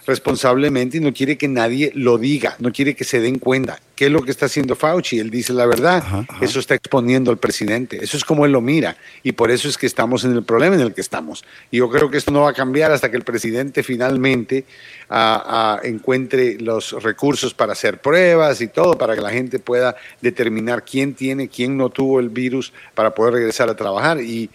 responsablemente 0.07 0.99
y 0.99 1.01
no 1.01 1.13
quiere 1.13 1.39
que 1.39 1.49
nadie 1.49 1.91
lo 1.95 2.19
diga, 2.19 2.57
no 2.59 2.73
quiere 2.73 2.95
que 2.95 3.05
se 3.05 3.21
den 3.21 3.39
cuenta. 3.39 3.81
¿Qué 3.97 4.07
es 4.07 4.11
lo 4.11 4.23
que 4.23 4.33
está 4.33 4.47
haciendo 4.47 4.75
Fauci? 4.75 5.19
Él 5.21 5.31
dice 5.31 5.53
la 5.53 5.67
verdad. 5.67 6.03
Eso 6.41 6.59
está 6.59 6.75
exponiendo 6.75 7.31
al 7.31 7.39
presidente. 7.39 8.03
Eso 8.03 8.17
es 8.17 8.25
como 8.25 8.45
él 8.45 8.51
lo 8.51 8.61
mira. 8.61 8.97
Y 9.23 9.33
por 9.33 9.53
eso 9.53 9.69
es 9.69 9.79
que 9.79 9.87
estamos 9.87 10.25
en 10.25 10.33
el 10.33 10.43
problema 10.43 10.75
en 10.75 10.81
el 10.81 10.93
que 10.93 11.01
estamos. 11.01 11.45
Y 11.71 11.79
yo 11.79 11.89
creo 11.89 12.11
que 12.11 12.19
esto 12.19 12.33
no 12.33 12.43
va 12.43 12.51
a 12.51 12.55
cambiar 12.55 12.91
hasta 12.91 13.11
que 13.11 13.17
el 13.17 13.23
presidente 13.23 13.85
finalmente 13.85 14.65
ah, 15.09 15.45
ah, 15.47 15.81
encuentre 15.85 16.59
los 16.59 17.03
recursos 17.03 17.55
para 17.55 17.73
hacer 17.73 18.01
pruebas 18.01 18.61
y 18.61 18.67
todo, 18.67 18.99
para 18.99 19.15
que 19.15 19.21
la 19.21 19.31
gente 19.31 19.61
pueda 19.61 19.95
determinar 20.21 20.85
quién 20.85 21.15
tiene, 21.15 21.49
quién 21.49 21.77
no 21.77 21.89
tuvo 21.89 22.19
el 22.19 22.31
virus, 22.31 22.73
para 22.95 23.15
poder 23.15 23.35
regresar 23.35 23.69
a 23.71 23.77
trabajar. 23.77 24.21
Y 24.21 24.51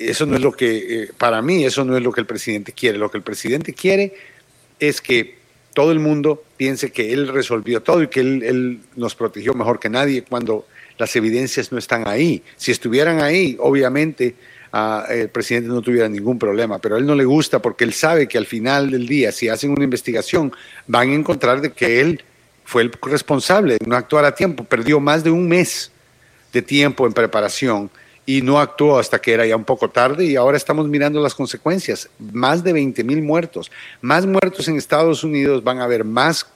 eso 0.00 0.26
no 0.26 0.34
es 0.34 0.42
lo 0.42 0.50
que, 0.50 1.04
eh, 1.04 1.10
para 1.16 1.42
mí, 1.42 1.64
eso 1.64 1.84
no 1.84 1.96
es 1.96 2.02
lo 2.02 2.10
que 2.10 2.22
el 2.22 2.26
presidente 2.26 2.72
quiere. 2.72 2.98
Lo 2.98 3.10
que 3.10 3.18
el 3.18 3.22
presidente 3.22 3.72
quiere 3.72 4.14
es 4.80 5.00
que 5.00 5.38
todo 5.74 5.92
el 5.92 6.00
mundo 6.00 6.42
piense 6.56 6.90
que 6.90 7.12
él 7.12 7.28
resolvió 7.28 7.82
todo 7.82 8.02
y 8.02 8.08
que 8.08 8.20
él, 8.20 8.80
nos 8.96 9.14
protegió 9.14 9.54
mejor 9.54 9.78
que 9.78 9.88
nadie 9.88 10.22
cuando 10.22 10.66
las 10.98 11.14
evidencias 11.16 11.70
no 11.72 11.78
están 11.78 12.06
ahí. 12.08 12.42
Si 12.56 12.70
estuvieran 12.72 13.20
ahí, 13.20 13.56
obviamente 13.60 14.34
ah, 14.72 15.06
el 15.08 15.28
presidente 15.28 15.68
no 15.68 15.80
tuviera 15.80 16.08
ningún 16.08 16.38
problema, 16.38 16.78
pero 16.78 16.96
a 16.96 16.98
él 16.98 17.06
no 17.06 17.14
le 17.14 17.24
gusta 17.24 17.62
porque 17.62 17.84
él 17.84 17.92
sabe 17.92 18.26
que 18.26 18.36
al 18.36 18.46
final 18.46 18.90
del 18.90 19.06
día, 19.06 19.32
si 19.32 19.48
hacen 19.48 19.70
una 19.70 19.84
investigación, 19.84 20.52
van 20.86 21.10
a 21.10 21.14
encontrar 21.14 21.60
de 21.60 21.72
que 21.72 22.00
él 22.00 22.22
fue 22.64 22.82
el 22.82 22.92
responsable 23.02 23.78
de 23.80 23.86
no 23.86 23.96
actuar 23.96 24.24
a 24.24 24.34
tiempo, 24.34 24.64
perdió 24.64 25.00
más 25.00 25.24
de 25.24 25.30
un 25.30 25.48
mes 25.48 25.90
de 26.52 26.62
tiempo 26.62 27.06
en 27.06 27.12
preparación 27.12 27.90
y 28.26 28.42
no 28.42 28.60
actuó 28.60 28.98
hasta 28.98 29.20
que 29.20 29.32
era 29.32 29.46
ya 29.46 29.56
un 29.56 29.64
poco 29.64 29.88
tarde 29.88 30.24
y 30.24 30.36
ahora 30.36 30.56
estamos 30.56 30.86
mirando 30.88 31.20
las 31.20 31.34
consecuencias. 31.34 32.08
Más 32.18 32.62
de 32.62 32.72
20 32.72 33.02
mil 33.04 33.22
muertos, 33.22 33.70
más 34.00 34.26
muertos 34.26 34.68
en 34.68 34.76
Estados 34.76 35.24
Unidos, 35.24 35.64
van 35.64 35.80
a 35.80 35.84
haber 35.84 36.04
más 36.04 36.46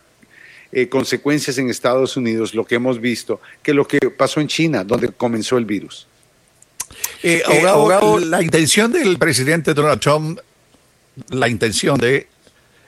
eh, 0.72 0.88
consecuencias 0.88 1.56
en 1.58 1.70
Estados 1.70 2.16
Unidos, 2.16 2.54
lo 2.54 2.64
que 2.64 2.74
hemos 2.74 3.00
visto, 3.00 3.40
que 3.62 3.72
lo 3.72 3.86
que 3.86 3.98
pasó 4.10 4.40
en 4.40 4.48
China, 4.48 4.84
donde 4.84 5.08
comenzó 5.08 5.56
el 5.56 5.64
virus. 5.64 6.06
Eh, 7.22 7.42
eh, 7.48 7.66
abogado, 7.66 8.18
la 8.18 8.42
intención 8.42 8.92
del 8.92 9.18
presidente 9.18 9.72
Donald 9.72 10.00
Trump, 10.00 10.40
la 11.30 11.48
intención 11.48 11.98
de 11.98 12.28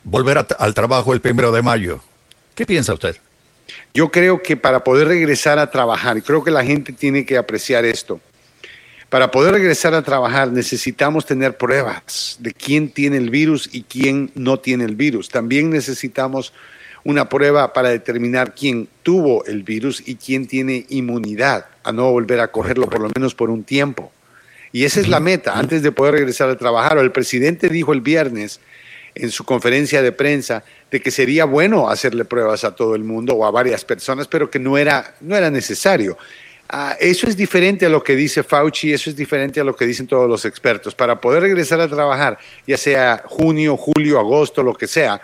volver 0.04 0.46
al 0.58 0.74
trabajo 0.74 1.12
el 1.12 1.20
primero 1.20 1.52
de 1.52 1.62
mayo, 1.62 2.00
¿qué 2.54 2.66
piensa 2.66 2.92
usted? 2.92 3.16
Yo 3.94 4.10
creo 4.10 4.42
que 4.42 4.56
para 4.56 4.84
poder 4.84 5.08
regresar 5.08 5.58
a 5.58 5.70
trabajar, 5.70 6.18
y 6.18 6.22
creo 6.22 6.44
que 6.44 6.50
la 6.50 6.64
gente 6.64 6.92
tiene 6.92 7.24
que 7.24 7.36
apreciar 7.36 7.84
esto, 7.84 8.20
para 9.08 9.30
poder 9.30 9.52
regresar 9.52 9.94
a 9.94 10.02
trabajar 10.02 10.50
necesitamos 10.50 11.26
tener 11.26 11.56
pruebas 11.56 12.36
de 12.40 12.52
quién 12.52 12.90
tiene 12.90 13.18
el 13.18 13.30
virus 13.30 13.68
y 13.72 13.82
quién 13.82 14.30
no 14.34 14.58
tiene 14.58 14.84
el 14.84 14.96
virus. 14.96 15.28
También 15.28 15.70
necesitamos 15.70 16.52
una 17.04 17.28
prueba 17.28 17.72
para 17.72 17.90
determinar 17.90 18.54
quién 18.54 18.88
tuvo 19.04 19.44
el 19.44 19.62
virus 19.62 20.02
y 20.04 20.16
quién 20.16 20.48
tiene 20.48 20.86
inmunidad 20.88 21.66
a 21.84 21.92
no 21.92 22.10
volver 22.10 22.40
a 22.40 22.50
cogerlo 22.50 22.90
por 22.90 23.00
lo 23.00 23.10
menos 23.14 23.34
por 23.34 23.48
un 23.48 23.62
tiempo. 23.62 24.12
Y 24.72 24.84
esa 24.84 25.00
es 25.00 25.08
la 25.08 25.20
meta, 25.20 25.56
antes 25.56 25.82
de 25.82 25.92
poder 25.92 26.14
regresar 26.14 26.50
a 26.50 26.58
trabajar. 26.58 26.98
El 26.98 27.12
presidente 27.12 27.68
dijo 27.68 27.92
el 27.92 28.00
viernes 28.00 28.60
en 29.14 29.30
su 29.30 29.44
conferencia 29.44 30.02
de 30.02 30.12
prensa 30.12 30.64
de 30.90 31.00
que 31.00 31.10
sería 31.12 31.44
bueno 31.44 31.88
hacerle 31.88 32.24
pruebas 32.24 32.64
a 32.64 32.74
todo 32.74 32.94
el 32.94 33.04
mundo 33.04 33.34
o 33.34 33.46
a 33.46 33.50
varias 33.50 33.84
personas, 33.84 34.26
pero 34.26 34.50
que 34.50 34.58
no 34.58 34.76
era, 34.76 35.14
no 35.20 35.36
era 35.36 35.48
necesario. 35.48 36.18
Ah, 36.68 36.96
eso 36.98 37.28
es 37.28 37.36
diferente 37.36 37.86
a 37.86 37.88
lo 37.88 38.02
que 38.02 38.16
dice 38.16 38.42
Fauci, 38.42 38.92
eso 38.92 39.10
es 39.10 39.16
diferente 39.16 39.60
a 39.60 39.64
lo 39.64 39.76
que 39.76 39.86
dicen 39.86 40.06
todos 40.06 40.28
los 40.28 40.44
expertos. 40.44 40.94
Para 40.94 41.20
poder 41.20 41.42
regresar 41.42 41.80
a 41.80 41.88
trabajar, 41.88 42.38
ya 42.66 42.76
sea 42.76 43.22
junio, 43.24 43.76
julio, 43.76 44.18
agosto, 44.18 44.62
lo 44.62 44.74
que 44.74 44.86
sea, 44.86 45.20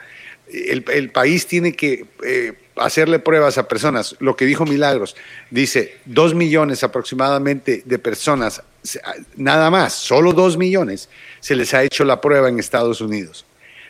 el, 0.52 1.10
país 1.10 1.46
tiene 1.46 1.74
que 1.74 2.04
eh, 2.24 2.52
hacerle 2.76 3.18
pruebas 3.18 3.58
a 3.58 3.66
personas. 3.66 4.14
Lo 4.20 4.36
que 4.36 4.44
dijo 4.44 4.64
Milagros, 4.64 5.16
dice, 5.50 5.96
dos 6.04 6.34
millones 6.34 6.84
aproximadamente 6.84 7.82
de 7.84 7.98
personas, 7.98 8.62
nada 9.36 9.70
más, 9.70 9.94
solo 9.94 10.32
dos 10.32 10.56
millones, 10.56 11.08
se 11.40 11.56
les 11.56 11.74
ha 11.74 11.82
hecho 11.82 12.04
la 12.04 12.20
prueba 12.20 12.48
en 12.48 12.58
Estados 12.58 13.00
Unidos. 13.00 13.46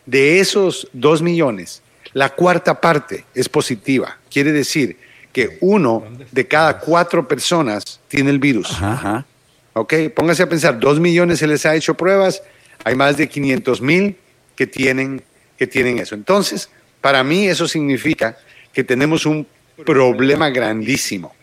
De 0.06 0.40
esos 0.40 0.88
dos 0.92 1.20
millones, 1.22 1.82
la 2.12 2.30
cuarta 2.30 2.80
parte 2.80 3.24
es 3.34 3.48
positiva. 3.48 4.18
Quiere 4.30 4.52
decir 4.52 4.96
que 5.32 5.58
uno 5.60 6.04
de 6.30 6.46
cada 6.46 6.78
cuatro 6.78 7.26
personas 7.26 8.00
tiene 8.08 8.30
el 8.30 8.38
virus. 8.38 8.70
Ajá, 8.80 9.26
Ok, 9.74 9.94
póngase 10.14 10.42
a 10.42 10.48
pensar, 10.48 10.78
dos 10.78 11.00
millones 11.00 11.38
se 11.38 11.46
les 11.46 11.64
ha 11.64 11.74
hecho 11.74 11.94
pruebas, 11.94 12.42
hay 12.84 12.94
más 12.94 13.16
de 13.16 13.26
500 13.28 13.80
mil 13.80 14.16
que 14.54 14.66
tienen, 14.66 15.22
que 15.56 15.66
tienen 15.66 15.98
eso. 15.98 16.14
Entonces, 16.14 16.68
para 17.00 17.24
mí 17.24 17.46
eso 17.46 17.66
significa 17.66 18.36
que 18.72 18.84
tenemos 18.84 19.24
un 19.24 19.46
problema 19.86 20.50
grandísimo. 20.50 21.34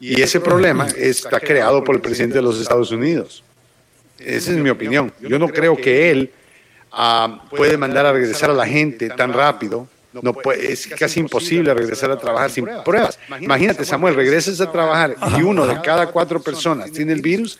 Y 0.00 0.22
ese 0.22 0.40
problema 0.40 0.86
está 0.96 1.40
creado 1.40 1.84
por 1.84 1.96
el 1.96 2.00
presidente 2.00 2.36
de 2.36 2.42
los 2.42 2.58
Estados 2.58 2.90
Unidos. 2.90 3.44
Esa 4.18 4.52
es 4.52 4.56
mi 4.56 4.70
opinión. 4.70 5.12
Yo 5.20 5.38
no 5.38 5.48
creo 5.48 5.76
que 5.76 6.10
él 6.10 6.32
ah, 6.90 7.44
puede 7.50 7.76
mandar 7.76 8.06
a 8.06 8.12
regresar 8.12 8.48
a 8.48 8.54
la 8.54 8.66
gente 8.66 9.10
tan 9.10 9.34
rápido 9.34 9.86
no 10.12 10.32
puede, 10.32 10.72
es 10.72 10.86
casi 10.86 11.20
imposible 11.20 11.72
regresar 11.72 12.10
a 12.10 12.18
trabajar 12.18 12.50
sin 12.50 12.66
pruebas. 12.84 13.18
Imagínate, 13.40 13.84
Samuel, 13.84 14.14
regresas 14.14 14.60
a 14.60 14.70
trabajar 14.70 15.16
y 15.38 15.42
uno 15.42 15.66
de 15.66 15.80
cada 15.80 16.06
cuatro 16.08 16.40
personas 16.40 16.90
tiene 16.90 17.12
el 17.12 17.22
virus, 17.22 17.58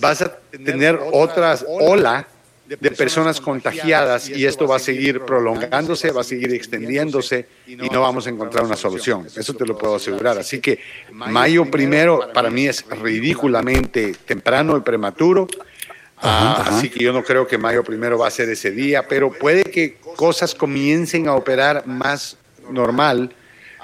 vas 0.00 0.22
a 0.22 0.36
tener 0.50 0.98
otra 1.12 1.56
ola 1.66 2.26
de 2.66 2.90
personas 2.90 3.40
contagiadas 3.40 4.28
y 4.28 4.44
esto 4.44 4.66
va 4.66 4.76
a 4.76 4.80
seguir 4.80 5.20
prolongándose, 5.20 6.10
va 6.10 6.22
a 6.22 6.24
seguir 6.24 6.52
extendiéndose 6.52 7.46
y 7.66 7.76
no 7.76 8.00
vamos 8.00 8.26
a 8.26 8.30
encontrar 8.30 8.64
una 8.64 8.76
solución. 8.76 9.26
Eso 9.36 9.54
te 9.54 9.64
lo 9.64 9.78
puedo 9.78 9.96
asegurar. 9.96 10.38
Así 10.38 10.60
que 10.60 10.80
mayo 11.12 11.64
primero 11.70 12.28
para 12.34 12.50
mí 12.50 12.66
es 12.66 12.84
ridículamente 12.88 14.14
temprano 14.26 14.76
y 14.76 14.80
prematuro. 14.80 15.46
Ah, 16.18 16.64
así 16.68 16.88
que 16.88 17.04
yo 17.04 17.12
no 17.12 17.22
creo 17.22 17.46
que 17.46 17.58
mayo 17.58 17.84
primero 17.84 18.18
va 18.18 18.28
a 18.28 18.30
ser 18.30 18.48
ese 18.48 18.70
día, 18.70 19.06
pero 19.06 19.30
puede 19.30 19.64
que 19.64 19.98
cosas 20.16 20.54
comiencen 20.54 21.28
a 21.28 21.34
operar 21.34 21.86
más 21.86 22.36
normal. 22.70 23.34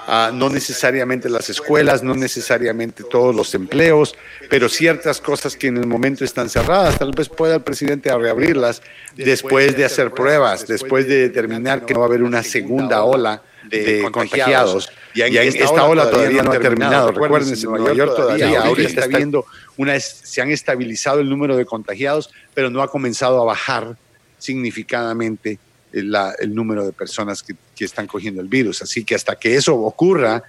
Ah, 0.05 0.31
no 0.33 0.49
necesariamente 0.49 1.29
las 1.29 1.49
escuelas, 1.49 2.03
no 2.03 2.13
necesariamente 2.13 3.03
todos 3.03 3.33
los 3.33 3.55
empleos, 3.55 4.15
pero 4.49 4.67
ciertas 4.67 5.21
cosas 5.21 5.55
que 5.55 5.67
en 5.67 5.77
el 5.77 5.87
momento 5.87 6.25
están 6.25 6.49
cerradas, 6.49 6.99
tal 6.99 7.11
vez 7.11 7.29
pueda 7.29 7.55
el 7.55 7.61
presidente 7.61 8.13
reabrirlas 8.17 8.81
después 9.15 9.77
de 9.77 9.85
hacer 9.85 10.11
pruebas, 10.11 10.67
después 10.67 11.07
de 11.07 11.29
determinar 11.29 11.85
que 11.85 11.93
no 11.93 12.01
va 12.01 12.07
a 12.07 12.09
haber 12.09 12.23
una 12.23 12.43
segunda 12.43 13.03
ola 13.03 13.43
de, 13.69 14.05
contagiados. 14.11 14.91
Y, 15.15 15.21
en, 15.21 15.37
esta, 15.37 15.85
ola 15.85 16.09
todavía, 16.09 16.43
no 16.43 16.51
ha 16.51 16.59
terminado. 16.59 17.11
Recuerden, 17.11 17.53
en 17.53 17.61
Nueva 17.63 17.93
York 17.93 18.13
todavía 18.15 18.61
ahorita 18.61 18.89
está 18.89 19.07
viendo 19.07 19.45
una, 19.77 19.99
se 19.99 20.41
han 20.41 20.51
estabilizado 20.51 21.19
el 21.19 21.29
número 21.29 21.55
de 21.55 21.65
contagiados, 21.65 22.31
pero 22.53 22.69
no 22.69 22.81
ha 22.81 22.87
comenzado 22.89 23.41
a 23.41 23.45
bajar 23.45 23.97
significadamente 24.37 25.59
el, 25.91 26.15
el 26.39 26.55
número 26.55 26.85
de 26.85 26.91
personas 26.91 27.43
que, 27.43 27.55
que, 27.75 27.85
están 27.85 28.07
cogiendo 28.07 28.41
el 28.41 28.47
virus. 28.47 28.81
Así 28.81 29.03
que 29.03 29.15
hasta 29.15 29.35
que 29.35 29.55
eso 29.55 29.75
ocurra, 29.75 30.43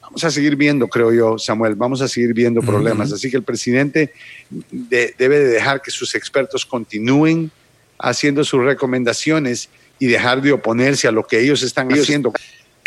vamos 0.00 0.22
a 0.22 0.30
seguir 0.30 0.54
viendo, 0.54 0.86
creo 0.88 1.12
yo, 1.12 1.38
Samuel, 1.38 1.74
vamos 1.74 2.00
a 2.00 2.08
seguir 2.08 2.32
viendo 2.32 2.62
problemas. 2.62 3.12
Así 3.12 3.30
que 3.30 3.36
el 3.36 3.42
presidente 3.42 4.12
debe 4.50 5.38
de 5.38 5.48
dejar 5.48 5.82
que 5.82 5.90
sus 5.90 6.14
expertos 6.14 6.64
continúen 6.64 7.50
haciendo 7.98 8.44
sus 8.44 8.62
recomendaciones 8.62 9.68
y 9.98 10.06
dejar 10.06 10.42
de 10.42 10.52
oponerse 10.52 11.08
a 11.08 11.10
lo 11.10 11.26
que 11.26 11.40
ellos 11.40 11.62
están 11.62 11.90
haciendo. 11.92 12.32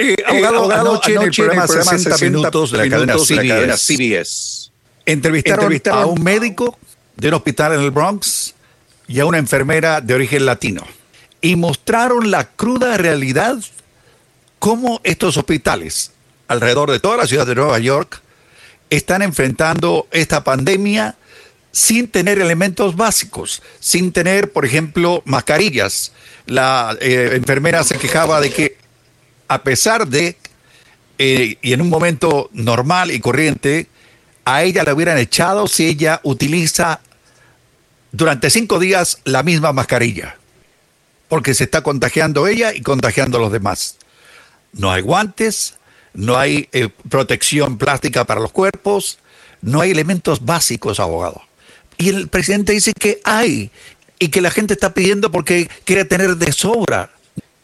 Eh, 0.02 0.16
abogado, 0.26 0.72
anoche, 0.72 1.14
en 1.14 1.24
el 1.24 1.32
programa, 1.32 1.68
60, 1.68 2.18
minutos 2.20 2.72
de 2.72 2.78
la, 2.78 2.90
cadena, 2.90 3.18
CBS, 3.76 4.72
Entrevistaron, 5.06 5.82
a 5.92 6.06
un 6.06 6.24
médico 6.24 6.78
de 7.18 7.28
un 7.28 7.34
hospital 7.34 7.74
en 7.74 7.82
el 7.82 7.92
Bronx 7.92 8.56
y 9.10 9.20
a 9.20 9.26
una 9.26 9.40
enfermera 9.40 10.00
de 10.00 10.14
origen 10.14 10.46
latino. 10.46 10.88
Y 11.42 11.58
mostraron 11.58 12.32
la 12.32 12.46
cruda 12.48 12.96
realidad 12.96 13.58
cómo 14.58 15.02
estos 15.04 15.36
hospitales 15.36 16.14
alrededor 16.48 16.92
de 16.92 17.02
toda 17.02 17.18
la 17.18 17.28
ciudad 17.28 17.46
de 17.46 17.56
Nueva 17.56 17.78
York 17.80 18.22
están 18.90 19.22
enfrentando 19.22 20.08
esta 20.12 20.46
pandemia 20.46 21.18
sin 21.74 22.08
tener 22.08 22.40
elementos 22.40 22.96
básicos, 22.96 23.62
sin 23.82 24.14
tener, 24.14 24.54
por 24.54 24.66
ejemplo, 24.66 25.24
mascarillas, 25.26 26.14
la 26.46 26.98
eh, 27.02 27.32
enfermera 27.34 27.84
se 27.84 27.98
quejaba 27.98 28.40
de 28.40 28.50
que 28.50 28.78
a 29.50 29.64
pesar 29.64 30.08
de, 30.08 30.38
eh, 31.18 31.58
y 31.62 31.74
en 31.74 31.82
un 31.82 31.90
momento 31.90 32.50
normal 32.54 33.12
y 33.12 33.20
corriente, 33.20 33.88
a 34.46 34.64
ella 34.64 34.84
le 34.84 34.94
hubieran 34.94 35.18
echado 35.18 35.68
si 35.68 35.88
ella 35.88 36.22
utiliza 36.24 37.02
durante 38.12 38.50
cinco 38.50 38.80
días 38.80 39.20
la 39.26 39.44
misma 39.44 39.74
mascarilla, 39.74 40.38
porque 41.28 41.54
se 41.54 41.66
está 41.66 41.82
contagiando 41.82 42.48
ella 42.48 42.74
y 42.74 42.82
contagiando 42.82 43.38
a 43.38 43.42
los 43.42 43.52
demás. 43.52 43.98
No 44.72 44.92
hay 44.92 45.02
guantes, 45.02 45.76
no 46.14 46.38
hay 46.38 46.70
eh, 46.72 46.90
protección 47.10 47.78
plástica 47.78 48.24
para 48.26 48.40
los 48.40 48.52
cuerpos, 48.52 49.20
no 49.62 49.82
hay 49.82 49.92
elementos 49.92 50.46
básicos, 50.46 51.02
abogado. 51.02 51.42
Y 51.98 52.10
el 52.10 52.30
presidente 52.30 52.72
dice 52.72 52.94
que 52.94 53.20
hay, 53.26 53.72
y 54.20 54.30
que 54.30 54.42
la 54.42 54.52
gente 54.52 54.74
está 54.74 54.94
pidiendo 54.94 55.32
porque 55.32 55.70
quiere 55.86 56.06
tener 56.06 56.36
de 56.36 56.52
sobra. 56.52 57.12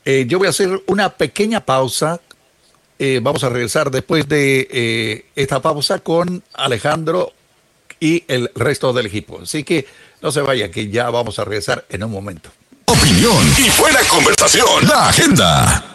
Eh, 0.06 0.26
yo 0.28 0.38
voy 0.38 0.48
a 0.48 0.52
hacer 0.52 0.84
una 0.86 1.10
pequeña 1.10 1.66
pausa. 1.66 2.22
Eh, 3.00 3.20
vamos 3.22 3.44
a 3.44 3.50
regresar 3.50 3.90
después 3.90 4.30
de 4.30 4.68
eh, 4.72 5.26
esta 5.36 5.62
pausa 5.62 6.00
con 6.00 6.44
Alejandro 6.54 7.34
y 8.00 8.24
el 8.28 8.52
resto 8.56 8.94
del 8.94 9.08
equipo. 9.08 9.42
Así 9.42 9.64
que 9.64 9.88
no 10.22 10.32
se 10.32 10.42
vaya, 10.42 10.70
que 10.70 10.90
ya 10.90 11.10
vamos 11.10 11.40
a 11.40 11.44
regresar 11.44 11.86
en 11.90 12.04
un 12.04 12.12
momento. 12.12 12.52
Opinión 12.86 13.44
y 13.58 13.82
buena 13.82 14.00
conversación. 14.08 14.88
La 14.88 15.10
agenda. 15.10 15.95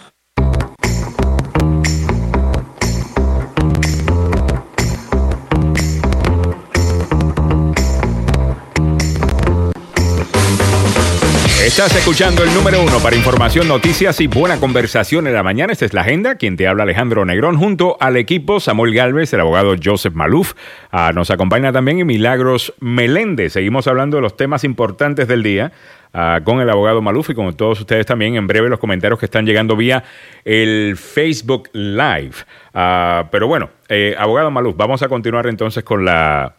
Estás 11.71 11.95
escuchando 11.95 12.43
el 12.43 12.53
número 12.53 12.83
uno 12.83 12.99
para 13.01 13.15
información, 13.15 13.69
noticias 13.69 14.21
y 14.21 14.27
buena 14.27 14.59
conversación 14.59 15.29
en 15.29 15.35
la 15.35 15.45
mañana. 15.45 15.73
Esta 15.73 15.85
es 15.85 15.95
la 15.95 16.01
agenda. 16.01 16.35
Quien 16.35 16.57
te 16.57 16.67
habla 16.67 16.83
Alejandro 16.83 17.25
Negrón 17.25 17.57
junto 17.57 17.97
al 18.01 18.17
equipo 18.17 18.59
Samuel 18.59 18.93
Galvez, 18.93 19.33
el 19.33 19.41
abogado 19.41 19.77
Joseph 19.83 20.13
Maluf. 20.13 20.55
Ah, 20.91 21.13
nos 21.15 21.31
acompaña 21.31 21.73
también 21.73 22.05
Milagros 22.05 22.75
Meléndez. 22.81 23.53
Seguimos 23.53 23.87
hablando 23.87 24.17
de 24.17 24.23
los 24.23 24.37
temas 24.37 24.65
importantes 24.65 25.29
del 25.29 25.45
día. 25.45 25.71
Ah, 26.13 26.41
con 26.43 26.61
el 26.61 26.69
abogado 26.69 27.03
Maluf 27.03 27.31
y 27.31 27.35
con 27.35 27.55
todos 27.55 27.79
ustedes 27.79 28.05
también. 28.05 28.35
En 28.35 28.49
breve 28.49 28.69
los 28.69 28.81
comentarios 28.81 29.21
que 29.21 29.27
están 29.27 29.47
llegando 29.47 29.77
vía 29.77 30.03
el 30.45 30.97
Facebook 30.97 31.71
Live. 31.73 32.35
Ah, 32.75 33.29
pero 33.31 33.47
bueno, 33.47 33.71
eh, 33.89 34.17
abogado 34.19 34.51
Maluf, 34.51 34.77
vamos 34.77 35.03
a 35.05 35.09
continuar 35.09 35.47
entonces 35.47 35.85
con 35.85 36.05
la, 36.05 36.57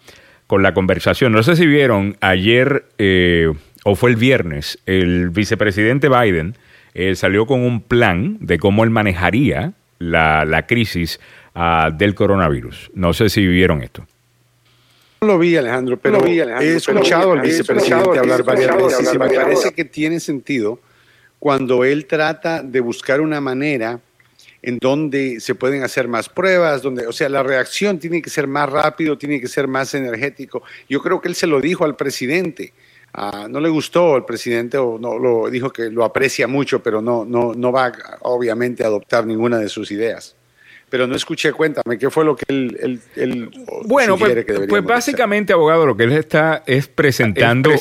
con 0.47 0.63
la 0.63 0.73
conversación. 0.73 1.33
No 1.33 1.43
sé 1.43 1.57
si 1.57 1.67
vieron 1.67 2.15
ayer 2.21 2.85
eh, 2.97 3.51
o 3.83 3.95
fue 3.95 4.11
el 4.11 4.15
viernes, 4.15 4.79
el 4.85 5.29
vicepresidente 5.29 6.09
Biden 6.09 6.55
eh, 6.93 7.15
salió 7.15 7.45
con 7.45 7.61
un 7.61 7.81
plan 7.81 8.37
de 8.39 8.59
cómo 8.59 8.83
él 8.83 8.89
manejaría 8.89 9.73
la, 9.99 10.65
crisis 10.67 11.19
ah, 11.55 11.89
del 11.95 12.15
coronavirus. 12.15 12.91
No 12.93 13.13
sé 13.13 13.29
si 13.29 13.45
vieron 13.45 13.81
esto. 13.83 14.05
No 15.21 15.27
lo 15.27 15.39
vi, 15.39 15.55
Alejandro, 15.55 15.97
pero 15.97 16.25
he 16.25 16.75
escuchado 16.75 17.33
al 17.33 17.41
vicepresidente 17.41 18.17
hablar 18.17 18.43
varias 18.43 18.75
veces 18.75 19.13
y 19.13 19.17
me 19.19 19.29
parece 19.29 19.71
que 19.71 19.85
tiene 19.85 20.19
sentido 20.19 20.79
cuando 21.37 21.83
él 21.83 22.05
trata 22.07 22.63
de 22.63 22.79
buscar 22.79 23.21
una 23.21 23.39
manera 23.39 23.99
en 24.63 24.77
donde 24.79 25.39
se 25.39 25.55
pueden 25.55 25.83
hacer 25.83 26.07
más 26.07 26.29
pruebas, 26.29 26.81
donde, 26.81 27.07
o 27.07 27.11
sea, 27.11 27.29
la 27.29 27.41
reacción 27.43 27.99
tiene 27.99 28.21
que 28.21 28.29
ser 28.29 28.47
más 28.47 28.69
rápido, 28.69 29.17
tiene 29.17 29.39
que 29.41 29.47
ser 29.47 29.67
más 29.67 29.93
energético. 29.93 30.63
Yo 30.87 31.01
creo 31.01 31.19
que 31.19 31.27
él 31.27 31.35
se 31.35 31.47
lo 31.47 31.59
dijo 31.61 31.85
al 31.85 31.95
presidente. 31.95 32.73
Ah, 33.13 33.47
no 33.49 33.59
le 33.59 33.69
gustó 33.69 34.15
el 34.15 34.23
presidente 34.23 34.77
o 34.77 34.97
no 34.97 35.19
lo 35.19 35.49
dijo 35.49 35.69
que 35.71 35.89
lo 35.89 36.05
aprecia 36.05 36.47
mucho, 36.47 36.81
pero 36.81 37.01
no, 37.01 37.25
no, 37.25 37.53
no 37.53 37.71
va 37.71 37.91
obviamente 38.21 38.83
a 38.83 38.87
adoptar 38.87 39.25
ninguna 39.25 39.57
de 39.57 39.67
sus 39.67 39.91
ideas. 39.91 40.35
Pero 40.89 41.07
no 41.07 41.15
escuché, 41.15 41.53
cuéntame, 41.53 41.97
¿qué 41.97 42.09
fue 42.09 42.25
lo 42.25 42.35
que 42.35 42.43
él, 42.49 42.99
él, 43.15 43.49
Bueno, 43.85 44.17
pues, 44.17 44.45
pues 44.67 44.83
básicamente, 44.83 45.53
abogado, 45.53 45.85
lo 45.85 45.95
que 45.95 46.03
él 46.03 46.11
está 46.11 46.63
es 46.65 46.87
presentando, 46.87 47.71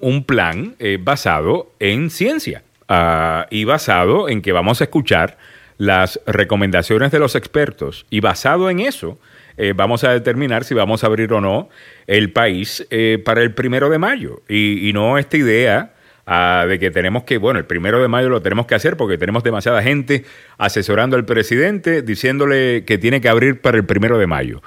Un, 0.00 0.24
plan 0.24 0.74
eh, 0.80 0.98
basado 1.00 1.72
en 1.78 2.10
ciencia 2.10 2.62
ah, 2.88 3.46
y 3.50 3.64
basado 3.64 4.28
en 4.28 4.42
que 4.42 4.50
vamos 4.50 4.80
a 4.80 4.84
escuchar 4.84 5.38
las 5.76 6.20
recomendaciones 6.26 7.12
de 7.12 7.20
los 7.20 7.36
expertos 7.36 8.06
y 8.10 8.18
basado 8.20 8.70
en 8.70 8.80
eso 8.80 9.18
eh, 9.58 9.74
vamos 9.74 10.04
a 10.04 10.12
determinar 10.12 10.62
si 10.62 10.72
vamos 10.72 11.02
a 11.02 11.08
abrir 11.08 11.32
o 11.32 11.40
no 11.40 11.68
el 12.06 12.30
país 12.30 12.86
eh, 12.90 13.20
para 13.24 13.42
el 13.42 13.54
primero 13.54 13.90
de 13.90 13.98
mayo. 13.98 14.42
Y, 14.48 14.92
no 14.94 15.18
esta 15.18 15.36
idea 15.36 15.94
ah, 16.26 16.64
de 16.68 16.78
que 16.78 16.92
tenemos 16.92 17.24
que, 17.24 17.38
bueno, 17.38 17.58
el 17.58 17.66
primero 17.66 18.00
de 18.00 18.06
mayo 18.06 18.28
lo 18.28 18.40
tenemos 18.40 18.66
que 18.66 18.76
hacer 18.76 18.96
porque 18.96 19.18
tenemos 19.18 19.42
demasiada 19.42 19.82
gente 19.82 20.24
asesorando 20.58 21.16
al 21.16 21.24
presidente 21.24 22.02
diciéndole 22.02 22.84
que 22.84 22.98
tiene 22.98 23.20
que 23.20 23.28
abrir 23.28 23.60
para 23.60 23.76
el 23.76 23.84
primero 23.84 24.16
de 24.16 24.28
mayo. 24.28 24.62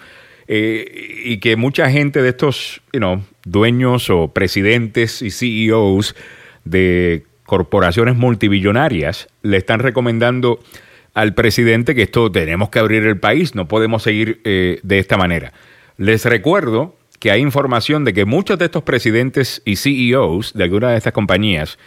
Eh, 0.47 1.21
y 1.23 1.37
que 1.37 1.55
mucha 1.55 1.89
gente 1.89 2.21
de 2.21 2.29
estos 2.29 2.81
dueños 3.45 4.09
o 4.09 4.33
presidentes 4.33 5.21
y 5.21 5.31
CEOs 5.31 6.15
de 6.65 7.23
corporaciones 7.45 8.17
multibillonarias 8.17 9.29
le 9.41 9.55
están 9.55 9.79
recomendando 9.79 10.59
al 11.13 11.33
presidente 11.33 11.95
que 11.95 12.03
esto 12.03 12.31
tenemos 12.31 12.69
que 12.69 12.79
abrir 12.79 13.05
el 13.05 13.19
país, 13.19 13.55
no 13.55 13.67
podemos 13.67 14.03
seguir 14.03 14.41
eh, 14.43 14.79
de 14.83 14.99
esta 14.99 15.17
manera. 15.17 15.53
Les 15.97 16.25
recuerdo 16.25 16.95
que 17.19 17.31
hay 17.31 17.41
información 17.41 18.05
de 18.05 18.13
que 18.13 18.25
muchos 18.25 18.57
de 18.57 18.65
estos 18.65 18.83
presidentes 18.83 19.61
y 19.65 19.75
CEOs 19.75 20.53
de 20.53 20.63
algunas 20.63 20.91
de 20.91 20.97
estas 20.97 21.13
compañías 21.13 21.77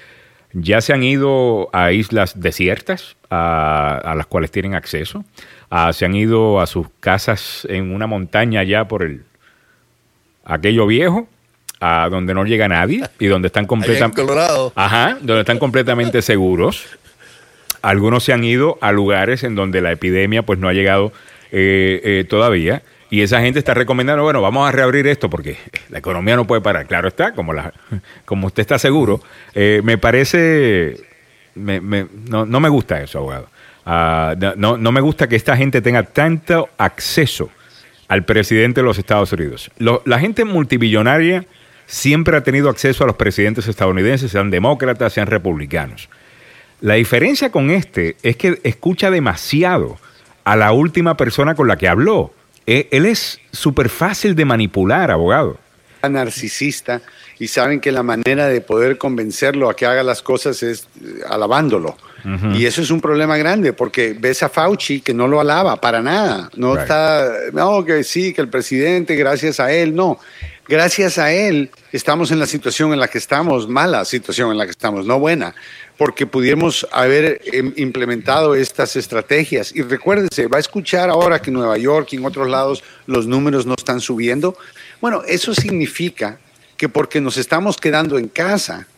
ya 0.53 0.81
se 0.81 0.93
han 0.93 1.03
ido 1.03 1.69
a 1.73 1.91
islas 1.91 2.41
desiertas 2.41 3.17
a, 3.31 4.15
las 4.17 4.27
cuales 4.27 4.53
tienen 4.53 4.75
acceso, 4.75 5.25
se 5.93 6.05
han 6.05 6.15
ido 6.15 6.61
a 6.61 6.67
sus 6.67 6.87
casas 7.01 7.67
en 7.69 7.93
una 7.93 8.07
montaña 8.07 8.63
ya 8.63 8.87
por 8.87 9.03
el 9.03 9.25
aquello 10.45 10.87
viejo, 10.87 11.27
a 11.81 12.09
donde 12.09 12.33
no 12.35 12.45
llega 12.45 12.69
nadie 12.69 13.03
y 13.19 13.27
donde 13.27 13.49
están 13.49 13.67
completamente 13.67 14.23
Ajá, 14.77 15.19
donde 15.21 15.41
están 15.41 15.59
completamente 15.59 16.23
seguros. 16.23 16.87
Algunos 17.85 18.25
se 18.25 18.33
han 18.33 18.43
ido 18.45 18.79
a 18.81 18.93
lugares 18.93 19.45
en 19.45 19.55
donde 19.55 19.83
la 19.83 19.93
epidemia 19.93 20.43
pues 20.43 20.59
no 20.59 20.69
ha 20.69 20.73
llegado 20.73 21.13
eh, 21.53 22.01
eh, 22.03 22.25
todavía. 22.27 22.83
Y 23.11 23.21
esa 23.21 23.43
gente 23.43 23.59
está 23.59 23.75
recomendando, 23.75 24.23
bueno, 24.23 24.41
vamos 24.41 24.67
a 24.67 24.73
reabrir 24.73 25.07
esto 25.07 25.29
porque 25.29 25.59
la 25.91 25.99
economía 25.99 26.35
no 26.35 26.47
puede 26.47 26.63
parar. 26.63 26.87
Claro 26.87 27.09
está, 27.09 27.33
como, 27.35 27.53
la, 27.53 27.75
como 28.25 28.47
usted 28.47 28.63
está 28.63 28.79
seguro. 28.79 29.21
Eh, 29.55 29.83
me 29.85 29.99
parece, 29.99 30.97
no, 31.55 32.47
me 32.47 32.69
gusta 32.71 33.03
eso, 33.03 33.19
abogado. 33.19 33.49
Ah, 33.85 34.35
no, 34.57 34.79
no, 34.79 34.91
me 34.91 35.03
gusta 35.03 35.29
que 35.29 35.37
esta 35.37 35.55
gente 35.55 35.83
tenga 35.83 36.05
tanto 36.05 36.71
acceso 36.79 37.51
al 38.09 38.25
presidente 38.25 38.81
de 38.81 38.87
los 38.87 38.99
Estados 38.99 39.31
Unidos. 39.35 39.71
la 39.79 40.19
gente 40.19 40.47
multibillonaria 40.47 41.45
siempre 41.85 42.39
ha 42.39 42.43
tenido 42.43 42.71
acceso 42.71 43.05
a 43.05 43.07
los 43.07 43.17
presidentes 43.17 43.69
estadounidenses, 43.69 44.31
sean 44.31 44.51
demócratas, 44.51 45.13
sean 45.13 45.27
republicanos. 45.27 46.09
La 46.81 46.95
diferencia 46.95 47.51
con 47.51 47.71
este 47.71 48.17
es 48.23 48.37
que 48.37 48.61
escucha 48.63 49.11
demasiado 49.11 49.99
a 50.45 50.57
la 50.57 50.73
última 50.73 51.17
persona 51.17 51.55
con 51.55 51.69
la 51.69 51.77
que 51.77 51.89
habló. 51.89 52.33
E, 52.67 52.89
él 52.91 53.07
es 53.07 53.41
súper 53.53 53.89
fácil 53.89 54.35
de 54.35 54.45
manipular, 54.45 55.11
abogado. 55.11 55.59
Narcisista 56.09 57.01
y 57.39 57.49
saben 57.49 57.81
que 57.81 57.91
la 57.91 58.03
manera 58.03 58.47
de 58.49 58.61
poder 58.61 58.99
convencerlo 58.99 59.69
a 59.69 59.77
que 59.77 59.87
haga 59.87 60.03
las 60.03 60.23
cosas 60.23 60.63
es 60.63 60.87
eh, 61.03 61.21
alabándolo. 61.29 61.97
Y 62.55 62.65
eso 62.65 62.81
es 62.81 62.91
un 62.91 63.03
problema 63.03 63.37
grande 63.37 63.75
porque 63.75 64.17
ves 64.19 64.43
a 64.43 64.49
Fauci 64.49 65.03
que 65.03 65.13
no 65.13 65.29
lo 65.29 65.41
alaba 65.41 65.79
para 65.79 66.01
nada. 66.01 66.49
No 66.57 66.75
está, 66.75 67.31
no, 67.53 67.85
que 67.85 68.03
sí, 68.03 68.33
que 68.33 68.41
el 68.41 68.49
presidente, 68.49 69.15
gracias 69.15 69.61
a 69.61 69.71
él, 69.71 69.95
no. 69.95 70.19
Gracias 70.67 71.19
a 71.19 71.33
él 71.33 71.71
estamos 71.93 72.31
en 72.31 72.39
la 72.39 72.47
situación 72.47 72.93
en 72.93 73.01
la 73.01 73.09
que 73.09 73.19
estamos, 73.19 73.69
mala 73.69 74.05
situación 74.05 74.51
en 74.51 74.57
la 74.57 74.65
que 74.65 74.71
estamos, 74.71 75.05
no 75.05 75.19
buena 75.19 75.55
porque 75.97 76.27
pudiéramos 76.27 76.87
haber 76.91 77.41
em, 77.45 77.73
implementado 77.77 78.55
estas 78.55 78.97
estrategias. 78.97 79.75
Y 79.75 79.83
recuérdese, 79.83 80.49
va 80.49 80.57
a 80.57 80.61
escuchar 80.61 81.11
ahora 81.11 81.41
que 81.41 81.51
en 81.51 81.55
Nueva 81.55 81.79
York 81.79 82.09
y 82.13 82.17
en 82.17 82.25
otros 82.25 82.49
lados 82.49 82.83
los 83.07 83.27
números 83.27 83.67
no 83.67 83.75
están 83.75 84.01
subiendo. 84.01 84.57
Bueno, 85.01 85.23
eso 85.27 85.55
significa 85.55 86.39
que 86.77 86.89
porque 86.89 87.21
nos 87.21 87.37
estamos 87.37 87.77
quedando 87.77 88.19
en 88.19 88.29
casa, 88.29 88.89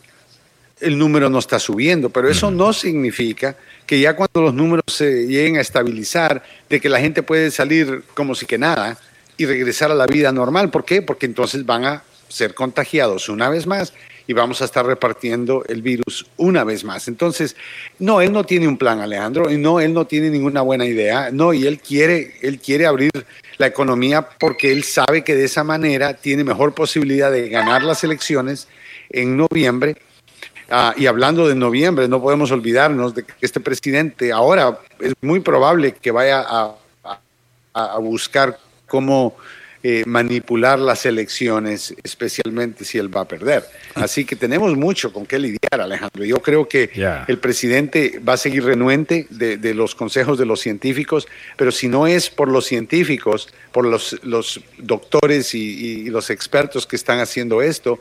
el 0.79 0.97
número 0.97 1.29
no 1.29 1.39
está 1.39 1.59
subiendo, 1.59 2.09
pero 2.09 2.29
eso 2.29 2.51
no 2.51 2.73
significa 2.73 3.55
que 3.85 3.99
ya 3.99 4.15
cuando 4.15 4.41
los 4.41 4.53
números 4.53 4.85
se 4.87 5.27
lleguen 5.27 5.57
a 5.57 5.61
estabilizar, 5.61 6.43
de 6.69 6.79
que 6.79 6.89
la 6.89 6.99
gente 6.99 7.23
puede 7.23 7.51
salir 7.51 8.03
como 8.13 8.35
si 8.35 8.45
que 8.45 8.57
nada 8.57 8.97
y 9.37 9.45
regresar 9.45 9.91
a 9.91 9.95
la 9.95 10.07
vida 10.07 10.31
normal. 10.31 10.69
¿Por 10.71 10.83
qué? 10.83 11.01
Porque 11.01 11.25
entonces 11.25 11.65
van 11.65 11.85
a 11.85 12.03
ser 12.27 12.53
contagiados 12.53 13.29
una 13.29 13.49
vez 13.49 13.67
más 13.67 13.93
y 14.27 14.33
vamos 14.33 14.61
a 14.61 14.65
estar 14.65 14.85
repartiendo 14.85 15.63
el 15.69 15.81
virus 15.81 16.25
una 16.35 16.63
vez 16.65 16.83
más. 16.83 17.07
Entonces, 17.07 17.55
no, 17.99 18.19
él 18.19 18.33
no 18.33 18.43
tiene 18.43 18.67
un 18.67 18.77
plan, 18.77 18.99
Alejandro, 18.99 19.49
y 19.49 19.57
no, 19.57 19.79
él 19.79 19.93
no 19.93 20.05
tiene 20.05 20.29
ninguna 20.29 20.61
buena 20.61 20.85
idea, 20.85 21.29
no, 21.31 21.53
y 21.53 21.65
él 21.65 21.79
quiere, 21.79 22.33
él 22.41 22.59
quiere 22.59 22.85
abrir 22.85 23.11
la 23.57 23.67
economía 23.67 24.27
porque 24.37 24.73
él 24.73 24.83
sabe 24.83 25.23
que 25.23 25.35
de 25.35 25.45
esa 25.45 25.63
manera 25.63 26.13
tiene 26.13 26.43
mejor 26.43 26.73
posibilidad 26.73 27.31
de 27.31 27.47
ganar 27.47 27.83
las 27.83 28.03
elecciones 28.03 28.67
en 29.09 29.37
noviembre. 29.37 29.95
Ah, 30.69 30.93
y 30.97 31.05
hablando 31.05 31.47
de 31.47 31.55
noviembre, 31.55 32.09
no 32.09 32.21
podemos 32.21 32.51
olvidarnos 32.51 33.15
de 33.15 33.23
que 33.23 33.33
este 33.39 33.61
presidente 33.61 34.33
ahora 34.33 34.77
es 34.99 35.13
muy 35.21 35.39
probable 35.39 35.93
que 35.93 36.11
vaya 36.11 36.45
a, 36.45 36.75
a 37.73 37.97
buscar 37.99 38.59
cómo 38.87 39.35
eh, 39.83 40.03
manipular 40.07 40.79
las 40.79 41.05
elecciones, 41.05 41.93
especialmente 42.03 42.83
si 42.83 42.97
él 42.97 43.15
va 43.15 43.21
a 43.21 43.27
perder. 43.27 43.63
Así 43.93 44.25
que 44.25 44.35
tenemos 44.35 44.75
mucho 44.75 45.13
con 45.13 45.27
qué 45.27 45.37
lidiar, 45.37 45.79
Alejandro. 45.79 46.25
Yo 46.25 46.41
creo 46.41 46.67
que 46.67 46.89
el 47.27 47.37
presidente 47.37 48.19
va 48.27 48.33
a 48.33 48.37
seguir 48.37 48.65
renuente 48.65 49.27
de, 49.29 49.73
los 49.75 49.93
consejos 49.93 50.39
de 50.39 50.47
los 50.47 50.61
científicos, 50.61 51.27
pero 51.57 51.71
si 51.71 51.87
no 51.87 52.07
es 52.07 52.31
por 52.31 52.49
los 52.49 52.65
científicos, 52.65 53.49
por 53.71 53.85
los, 53.85 54.19
los 54.23 54.59
doctores 54.79 55.53
y, 55.53 56.09
los 56.09 56.31
expertos 56.31 56.87
que 56.87 56.95
están 56.95 57.19
haciendo 57.19 57.61
esto, 57.61 57.99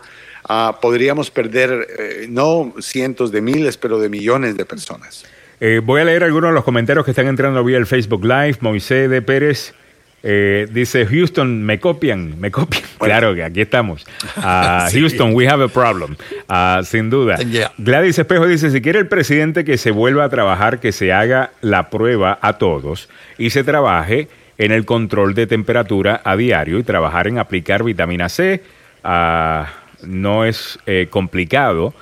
ah, 0.48 0.78
podríamos 0.80 1.30
perder 1.30 1.86
eh, 1.98 2.26
no 2.28 2.74
cientos 2.80 3.30
de 3.30 3.42
miles, 3.42 3.76
pero 3.76 4.00
de 4.00 4.08
millones 4.08 4.56
de 4.56 4.64
personas. 4.64 5.26
Eh, 5.60 5.80
voy 5.84 6.00
a 6.00 6.04
leer 6.04 6.24
algunos 6.24 6.50
de 6.50 6.54
los 6.54 6.64
comentarios 6.64 7.04
que 7.04 7.10
están 7.10 7.26
entrando 7.28 7.62
vía 7.62 7.76
el 7.76 7.86
Facebook 7.86 8.24
Live. 8.24 8.56
Moisés 8.60 9.10
de 9.10 9.22
Pérez 9.22 9.74
eh, 10.22 10.66
dice, 10.70 11.06
Houston, 11.06 11.62
me 11.62 11.78
copian, 11.78 12.40
me 12.40 12.50
copian. 12.50 12.82
Claro 12.98 13.34
que 13.34 13.44
aquí 13.44 13.60
estamos. 13.60 14.06
Ah, 14.36 14.88
Houston, 14.92 15.34
we 15.34 15.48
have 15.48 15.62
a 15.62 15.68
problem. 15.68 16.16
Ah, 16.48 16.80
sin 16.84 17.10
duda. 17.10 17.36
Yeah. 17.36 17.72
Gladys 17.78 18.18
Espejo 18.18 18.46
dice, 18.46 18.70
si 18.70 18.80
quiere 18.80 18.98
el 18.98 19.06
presidente 19.06 19.64
que 19.64 19.78
se 19.78 19.90
vuelva 19.90 20.24
a 20.24 20.28
trabajar, 20.28 20.80
que 20.80 20.92
se 20.92 21.12
haga 21.12 21.52
la 21.60 21.90
prueba 21.90 22.38
a 22.40 22.54
todos 22.54 23.08
y 23.38 23.50
se 23.50 23.62
trabaje 23.62 24.28
en 24.58 24.72
el 24.72 24.84
control 24.84 25.34
de 25.34 25.46
temperatura 25.46 26.20
a 26.24 26.36
diario 26.36 26.78
y 26.78 26.82
trabajar 26.82 27.28
en 27.28 27.38
aplicar 27.38 27.84
vitamina 27.84 28.28
C. 28.28 28.62
Ah, 29.04 29.68
no 30.02 30.44
es 30.44 30.78
eh, 30.86 31.08
complicado. 31.10 31.94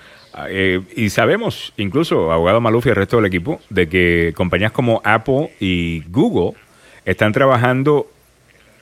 Eh, 0.49 0.81
y 0.97 1.11
sabemos, 1.11 1.73
incluso, 1.77 2.33
abogado 2.33 2.61
Maluf 2.61 2.87
y 2.87 2.89
el 2.89 2.97
resto 2.97 3.17
del 3.17 3.27
equipo, 3.27 3.61
de 3.71 3.89
que 3.89 4.33
compañías 4.35 4.73
como 4.73 5.01
Apple 5.05 5.51
y 5.61 6.03
Google 6.09 6.59
están 7.05 7.33
trabajando 7.33 8.09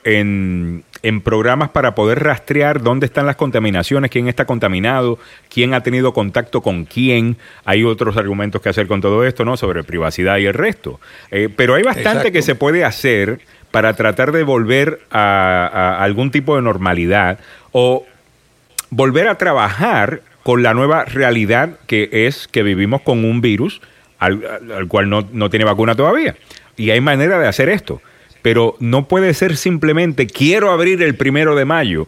en, 0.05 0.83
en 1.01 1.21
programas 1.21 1.69
para 1.69 1.95
poder 1.95 2.23
rastrear 2.23 2.81
dónde 2.81 3.05
están 3.05 3.25
las 3.25 3.35
contaminaciones, 3.37 4.11
quién 4.11 4.27
está 4.27 4.45
contaminado, 4.45 5.17
quién 5.49 5.73
ha 5.73 5.81
tenido 5.81 6.13
contacto 6.13 6.61
con 6.61 6.85
quién. 6.85 7.37
Hay 7.63 7.83
otros 7.83 8.17
argumentos 8.17 8.61
que 8.61 8.69
hacer 8.69 8.87
con 8.87 8.99
todo 9.01 9.25
esto, 9.25 9.45
¿no? 9.45 9.55
Sobre 9.55 9.83
privacidad 9.83 10.37
y 10.37 10.45
el 10.45 10.53
resto. 10.53 10.99
Eh, 11.31 11.49
pero 11.55 11.75
hay 11.75 11.83
bastante 11.83 12.09
Exacto. 12.09 12.31
que 12.33 12.41
se 12.41 12.55
puede 12.55 12.83
hacer 12.83 13.39
para 13.71 13.93
tratar 13.95 14.31
de 14.33 14.43
volver 14.43 14.99
a, 15.09 15.69
a 15.73 16.03
algún 16.03 16.31
tipo 16.31 16.55
de 16.57 16.61
normalidad 16.61 17.39
o 17.71 18.05
volver 18.89 19.27
a 19.27 19.35
trabajar 19.37 20.21
con 20.43 20.61
la 20.61 20.73
nueva 20.73 21.05
realidad 21.05 21.79
que 21.87 22.09
es 22.11 22.47
que 22.49 22.61
vivimos 22.63 23.01
con 23.01 23.23
un 23.23 23.39
virus 23.41 23.81
al, 24.19 24.45
al- 24.45 24.71
al 24.73 24.87
cual 24.87 25.09
no, 25.09 25.25
no 25.31 25.49
tiene 25.49 25.63
vacuna 25.65 25.95
todavía. 25.95 26.35
Y 26.75 26.89
hay 26.89 26.99
manera 27.01 27.39
de 27.39 27.47
hacer 27.47 27.69
esto. 27.69 28.01
Pero 28.43 28.75
no 28.79 29.07
puede 29.07 29.33
ser 29.33 29.57
simplemente 29.57 30.27
quiero 30.27 30.71
abrir 30.71 31.01
el 31.01 31.15
primero 31.15 31.55
de 31.55 31.65
mayo 31.65 32.07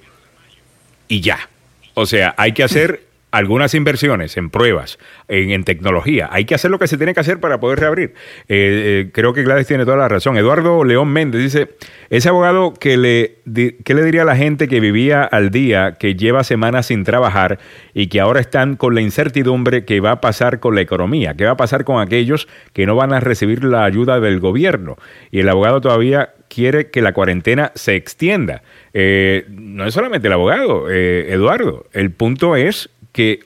y 1.08 1.22
ya. 1.22 1.50
O 1.96 2.06
sea, 2.06 2.36
hay 2.38 2.52
que 2.52 2.64
hacer 2.64 3.05
algunas 3.36 3.74
inversiones 3.74 4.38
en 4.38 4.50
pruebas, 4.50 4.98
en, 5.28 5.64
tecnología. 5.66 6.30
Hay 6.32 6.46
que 6.46 6.56
hacer 6.56 6.72
lo 6.72 6.80
que 6.80 6.88
se 6.88 6.96
tiene 6.96 7.14
que 7.14 7.20
hacer 7.20 7.40
para 7.42 7.60
poder 7.60 7.80
reabrir. 7.80 8.14
Eh, 8.48 9.06
eh, 9.08 9.10
creo 9.12 9.34
que 9.34 9.44
Gladys 9.44 9.68
tiene 9.68 9.84
toda 9.84 9.98
la 9.98 10.08
razón. 10.08 10.38
Eduardo 10.38 10.86
León 10.86 11.10
Méndez 11.10 11.42
dice, 11.42 11.76
ese 12.10 12.30
abogado 12.30 12.74
que 12.74 12.96
le, 12.96 13.40
di- 13.44 13.74
¿qué 13.84 13.94
le 13.94 14.04
diría 14.04 14.22
a 14.22 14.26
la 14.26 14.38
gente 14.38 14.70
que 14.70 14.80
vivía 14.80 15.24
al 15.24 15.50
día, 15.52 15.96
que 16.00 16.16
lleva 16.16 16.46
semanas 16.46 16.86
sin 16.86 17.04
trabajar 17.04 17.60
y 17.94 18.08
que 18.08 18.22
ahora 18.22 18.40
están 18.40 18.78
con 18.78 18.96
la 18.96 19.02
incertidumbre 19.02 19.84
que 19.84 20.00
va 20.00 20.12
a 20.12 20.22
pasar 20.22 20.62
con 20.62 20.76
la 20.76 20.82
economía? 20.82 21.34
¿Qué 21.36 21.44
va 21.44 21.52
a 21.52 21.58
pasar 21.58 21.84
con 21.84 22.02
aquellos 22.02 22.48
que 22.72 22.86
no 22.86 22.96
van 22.96 23.12
a 23.12 23.20
recibir 23.20 23.66
la 23.66 23.84
ayuda 23.84 24.22
del 24.22 24.40
gobierno? 24.40 24.96
Y 25.30 25.40
el 25.42 25.50
abogado 25.50 25.82
todavía 25.82 26.30
quiere 26.48 26.90
que 26.90 27.02
la 27.02 27.12
cuarentena 27.12 27.72
se 27.76 27.96
extienda. 27.96 28.62
Eh, 28.94 29.46
no 29.50 29.86
es 29.86 29.94
solamente 29.94 30.28
el 30.28 30.34
abogado, 30.34 30.90
eh, 30.90 31.34
Eduardo. 31.34 31.86
El 31.92 32.12
punto 32.12 32.56
es 32.56 32.90
que 33.16 33.40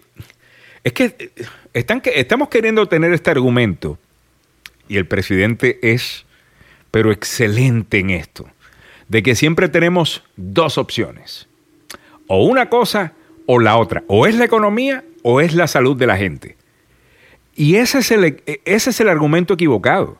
es 0.83 0.93
que 0.93 1.31
están 1.75 2.01
estamos 2.03 2.49
queriendo 2.49 2.87
tener 2.87 3.13
este 3.13 3.29
argumento 3.29 3.99
y 4.87 4.97
el 4.97 5.05
presidente 5.05 5.77
es 5.83 6.25
pero 6.89 7.11
excelente 7.11 7.99
en 7.99 8.09
esto 8.09 8.49
de 9.09 9.21
que 9.21 9.35
siempre 9.35 9.69
tenemos 9.69 10.23
dos 10.35 10.79
opciones 10.79 11.47
o 12.25 12.43
una 12.45 12.67
cosa 12.67 13.13
o 13.45 13.59
la 13.59 13.77
otra 13.77 14.03
o 14.07 14.25
es 14.25 14.33
la 14.33 14.45
economía 14.45 15.03
o 15.21 15.39
es 15.39 15.53
la 15.53 15.67
salud 15.67 15.95
de 15.95 16.07
la 16.07 16.17
gente. 16.17 16.55
Y 17.55 17.75
ese 17.75 17.99
es 17.99 18.09
el, 18.09 18.41
ese 18.65 18.89
es 18.89 18.99
el 19.01 19.09
argumento 19.09 19.53
equivocado. 19.53 20.17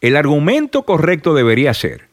El 0.00 0.14
argumento 0.14 0.84
correcto 0.84 1.34
debería 1.34 1.74
ser 1.74 2.05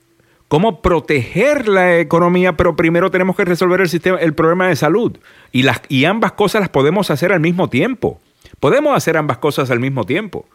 cómo 0.53 0.83
proteger 0.83 1.67
la 1.67 1.97
economía, 1.97 2.55
pero 2.55 2.75
primero 2.75 3.09
tenemos 3.09 3.35
que 3.35 3.43
resolver 3.43 3.81
el 3.81 3.89
sistema, 3.89 4.19
el 4.19 4.35
problema 4.35 4.67
de 4.67 4.75
salud. 4.75 5.17
Y, 5.51 5.63
las, 5.63 5.81
y 5.89 6.05
ambas 6.05 6.33
cosas 6.33 6.59
las 6.59 6.69
podemos 6.69 7.09
hacer 7.09 7.33
al 7.33 7.39
mismo 7.39 7.71
tiempo. 7.71 8.21
Podemos 8.59 8.95
hacer 8.95 9.17
ambas 9.17 9.39
cosas 9.39 9.71
al 9.71 9.79
mismo 9.79 10.05
tiempo. 10.05 10.45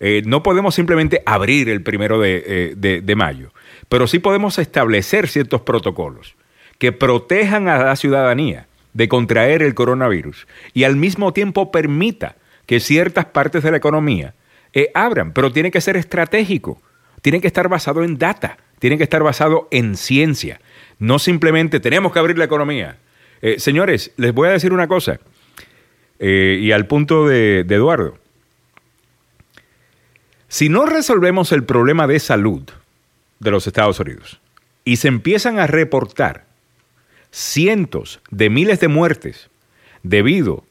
Eh, 0.00 0.22
no 0.26 0.42
podemos 0.42 0.74
simplemente 0.74 1.22
abrir 1.26 1.68
el 1.68 1.80
primero 1.84 2.18
de, 2.18 2.42
eh, 2.44 2.74
de- 2.76 3.00
de 3.02 3.14
mayo, 3.14 3.52
pero 3.88 4.08
sí 4.08 4.18
podemos 4.18 4.58
establecer 4.58 5.28
ciertos 5.28 5.60
protocolos 5.60 6.34
que 6.78 6.90
protejan 6.90 7.68
a 7.68 7.78
la 7.78 7.94
ciudadanía 7.94 8.66
de 8.94 9.06
contraer 9.06 9.62
el 9.62 9.74
coronavirus 9.74 10.48
y 10.74 10.82
al 10.82 10.96
mismo 10.96 11.32
tiempo 11.32 11.70
permita 11.70 12.34
que 12.66 12.80
ciertas 12.80 13.26
partes 13.26 13.62
de 13.62 13.70
la 13.70 13.76
economía 13.76 14.34
eh, 14.72 14.90
abran, 14.92 15.32
pero 15.32 15.52
tiene 15.52 15.70
que 15.70 15.80
ser 15.80 15.96
estratégico, 15.96 16.82
tiene 17.22 17.40
que 17.40 17.46
estar 17.46 17.68
basado 17.68 18.02
en 18.02 18.18
data, 18.18 18.58
tiene 18.78 18.98
que 18.98 19.04
estar 19.04 19.22
basado 19.22 19.68
en 19.70 19.96
ciencia, 19.96 20.60
no 20.98 21.18
simplemente 21.18 21.80
tenemos 21.80 22.12
que 22.12 22.18
abrir 22.18 22.38
la 22.38 22.44
economía. 22.44 22.98
Eh, 23.42 23.58
señores, 23.58 24.12
les 24.16 24.32
voy 24.32 24.48
a 24.48 24.52
decir 24.52 24.72
una 24.72 24.88
cosa, 24.88 25.20
eh, 26.18 26.58
y 26.60 26.72
al 26.72 26.86
punto 26.86 27.28
de 27.28 27.60
Eduardo, 27.60 28.18
si 30.48 30.68
no 30.68 30.86
resolvemos 30.86 31.52
el 31.52 31.64
problema 31.64 32.06
de 32.06 32.18
salud 32.18 32.62
de 33.40 33.50
los 33.50 33.66
Estados 33.66 34.00
Unidos 34.00 34.40
y 34.84 34.96
se 34.96 35.08
empiezan 35.08 35.58
a 35.58 35.66
reportar 35.66 36.46
cientos 37.30 38.20
de 38.30 38.48
miles 38.48 38.80
de 38.80 38.88
muertes 38.88 39.50
debido 40.02 40.64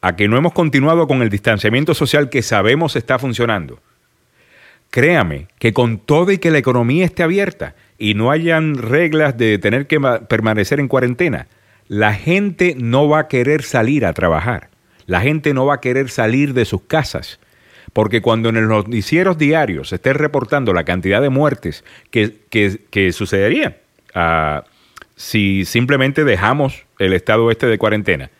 a 0.00 0.16
que 0.16 0.28
no 0.28 0.36
hemos 0.36 0.52
continuado 0.52 1.06
con 1.06 1.22
el 1.22 1.28
distanciamiento 1.28 1.94
social 1.94 2.30
que 2.30 2.42
sabemos 2.42 2.96
está 2.96 3.18
funcionando, 3.18 3.80
créame 4.90 5.48
que 5.58 5.72
con 5.72 5.98
todo 5.98 6.32
y 6.32 6.38
que 6.38 6.50
la 6.50 6.58
economía 6.58 7.04
esté 7.04 7.22
abierta 7.22 7.74
y 7.98 8.14
no 8.14 8.30
hayan 8.30 8.76
reglas 8.76 9.36
de 9.36 9.58
tener 9.58 9.86
que 9.86 9.98
ma- 9.98 10.20
permanecer 10.20 10.80
en 10.80 10.88
cuarentena, 10.88 11.48
la 11.88 12.14
gente 12.14 12.74
no 12.78 13.08
va 13.08 13.20
a 13.20 13.28
querer 13.28 13.62
salir 13.62 14.04
a 14.04 14.12
trabajar. 14.12 14.68
La 15.06 15.20
gente 15.20 15.54
no 15.54 15.66
va 15.66 15.74
a 15.74 15.80
querer 15.80 16.10
salir 16.10 16.52
de 16.52 16.64
sus 16.64 16.82
casas. 16.82 17.40
Porque 17.92 18.20
cuando 18.20 18.50
en 18.50 18.68
los 18.68 18.86
noticieros 18.86 19.38
diarios 19.38 19.88
se 19.88 19.94
esté 19.94 20.12
reportando 20.12 20.74
la 20.74 20.84
cantidad 20.84 21.22
de 21.22 21.30
muertes 21.30 21.84
que, 22.10 22.36
que, 22.50 23.12
sucederían 23.12 23.76
ah, 24.14 24.64
si 25.16 25.64
simplemente 25.64 26.24
dejamos 26.24 26.84
el 26.98 27.14
estado 27.14 27.50
este 27.50 27.66
de 27.66 27.78
cuarentena 27.78 28.30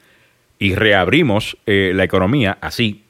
y 0.59 0.75
reabrimos 0.75 1.57
eh, 1.67 1.93
la 1.95 2.05
economía 2.05 2.59
así, 2.61 3.05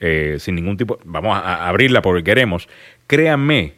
eh, 0.00 0.36
sin 0.38 0.54
ningún 0.54 0.76
tipo, 0.76 0.98
vamos 1.04 1.36
a, 1.36 1.68
abrirla 1.68 2.02
porque 2.02 2.24
queremos, 2.24 2.68
créanme 3.06 3.74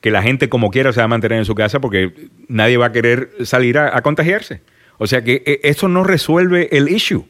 que 0.00 0.10
la 0.10 0.22
gente 0.22 0.48
como 0.48 0.70
quiera 0.70 0.92
se 0.92 1.00
va 1.00 1.04
a 1.04 1.08
mantener 1.08 1.38
en 1.38 1.44
su 1.44 1.54
casa 1.54 1.80
porque 1.80 2.12
nadie 2.48 2.76
va 2.76 2.86
a 2.86 2.92
querer 2.92 3.30
salir 3.44 3.78
a, 3.78 4.00
contagiarse. 4.02 4.62
O 4.98 5.06
sea 5.06 5.22
que 5.22 5.42
eh, 5.46 5.60
eso 5.64 5.88
no 5.88 6.04
resuelve 6.04 6.68
el 6.76 6.88
issue. 6.88 7.24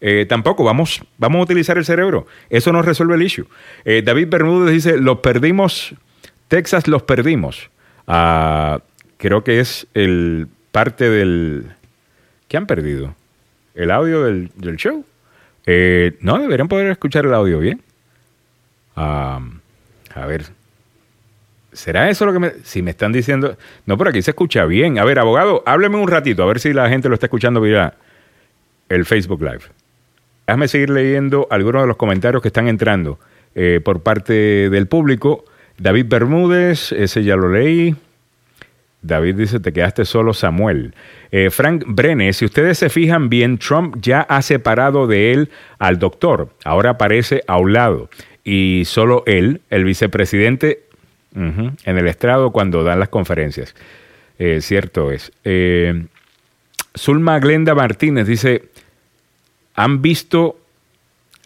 Eh, 0.00 0.26
tampoco, 0.28 0.64
vamos, 0.64 1.02
vamos 1.18 1.40
a 1.40 1.42
utilizar 1.42 1.78
el 1.78 1.84
cerebro. 1.84 2.26
Eso 2.50 2.72
no 2.72 2.82
resuelve 2.82 3.14
el 3.14 3.22
issue. 3.22 3.46
David 3.84 4.28
Bermúdez 4.28 4.72
dice, 4.72 4.98
los 4.98 5.18
perdimos, 5.18 5.94
Texas 6.48 6.88
los 6.88 7.02
perdimos. 7.02 7.70
Ah, 8.06 8.80
creo 9.16 9.44
que 9.44 9.60
es 9.60 9.86
el 9.94 10.48
parte 10.72 11.08
del... 11.08 11.72
¿Qué 12.48 12.56
han 12.56 12.66
perdido? 12.66 13.14
¿El 13.74 13.90
audio 13.90 14.24
del, 14.24 14.50
del 14.56 14.76
show? 14.76 15.04
Eh, 15.66 16.16
no, 16.20 16.38
deberían 16.38 16.68
poder 16.68 16.90
escuchar 16.90 17.24
el 17.26 17.34
audio 17.34 17.58
bien. 17.58 17.82
A 18.96 19.40
ver. 20.26 20.44
¿Será 21.72 22.08
eso 22.08 22.24
lo 22.24 22.32
que 22.32 22.38
me... 22.38 22.52
Si 22.62 22.82
me 22.82 22.92
están 22.92 23.12
diciendo... 23.12 23.56
No, 23.84 23.98
pero 23.98 24.10
aquí 24.10 24.22
se 24.22 24.30
escucha 24.30 24.64
bien. 24.64 24.98
A 24.98 25.04
ver, 25.04 25.18
abogado, 25.18 25.62
hábleme 25.66 25.96
un 25.96 26.08
ratito, 26.08 26.44
a 26.44 26.46
ver 26.46 26.60
si 26.60 26.72
la 26.72 26.88
gente 26.88 27.08
lo 27.08 27.14
está 27.14 27.26
escuchando 27.26 27.60
vía 27.60 27.94
el 28.88 29.04
Facebook 29.04 29.42
Live. 29.42 29.62
Déjame 30.46 30.68
seguir 30.68 30.90
leyendo 30.90 31.48
algunos 31.50 31.82
de 31.82 31.88
los 31.88 31.96
comentarios 31.96 32.42
que 32.42 32.48
están 32.48 32.68
entrando 32.68 33.18
eh, 33.54 33.80
por 33.84 34.02
parte 34.02 34.70
del 34.70 34.86
público. 34.86 35.44
David 35.78 36.06
Bermúdez, 36.08 36.92
ese 36.92 37.24
ya 37.24 37.34
lo 37.34 37.50
leí. 37.50 37.96
David 39.04 39.36
dice, 39.36 39.60
te 39.60 39.72
quedaste 39.72 40.04
solo, 40.06 40.32
Samuel. 40.32 40.94
Eh, 41.30 41.50
Frank 41.50 41.84
Brenes, 41.86 42.38
si 42.38 42.46
ustedes 42.46 42.78
se 42.78 42.88
fijan 42.88 43.28
bien, 43.28 43.58
Trump 43.58 43.96
ya 44.00 44.22
ha 44.22 44.40
separado 44.40 45.06
de 45.06 45.32
él 45.32 45.50
al 45.78 45.98
doctor. 45.98 46.48
Ahora 46.64 46.90
aparece 46.90 47.42
a 47.46 47.58
un 47.58 47.74
lado. 47.74 48.08
Y 48.44 48.82
solo 48.86 49.22
él, 49.26 49.60
el 49.70 49.84
vicepresidente, 49.84 50.84
en 51.34 51.98
el 51.98 52.06
estrado 52.06 52.50
cuando 52.50 52.84
dan 52.84 53.00
las 53.00 53.08
conferencias. 53.08 53.74
Eh, 54.38 54.60
cierto 54.60 55.10
es. 55.10 55.32
Eh, 55.44 56.06
Zulma 56.96 57.38
Glenda 57.40 57.74
Martínez 57.74 58.26
dice, 58.26 58.68
¿han 59.74 60.00
visto 60.00 60.58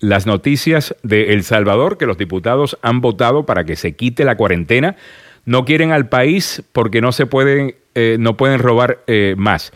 las 0.01 0.27
noticias 0.27 0.95
de 1.03 1.33
El 1.33 1.43
Salvador 1.43 1.99
que 1.99 2.07
los 2.07 2.19
diputados 2.19 2.79
han 2.83 3.01
votado 3.01 3.47
para 3.47 3.65
que 3.65 3.77
se 3.77 3.97
quite 3.97 4.25
la 4.25 4.37
cuarentena? 4.37 4.97
No 5.45 5.65
quieren 5.65 5.93
al 5.93 6.09
país 6.09 6.63
porque 6.73 7.01
no 7.01 7.13
se 7.13 7.27
pueden, 7.27 7.75
eh, 7.95 8.17
no 8.19 8.37
pueden 8.37 8.59
robar 8.59 9.03
eh, 9.07 9.35
más. 9.37 9.73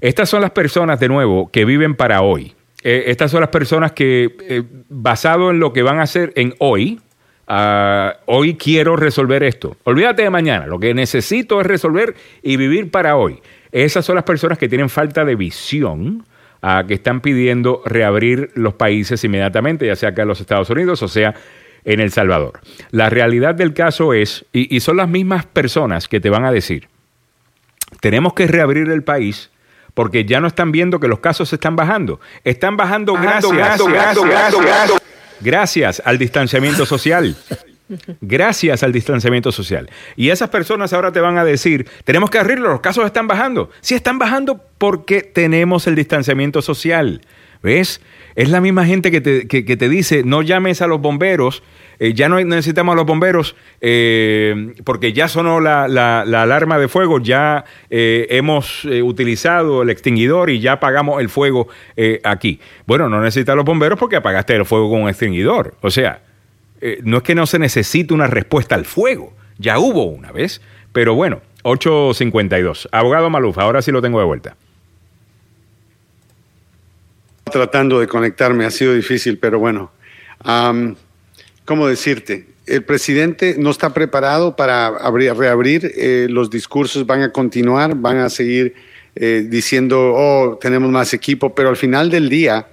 Estas 0.00 0.28
son 0.28 0.42
las 0.42 0.50
personas, 0.50 1.00
de 1.00 1.08
nuevo, 1.08 1.50
que 1.50 1.64
viven 1.64 1.94
para 1.94 2.20
hoy. 2.20 2.54
Eh, 2.82 3.04
estas 3.06 3.30
son 3.30 3.40
las 3.40 3.48
personas 3.48 3.92
que, 3.92 4.36
eh, 4.46 4.62
basado 4.90 5.50
en 5.50 5.58
lo 5.58 5.72
que 5.72 5.82
van 5.82 5.98
a 5.98 6.02
hacer 6.02 6.34
en 6.36 6.54
hoy, 6.58 7.00
ah, 7.48 8.18
hoy 8.26 8.56
quiero 8.56 8.96
resolver 8.96 9.42
esto. 9.42 9.78
Olvídate 9.84 10.22
de 10.22 10.28
mañana, 10.28 10.66
lo 10.66 10.78
que 10.78 10.92
necesito 10.92 11.58
es 11.62 11.66
resolver 11.66 12.14
y 12.42 12.58
vivir 12.58 12.90
para 12.90 13.16
hoy. 13.16 13.40
Esas 13.72 14.04
son 14.04 14.16
las 14.16 14.24
personas 14.24 14.58
que 14.58 14.68
tienen 14.68 14.90
falta 14.90 15.24
de 15.24 15.34
visión, 15.34 16.26
ah, 16.60 16.84
que 16.86 16.92
están 16.92 17.22
pidiendo 17.22 17.80
reabrir 17.86 18.50
los 18.54 18.74
países 18.74 19.24
inmediatamente, 19.24 19.86
ya 19.86 19.96
sea 19.96 20.10
acá 20.10 20.22
en 20.22 20.28
los 20.28 20.42
Estados 20.42 20.68
Unidos 20.68 21.02
o 21.02 21.08
sea 21.08 21.34
en 21.84 22.00
El 22.00 22.10
Salvador. 22.10 22.60
La 22.90 23.10
realidad 23.10 23.54
del 23.54 23.74
caso 23.74 24.14
es, 24.14 24.44
y, 24.52 24.74
y 24.74 24.80
son 24.80 24.96
las 24.96 25.08
mismas 25.08 25.46
personas 25.46 26.08
que 26.08 26.20
te 26.20 26.30
van 26.30 26.44
a 26.44 26.52
decir, 26.52 26.88
tenemos 28.00 28.34
que 28.34 28.46
reabrir 28.46 28.90
el 28.90 29.02
país 29.02 29.50
porque 29.94 30.24
ya 30.24 30.40
no 30.40 30.48
están 30.48 30.72
viendo 30.72 30.98
que 31.00 31.08
los 31.08 31.20
casos 31.20 31.52
están 31.52 31.76
bajando. 31.76 32.20
Están 32.42 32.76
bajando, 32.76 33.14
gracias, 33.14 33.78
gracias 35.40 36.02
al 36.04 36.18
distanciamiento 36.18 36.84
social. 36.84 37.36
Gracias 38.20 38.82
al 38.82 38.92
distanciamiento 38.92 39.52
social. 39.52 39.90
Y 40.16 40.30
esas 40.30 40.48
personas 40.48 40.92
ahora 40.92 41.12
te 41.12 41.20
van 41.20 41.38
a 41.38 41.44
decir, 41.44 41.86
tenemos 42.04 42.30
que 42.30 42.38
abrirlo, 42.38 42.70
los 42.70 42.80
casos 42.80 43.04
están 43.04 43.28
bajando. 43.28 43.70
Sí, 43.82 43.94
están 43.94 44.18
bajando 44.18 44.60
porque 44.78 45.20
tenemos 45.20 45.86
el 45.86 45.94
distanciamiento 45.94 46.62
social. 46.62 47.20
¿Ves? 47.62 48.00
Es 48.36 48.50
la 48.50 48.60
misma 48.60 48.84
gente 48.84 49.12
que 49.12 49.20
te, 49.20 49.46
que, 49.46 49.76
te 49.76 49.88
dice, 49.88 50.24
no 50.24 50.42
llames 50.42 50.82
a 50.82 50.88
los 50.88 51.00
bomberos, 51.00 51.62
eh, 52.00 52.14
ya 52.14 52.28
no 52.28 52.40
necesitamos 52.40 52.94
a 52.94 52.96
los 52.96 53.06
bomberos 53.06 53.54
eh, 53.80 54.74
porque 54.82 55.12
ya 55.12 55.28
sonó 55.28 55.60
la, 55.60 55.86
la, 55.86 56.22
alarma 56.22 56.78
de 56.78 56.88
fuego, 56.88 57.20
ya 57.20 57.64
eh, 57.90 58.26
hemos 58.30 58.84
utilizado 58.84 59.82
el 59.82 59.90
extinguidor 59.90 60.50
y 60.50 60.58
ya 60.58 60.72
apagamos 60.72 61.20
el 61.20 61.28
fuego 61.28 61.68
aquí. 62.24 62.58
Bueno, 62.86 63.08
no 63.08 63.20
necesitas 63.20 63.54
los 63.54 63.64
bomberos 63.64 63.98
porque 63.98 64.16
apagaste 64.16 64.56
el 64.56 64.64
fuego 64.64 64.90
con 64.90 65.02
un 65.02 65.08
extinguidor. 65.08 65.76
O 65.80 65.90
sea, 65.90 66.22
no 67.02 67.18
es 67.18 67.22
que 67.22 67.36
no 67.36 67.46
se 67.46 67.60
necesite 67.60 68.12
una 68.14 68.26
respuesta 68.26 68.74
al 68.74 68.84
fuego, 68.84 69.32
ya 69.58 69.78
hubo 69.78 70.06
una 70.06 70.32
vez, 70.32 70.60
pero 70.92 71.14
bueno, 71.14 71.40
8.52. 71.62 72.88
Abogado 72.90 73.30
Maluf, 73.30 73.58
ahora 73.58 73.80
sí 73.80 73.92
lo 73.92 74.02
tengo 74.02 74.18
de 74.18 74.26
vuelta 74.26 74.56
tratando 77.54 78.00
de 78.00 78.08
conectarme, 78.08 78.64
ha 78.64 78.70
sido 78.72 78.94
difícil, 78.94 79.38
pero 79.38 79.60
bueno. 79.60 79.92
¿Cómo 81.64 81.86
decirte? 81.86 82.48
El 82.66 82.82
presidente 82.82 83.54
no 83.56 83.70
está 83.70 83.94
preparado 83.94 84.56
para 84.56 84.90
reabrir, 84.90 85.92
eh, 85.96 86.26
los 86.28 86.50
discursos 86.50 87.06
van 87.06 87.22
a 87.22 87.30
continuar, 87.30 87.94
van 87.94 88.18
a 88.18 88.28
seguir 88.28 88.74
eh, 89.14 89.46
diciendo, 89.48 90.14
oh, 90.16 90.58
tenemos 90.60 90.90
más 90.90 91.14
equipo, 91.14 91.54
pero 91.54 91.68
al 91.68 91.76
final 91.76 92.10
del 92.10 92.28
día, 92.28 92.66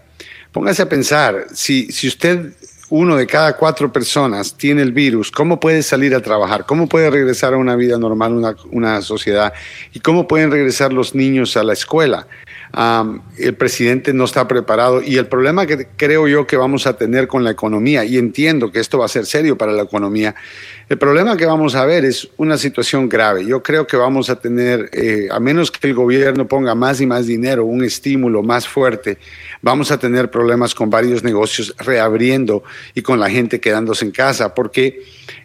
póngase 0.52 0.82
a 0.82 0.90
pensar, 0.90 1.46
si, 1.54 1.92
si 1.92 2.08
usted, 2.08 2.54
uno 2.90 3.16
de 3.16 3.28
cada 3.28 3.56
cuatro 3.56 3.94
personas 3.94 4.58
tiene 4.58 4.82
el 4.82 4.94
virus, 4.94 5.30
¿cómo 5.30 5.60
puede 5.60 5.84
salir 5.84 6.16
a 6.16 6.22
trabajar? 6.22 6.66
¿Cómo 6.66 6.90
puede 6.90 7.12
regresar 7.12 7.54
a 7.54 7.58
una 7.58 7.76
vida 7.76 8.00
normal, 8.00 8.34
una, 8.34 8.56
una 8.72 9.02
sociedad? 9.04 9.54
¿Y 9.94 10.00
cómo 10.00 10.28
pueden 10.28 10.50
regresar 10.50 10.92
los 10.92 11.14
niños 11.14 11.56
a 11.56 11.64
la 11.64 11.74
escuela? 11.74 12.26
El 12.74 13.54
presidente 13.56 14.14
no 14.14 14.24
está 14.24 14.48
preparado 14.48 15.02
y 15.02 15.18
el 15.18 15.28
problema 15.28 15.66
que 15.66 15.88
creo 15.98 16.28
yo 16.28 16.48
que 16.48 16.56
vamos 16.56 16.88
a 16.88 16.96
tener 16.96 17.28
con 17.28 17.44
la 17.44 17.52
economía, 17.52 18.06
y 18.06 18.18
entiendo 18.18 18.72
que 18.72 18.80
esto 18.80 19.00
va 19.00 19.06
a 19.06 19.10
ser 19.10 19.26
serio 19.26 19.58
para 19.58 19.74
la 19.74 19.84
economía, 19.84 20.36
el 20.88 20.98
problema 20.98 21.38
que 21.38 21.46
vamos 21.46 21.76
a 21.76 21.86
ver 21.86 22.06
es 22.06 22.30
una 22.38 22.58
situación 22.58 23.08
grave. 23.08 23.46
Yo 23.46 23.64
creo 23.64 23.88
que 23.88 23.96
vamos 23.96 24.30
a 24.30 24.38
tener, 24.38 24.90
eh, 24.94 25.28
a 25.32 25.40
menos 25.40 25.72
que 25.72 25.88
el 25.88 25.94
gobierno 25.94 26.48
ponga 26.48 26.76
más 26.76 27.02
y 27.02 27.06
más 27.06 27.28
dinero, 27.28 27.66
un 27.66 27.84
estímulo 27.84 28.44
más 28.44 28.68
fuerte, 28.68 29.18
vamos 29.62 29.92
a 29.92 29.98
tener 29.98 30.30
problemas 30.30 30.76
con 30.76 30.90
varios 30.90 31.24
negocios 31.24 31.76
reabriendo 31.78 32.64
y 32.94 33.02
con 33.02 33.20
la 33.20 33.30
gente 33.30 33.60
quedándose 33.60 34.06
en 34.06 34.12
casa, 34.12 34.54
porque 34.54 35.02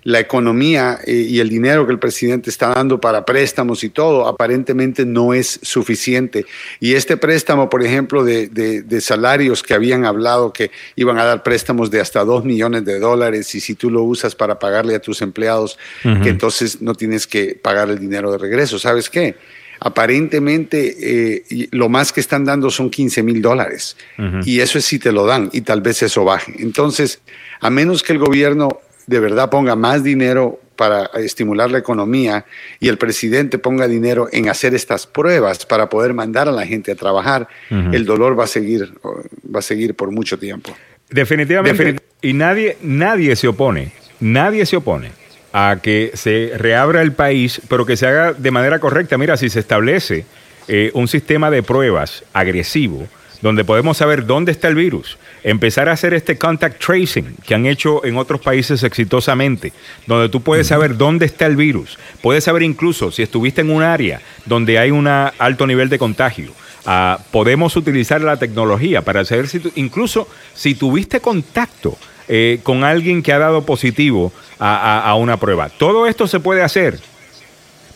la 0.07 0.19
economía 0.19 0.99
eh, 1.05 1.13
y 1.13 1.39
el 1.39 1.49
dinero 1.49 1.87
que 1.87 1.93
el 1.93 1.99
presidente 1.99 2.51
está 2.51 2.71
dando 2.71 3.01
para 3.01 3.25
préstamos 3.25 3.85
y 3.85 3.91
todo 3.91 4.27
aparentemente 4.27 5.05
no 5.05 5.35
es 5.35 5.61
suficiente. 5.63 6.45
Y 6.81 6.95
este 6.95 7.17
préstamo, 7.17 7.69
por 7.69 7.85
ejemplo, 7.85 8.25
de, 8.25 8.49
de 8.49 9.01
salarios 9.01 9.63
que 9.63 9.75
habían 9.75 10.05
hablado 10.05 10.53
que 10.53 10.71
iban 10.97 11.19
a 11.19 11.25
dar 11.25 11.43
préstamos 11.43 11.91
de 11.91 12.01
hasta 12.01 12.25
dos 12.25 12.45
millones 12.45 12.85
de 12.85 12.99
dólares 12.99 13.55
y 13.55 13.61
si 13.61 13.75
tú 13.75 13.91
lo 13.91 14.03
usas 14.03 14.35
para 14.35 14.59
pagarle 14.59 14.95
a 14.95 14.99
tus 14.99 15.23
empleados, 15.23 15.37
empleados, 15.37 15.79
que 16.23 16.31
entonces 16.31 16.81
no 16.81 16.95
tienes 16.95 17.27
que 17.27 17.59
pagar 17.61 17.91
el 17.91 17.99
dinero 17.99 18.33
de 18.33 18.39
regreso. 18.39 18.79
¿Sabes 18.79 19.11
qué? 19.11 19.37
Aparentemente 19.79 21.37
eh, 21.39 21.69
lo 21.73 21.91
más 21.91 22.13
que 22.13 22.21
están 22.21 22.47
dando 22.47 22.71
son 22.71 22.89
15 22.89 23.23
mil 23.23 23.43
dólares 23.43 23.97
y 24.45 24.61
eso 24.61 24.79
es 24.79 24.87
si 24.87 24.99
te 24.99 25.13
lo 25.13 25.27
dan 25.27 25.51
y 25.53 25.61
tal 25.61 25.83
vez 25.83 26.03
eso 26.03 26.25
baje. 26.25 26.55
Entonces, 26.59 27.21
a 27.61 27.69
menos 27.69 28.03
que 28.03 28.15
el 28.15 28.19
gobierno 28.19 28.81
de 29.07 29.21
verdad 29.21 29.51
ponga 29.51 29.77
más 29.77 30.03
dinero 30.03 30.61
para 30.77 31.07
estimular 31.15 31.71
la 31.71 31.79
economía 31.79 32.45
y 32.81 32.89
el 32.89 32.99
presidente 32.99 33.59
ponga 33.59 33.89
dinero 33.89 34.29
en 34.31 34.49
hacer 34.49 34.75
estas 34.75 35.07
pruebas 35.07 35.65
para 35.65 35.89
poder 35.89 36.13
mandar 36.13 36.49
a 36.49 36.53
la 36.53 36.67
gente 36.67 36.93
a 36.93 36.95
trabajar, 36.95 37.49
el 37.71 38.05
dolor 38.05 38.39
va 38.39 38.45
a 38.45 38.49
seguir 38.49 38.93
va 39.03 39.61
a 39.61 39.63
seguir 39.63 39.95
por 39.95 40.11
mucho 40.11 40.39
tiempo. 40.39 40.77
Definitivamente. 41.09 41.97
y 42.21 42.33
nadie 42.33 42.77
nadie 42.83 43.37
se 43.37 43.49
opone, 43.49 43.93
nadie 44.21 44.67
se 44.67 44.77
opone 44.77 45.11
a 45.53 45.79
que 45.83 46.11
se 46.15 46.53
reabra 46.57 47.01
el 47.01 47.13
país, 47.13 47.63
pero 47.69 47.87
que 47.87 47.97
se 47.97 48.07
haga 48.07 48.35
de 48.35 48.51
manera 48.51 48.79
correcta. 48.79 49.17
Mira, 49.17 49.39
si 49.39 49.49
se 49.49 49.61
establece 49.61 50.27
eh, 50.69 50.91
un 50.93 51.09
sistema 51.09 51.51
de 51.51 51.63
pruebas 51.63 52.25
agresivo, 52.35 53.07
donde 53.41 53.65
podemos 53.65 53.97
saber 53.97 54.27
dónde 54.27 54.53
está 54.53 54.69
el 54.69 54.75
virus, 54.75 55.17
empezar 55.47 55.89
a 55.89 55.93
hacer 55.93 56.13
este 56.13 56.37
contact 56.37 56.85
tracing 56.85 57.37
que 57.47 57.55
han 57.55 57.67
hecho 57.67 58.05
en 58.05 58.17
otros 58.17 58.41
países 58.41 58.83
exitosamente, 58.83 59.73
donde 60.05 60.29
tú 60.29 60.43
puedes 60.43 60.67
saber 60.67 60.97
dónde 60.97 61.25
está 61.25 61.47
el 61.47 61.55
virus, 61.55 61.99
puedes 62.21 62.43
saber 62.43 62.65
incluso 62.65 63.13
si 63.13 63.23
estuviste 63.23 63.61
en 63.61 63.71
un 63.71 63.85
área 63.85 64.21
donde 64.45 64.77
hay 64.81 64.91
un 64.91 65.07
alto 65.07 65.67
nivel 65.67 65.89
de 65.89 66.01
contagio. 66.01 66.51
Ah, 66.85 67.21
podemos 67.31 67.77
utilizar 67.77 68.21
la 68.23 68.39
tecnología 68.39 69.03
para 69.03 69.25
saber 69.25 69.47
si 69.47 69.61
incluso 69.77 70.29
si 70.53 70.75
tuviste 70.75 71.21
contacto 71.21 71.97
eh, 72.27 72.59
con 72.65 72.83
alguien 72.83 73.23
que 73.23 73.33
ha 73.33 73.39
dado 73.39 73.63
positivo 73.65 74.33
a, 74.59 75.15
una 75.15 75.37
prueba. 75.37 75.69
Todo 75.69 76.09
esto 76.09 76.27
se 76.27 76.41
puede 76.41 76.63
hacer, 76.63 76.99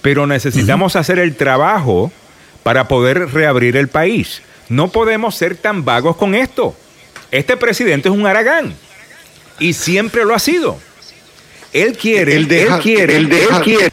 pero 0.03 0.29
necesitamos 0.29 0.95
hacer 0.95 1.19
el 1.19 1.35
trabajo 1.35 2.13
para 2.63 2.87
poder 2.87 3.33
reabrir 3.33 3.77
el 3.77 3.89
país. 3.89 4.43
No 4.69 4.89
podemos 4.89 5.35
ser 5.35 5.57
tan 5.57 5.85
vagos 5.85 6.17
con 6.17 6.37
esto. 6.37 6.77
Este 7.31 7.57
presidente 7.57 8.09
es 8.09 8.14
un 8.14 8.26
aragán 8.26 8.74
y 9.59 9.72
siempre 9.74 10.24
lo 10.24 10.35
ha 10.35 10.39
sido. 10.39 10.78
Él 11.72 11.97
quiere, 11.97 12.35
él, 12.35 12.49
quiere, 12.83 13.16
él, 13.16 13.28
quiere, 13.62 13.91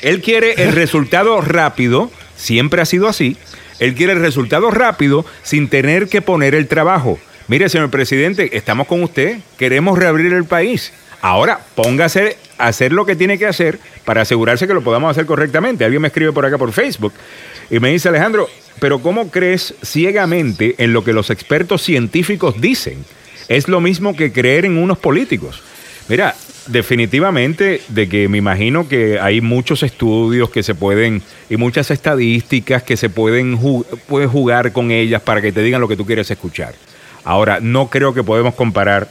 él 0.00 0.22
quiere 0.22 0.54
el 0.62 0.72
resultado 0.72 1.40
rápido, 1.42 2.10
siempre 2.36 2.80
ha 2.80 2.86
sido 2.86 3.08
así. 3.08 3.36
Él 3.80 3.94
quiere 3.94 4.14
el 4.14 4.20
resultado 4.20 4.70
rápido 4.70 5.26
sin 5.42 5.68
tener 5.68 6.08
que 6.08 6.22
poner 6.22 6.54
el 6.54 6.68
trabajo. 6.68 7.18
Mire, 7.46 7.68
señor 7.68 7.90
presidente, 7.90 8.56
estamos 8.56 8.86
con 8.86 9.02
usted, 9.02 9.38
queremos 9.58 9.98
reabrir 9.98 10.32
el 10.32 10.44
país. 10.44 10.92
Ahora, 11.20 11.60
póngase 11.74 12.38
hacer 12.58 12.92
lo 12.92 13.06
que 13.06 13.16
tiene 13.16 13.38
que 13.38 13.46
hacer 13.46 13.78
para 14.04 14.22
asegurarse 14.22 14.66
que 14.66 14.74
lo 14.74 14.82
podamos 14.82 15.10
hacer 15.10 15.26
correctamente. 15.26 15.84
Alguien 15.84 16.02
me 16.02 16.08
escribe 16.08 16.32
por 16.32 16.44
acá 16.44 16.58
por 16.58 16.72
Facebook 16.72 17.12
y 17.70 17.78
me 17.80 17.90
dice, 17.90 18.08
Alejandro, 18.08 18.48
pero 18.80 19.00
¿cómo 19.00 19.30
crees 19.30 19.74
ciegamente 19.82 20.74
en 20.78 20.92
lo 20.92 21.04
que 21.04 21.12
los 21.12 21.30
expertos 21.30 21.82
científicos 21.82 22.60
dicen? 22.60 23.04
Es 23.48 23.68
lo 23.68 23.80
mismo 23.80 24.14
que 24.14 24.32
creer 24.32 24.64
en 24.64 24.76
unos 24.76 24.98
políticos. 24.98 25.62
Mira, 26.08 26.34
definitivamente 26.66 27.82
de 27.88 28.08
que 28.08 28.28
me 28.28 28.38
imagino 28.38 28.88
que 28.88 29.18
hay 29.18 29.40
muchos 29.40 29.82
estudios 29.82 30.50
que 30.50 30.62
se 30.62 30.74
pueden 30.74 31.22
y 31.48 31.56
muchas 31.56 31.90
estadísticas 31.90 32.82
que 32.82 32.96
se 32.96 33.10
pueden 33.10 33.56
jugar 33.56 34.72
con 34.72 34.90
ellas 34.90 35.22
para 35.22 35.40
que 35.40 35.52
te 35.52 35.62
digan 35.62 35.80
lo 35.80 35.88
que 35.88 35.96
tú 35.96 36.06
quieres 36.06 36.30
escuchar. 36.30 36.74
Ahora, 37.24 37.58
no 37.60 37.88
creo 37.88 38.14
que 38.14 38.22
podemos 38.22 38.54
comparar 38.54 39.08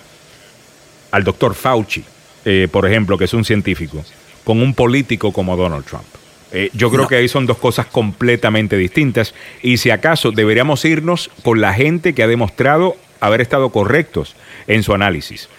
al 1.12 1.24
doctor 1.24 1.54
Fauci, 1.56 2.04
eh, 2.50 2.70
por 2.72 2.86
ejemplo, 2.86 3.18
que 3.18 3.26
es 3.26 3.34
un 3.34 3.44
científico, 3.44 4.06
con 4.46 4.62
un 4.62 4.74
político 4.74 5.34
como 5.34 5.58
Donald 5.58 5.84
Trump. 5.84 6.06
Eh, 6.54 6.70
yo 6.72 6.90
creo 6.90 7.06
que 7.06 7.18
ahí 7.18 7.28
son 7.28 7.46
dos 7.46 7.58
cosas 7.58 7.88
completamente 7.88 8.78
distintas 8.78 9.36
y 9.62 9.76
si 9.80 9.90
acaso 9.90 10.32
deberíamos 10.32 10.86
irnos 10.86 11.30
con 11.44 11.60
la 11.60 11.74
gente 11.74 12.14
que 12.14 12.24
ha 12.24 12.28
demostrado 12.28 12.96
haber 13.20 13.42
estado 13.42 13.70
correctos 13.72 14.38
en 14.66 14.84
su 14.84 14.94
análisis. 14.94 15.50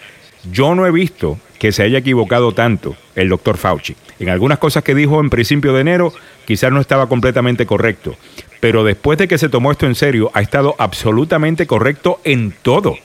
Yo 0.50 0.74
no 0.74 0.86
he 0.86 0.90
visto 0.90 1.38
que 1.58 1.72
se 1.72 1.82
haya 1.82 1.98
equivocado 1.98 2.52
tanto 2.52 2.96
el 3.16 3.28
doctor 3.28 3.58
Fauci. 3.58 3.94
En 4.18 4.30
algunas 4.30 4.58
cosas 4.58 4.82
que 4.82 4.94
dijo 4.94 5.20
en 5.20 5.28
principio 5.28 5.74
de 5.74 5.82
enero 5.82 6.14
quizás 6.46 6.72
no 6.72 6.80
estaba 6.80 7.06
completamente 7.06 7.66
correcto, 7.66 8.16
pero 8.60 8.82
después 8.82 9.18
de 9.18 9.28
que 9.28 9.36
se 9.36 9.50
tomó 9.50 9.72
esto 9.72 9.84
en 9.84 9.94
serio, 9.94 10.30
ha 10.32 10.40
estado 10.40 10.74
absolutamente 10.78 11.66
correcto 11.66 12.18
en 12.24 12.54
todo 12.62 12.96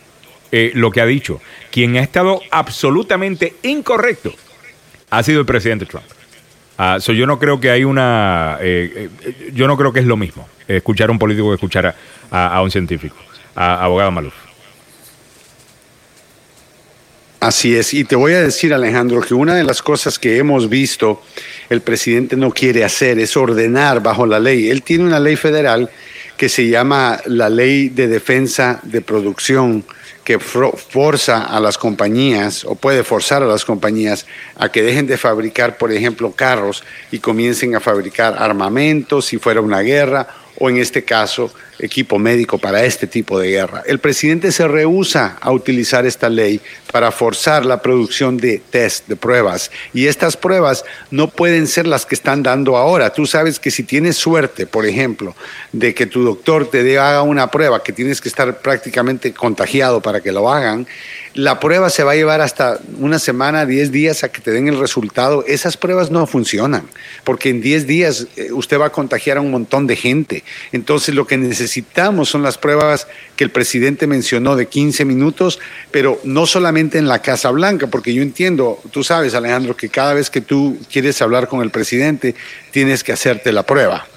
eh, 0.56 0.72
lo 0.76 0.91
que 0.91 1.01
ha 1.01 1.06
dicho. 1.08 1.41
Quien 1.72 1.97
ha 1.97 2.01
estado 2.01 2.39
absolutamente 2.51 3.56
incorrecto 3.64 4.32
ha 5.10 5.24
sido 5.24 5.39
el 5.39 5.47
presidente 5.47 5.88
Trump. 5.88 6.06
Uh, 6.78 7.12
yo 7.12 7.26
no 7.26 7.39
creo 7.39 7.60
que 7.60 7.72
hay 7.72 7.84
una. 7.84 8.60
Eh, 8.62 9.10
eh, 9.24 9.51
yo 9.54 9.68
no 9.68 9.76
creo 9.78 9.91
que 9.91 9.99
es 9.99 10.06
lo 10.06 10.16
mismo 10.16 10.47
escuchar 10.68 11.10
a 11.10 11.12
un 11.12 11.18
político 11.18 11.49
que 11.49 11.56
escuchar 11.56 11.95
a, 12.30 12.62
un 12.62 12.70
científico. 12.70 13.16
abogado 13.56 14.12
Maluf. 14.12 14.34
Así 17.39 17.76
es, 17.76 17.93
y 17.95 18.04
te 18.04 18.16
voy 18.16 18.34
a 18.34 18.41
decir 18.41 18.76
Alejandro 18.76 19.22
que 19.22 19.34
una 19.34 19.56
de 19.56 19.64
las 19.64 19.82
cosas 19.82 20.18
que 20.20 20.38
hemos 20.38 20.70
visto 20.70 21.24
el 21.70 21.82
presidente 21.82 22.38
no 22.38 22.51
quiere 22.51 22.86
hacer 22.86 23.18
es 23.20 23.36
ordenar 23.36 24.04
bajo 24.04 24.28
la 24.28 24.39
ley. 24.39 24.70
Él 24.70 24.84
tiene 24.84 25.04
una 25.04 25.20
ley 25.20 25.36
federal 25.36 25.89
que 26.38 26.47
se 26.47 26.68
llama 26.68 27.20
la 27.26 27.49
Ley 27.49 27.89
de 27.89 28.08
Defensa 28.08 28.80
de 28.84 29.01
Producción 29.01 29.84
que 30.24 30.39
forza 30.39 31.43
a 31.43 31.59
las 31.59 31.78
compañías 31.78 32.63
o 32.65 32.76
puede 32.76 33.03
forzar 33.03 33.43
a 33.43 33.47
las 33.47 33.65
compañías 33.65 34.26
a 34.55 34.69
que 34.69 34.82
dejen 34.82 35.05
de 35.05 35.17
fabricar, 35.17 35.78
por 35.78 35.91
ejemplo, 35.91 36.32
carros 36.32 36.84
y 37.11 37.19
comiencen 37.19 37.76
a 37.76 37.80
fabricar 37.80 38.36
armamentos 38.38 39.26
si 39.26 39.38
fuera 39.38 39.59
una 39.61 39.82
guerra 39.82 40.28
o 40.59 40.69
en 40.69 40.78
este 40.78 41.03
caso 41.03 41.53
equipo 41.80 42.19
médico 42.19 42.57
para 42.57 42.84
este 42.84 43.07
tipo 43.07 43.39
de 43.39 43.49
guerra. 43.51 43.84
El 43.86 43.99
presidente 43.99 44.51
se 44.51 44.67
rehúsa 44.67 45.38
a 45.41 45.51
utilizar 45.51 46.05
esta 46.05 46.30
ley 46.30 46.61
para 46.91 47.11
forzar 47.11 47.65
la 47.65 47.82
producción 47.82 48.38
de 48.38 48.61
test, 48.69 49.07
de 49.07 49.15
pruebas. 49.15 49.71
Y 49.93 50.07
estas 50.07 50.38
pruebas 50.38 50.86
no 51.11 51.30
pueden 51.30 51.67
ser 51.67 51.88
las 51.88 52.05
que 52.05 52.15
están 52.15 52.43
dando 52.43 52.78
ahora. 52.78 53.11
Tú 53.11 53.26
sabes 53.26 53.59
que 53.59 53.71
si 53.71 53.84
tienes 53.84 54.15
suerte, 54.15 54.67
por 54.67 54.86
ejemplo, 54.86 55.36
de 55.71 55.93
que 55.93 56.05
tu 56.05 56.24
doctor 56.24 56.69
te 56.69 56.99
haga 56.99 57.24
una 57.24 57.49
prueba 57.49 57.84
que 57.84 57.93
tienes 57.93 58.21
que 58.21 58.30
estar 58.30 58.59
prácticamente 58.59 59.34
contagiado 59.34 60.01
para 60.01 60.21
que 60.21 60.32
lo 60.32 60.51
hagan, 60.51 60.88
la 61.34 61.59
prueba 61.59 61.89
se 61.89 62.03
va 62.03 62.11
a 62.11 62.15
llevar 62.15 62.41
hasta 62.41 62.80
una 62.99 63.17
semana, 63.17 63.65
10 63.65 63.91
días 63.91 64.24
a 64.24 64.32
que 64.32 64.39
te 64.39 64.51
den 64.51 64.67
el 64.67 64.80
resultado. 64.80 65.43
Esas 65.47 65.78
pruebas 65.78 66.11
no 66.11 66.28
funcionan, 66.28 66.88
porque 67.24 67.49
en 67.49 67.59
10 67.59 67.88
días 67.88 68.28
eh, 68.36 68.51
usted 68.51 68.80
va 68.80 68.88
a 68.88 68.91
contagiar 68.91 69.38
a 69.38 69.41
un 69.41 69.49
montón 69.49 69.88
de 69.88 69.95
gente. 69.95 70.43
Entonces 70.71 71.15
lo 71.15 71.26
que 71.26 71.38
necesitamos 71.64 72.30
son 72.30 72.43
las 72.43 72.57
pruebas 72.57 73.07
que 73.38 73.43
el 73.45 73.49
presidente 73.49 74.05
mencionó 74.05 74.55
de 74.55 74.68
15 74.68 75.05
minutos, 75.05 75.59
pero 75.91 76.20
no 76.26 76.45
solamente 76.45 76.97
en 76.97 77.07
la 77.07 77.20
Casa 77.20 77.49
Blanca, 77.51 77.88
porque 77.88 78.14
yo 78.14 78.22
entiendo, 78.22 78.80
tú 78.91 79.03
sabes 79.03 79.34
Alejandro, 79.34 79.76
que 79.76 79.88
cada 79.89 80.14
vez 80.14 80.30
que 80.30 80.41
tú 80.41 80.78
quieres 80.91 81.22
hablar 81.22 81.47
con 81.47 81.61
el 81.61 81.70
presidente, 81.70 82.36
tienes 82.72 83.03
que 83.03 83.14
hacerte 83.14 83.51
la 83.51 83.64
prueba. 83.64 84.07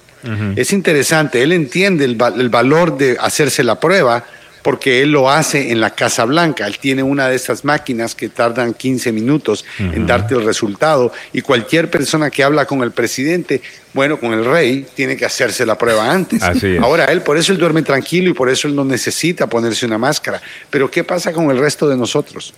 Es 0.56 0.72
interesante, 0.72 1.40
él 1.40 1.52
entiende 1.52 2.04
el 2.04 2.48
valor 2.48 2.98
de 2.98 3.16
hacerse 3.20 3.62
la 3.62 3.78
prueba, 3.78 4.24
porque 4.66 5.00
él 5.00 5.12
lo 5.12 5.30
hace 5.30 5.70
en 5.70 5.80
la 5.80 5.90
Casa 5.90 6.24
Blanca. 6.24 6.66
Él 6.66 6.80
tiene 6.80 7.00
una 7.00 7.28
de 7.28 7.36
esas 7.36 7.64
máquinas 7.64 8.16
que 8.16 8.28
tardan 8.28 8.74
15 8.74 9.12
minutos 9.12 9.64
en 9.78 10.08
darte 10.08 10.34
el 10.34 10.44
resultado 10.44 11.12
y 11.32 11.40
cualquier 11.40 11.88
persona 11.88 12.30
que 12.30 12.42
habla 12.42 12.64
con 12.64 12.82
el 12.82 12.90
presidente, 12.90 13.62
bueno, 13.94 14.18
con 14.18 14.32
el 14.32 14.44
rey, 14.44 14.84
tiene 14.92 15.16
que 15.16 15.24
hacerse 15.24 15.64
la 15.64 15.78
prueba 15.78 16.10
antes. 16.10 16.42
Ahora, 16.80 17.04
él, 17.04 17.22
por 17.22 17.36
eso 17.36 17.52
él 17.52 17.58
duerme 17.58 17.82
tranquilo 17.82 18.28
y 18.28 18.32
por 18.32 18.50
eso 18.50 18.66
él 18.66 18.74
no 18.74 18.84
necesita 18.84 19.46
ponerse 19.46 19.86
una 19.86 19.98
máscara. 19.98 20.42
Pero 20.68 20.90
¿qué 20.90 21.04
pasa 21.04 21.32
con 21.32 21.48
el 21.52 21.58
resto 21.58 21.88
de 21.88 21.96
nosotros? 21.96 22.52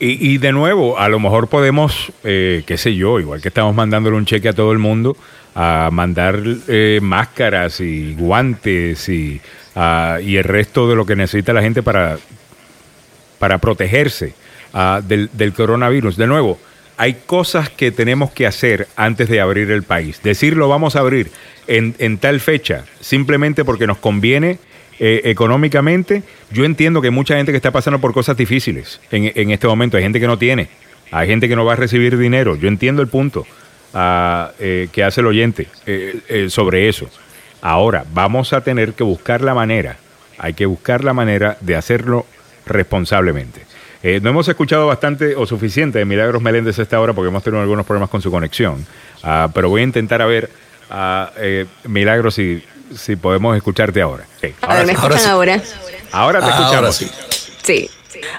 Y, 0.00 0.38
de 0.38 0.50
nuevo, 0.50 0.98
a 0.98 1.08
lo 1.08 1.20
mejor 1.20 1.46
podemos, 1.46 2.12
eh, 2.24 2.64
qué 2.66 2.76
sé 2.76 2.96
yo, 2.96 3.20
igual 3.20 3.40
que 3.40 3.48
estamos 3.48 3.76
mandándole 3.76 4.16
un 4.16 4.26
cheque 4.26 4.48
a 4.48 4.52
todo 4.52 4.72
el 4.72 4.78
mundo, 4.78 5.16
a 5.54 5.90
mandar 5.92 6.42
eh, 6.66 6.98
máscaras 7.00 7.80
y 7.80 8.14
guantes 8.14 9.08
y 9.08 9.40
Ah, 9.80 10.18
y 10.20 10.38
el 10.38 10.42
resto 10.42 10.88
de 10.90 10.96
lo 10.96 11.06
que 11.06 11.14
necesita 11.14 11.52
la 11.52 11.62
gente 11.62 11.84
para, 11.84 12.18
para 13.38 13.58
protegerse 13.58 14.34
ah, 14.74 15.00
del, 15.06 15.52
coronavirus. 15.54 16.16
De 16.16 16.26
nuevo, 16.26 16.58
hay 16.96 17.18
cosas 17.26 17.70
que 17.70 17.92
tenemos 17.92 18.32
que 18.32 18.44
hacer 18.44 18.88
antes 18.96 19.28
de 19.28 19.40
abrir 19.40 19.70
el 19.70 19.84
país. 19.84 20.20
Decirlo 20.20 20.68
vamos 20.68 20.96
a 20.96 20.98
abrir 20.98 21.30
en, 21.68 22.18
tal 22.18 22.40
fecha, 22.40 22.86
simplemente 22.98 23.64
porque 23.64 23.86
nos 23.86 23.98
conviene 23.98 24.58
eh, 24.98 25.20
económicamente. 25.26 26.24
Yo 26.50 26.64
entiendo 26.64 27.00
que 27.00 27.06
hay 27.06 27.14
mucha 27.14 27.36
gente 27.36 27.52
que 27.52 27.56
está 27.58 27.70
pasando 27.70 28.00
por 28.00 28.12
cosas 28.12 28.36
difíciles 28.36 29.00
en, 29.12 29.52
este 29.52 29.68
momento. 29.68 29.96
Hay 29.96 30.02
gente 30.02 30.18
que 30.18 30.26
no 30.26 30.38
tiene, 30.38 30.70
hay 31.12 31.28
gente 31.28 31.48
que 31.48 31.54
no 31.54 31.64
va 31.64 31.74
a 31.74 31.76
recibir 31.76 32.18
dinero. 32.18 32.56
Yo 32.56 32.66
entiendo 32.66 33.00
el 33.00 33.06
punto 33.06 33.46
eh, 33.94 34.88
que 34.90 35.04
hace 35.04 35.20
el 35.20 35.28
oyente 35.28 35.68
eh, 35.86 36.48
sobre 36.50 36.88
eso. 36.88 37.08
Ahora, 37.60 38.04
vamos 38.12 38.52
a 38.52 38.60
tener 38.60 38.94
que 38.94 39.02
buscar 39.02 39.40
la 39.42 39.54
manera, 39.54 39.96
hay 40.38 40.54
que 40.54 40.66
buscar 40.66 41.04
la 41.04 41.12
manera 41.12 41.56
de 41.60 41.76
hacerlo 41.76 42.26
responsablemente. 42.66 43.66
Eh, 44.02 44.20
no 44.22 44.30
hemos 44.30 44.46
escuchado 44.46 44.86
bastante 44.86 45.34
o 45.34 45.44
suficiente 45.44 45.98
de 45.98 46.04
Milagros 46.04 46.40
Meléndez 46.40 46.78
a 46.78 46.82
esta 46.82 47.00
hora 47.00 47.12
porque 47.12 47.28
hemos 47.28 47.42
tenido 47.42 47.60
algunos 47.60 47.84
problemas 47.84 48.10
con 48.10 48.22
su 48.22 48.30
conexión, 48.30 48.86
ah, 49.24 49.48
pero 49.52 49.68
voy 49.68 49.80
a 49.80 49.84
intentar 49.84 50.22
a 50.22 50.26
ver, 50.26 50.50
uh, 50.90 51.26
eh, 51.36 51.66
Milagros, 51.84 52.34
si, 52.34 52.62
si 52.96 53.16
podemos 53.16 53.56
escucharte 53.56 54.00
ahora. 54.00 54.24
ahora, 54.62 54.84
¿me 54.84 54.92
escuchan 54.92 55.26
ahora? 55.26 55.62
Ahora 56.12 56.40
te 56.40 56.48
escuchamos. 56.48 56.96
sí. 57.62 57.90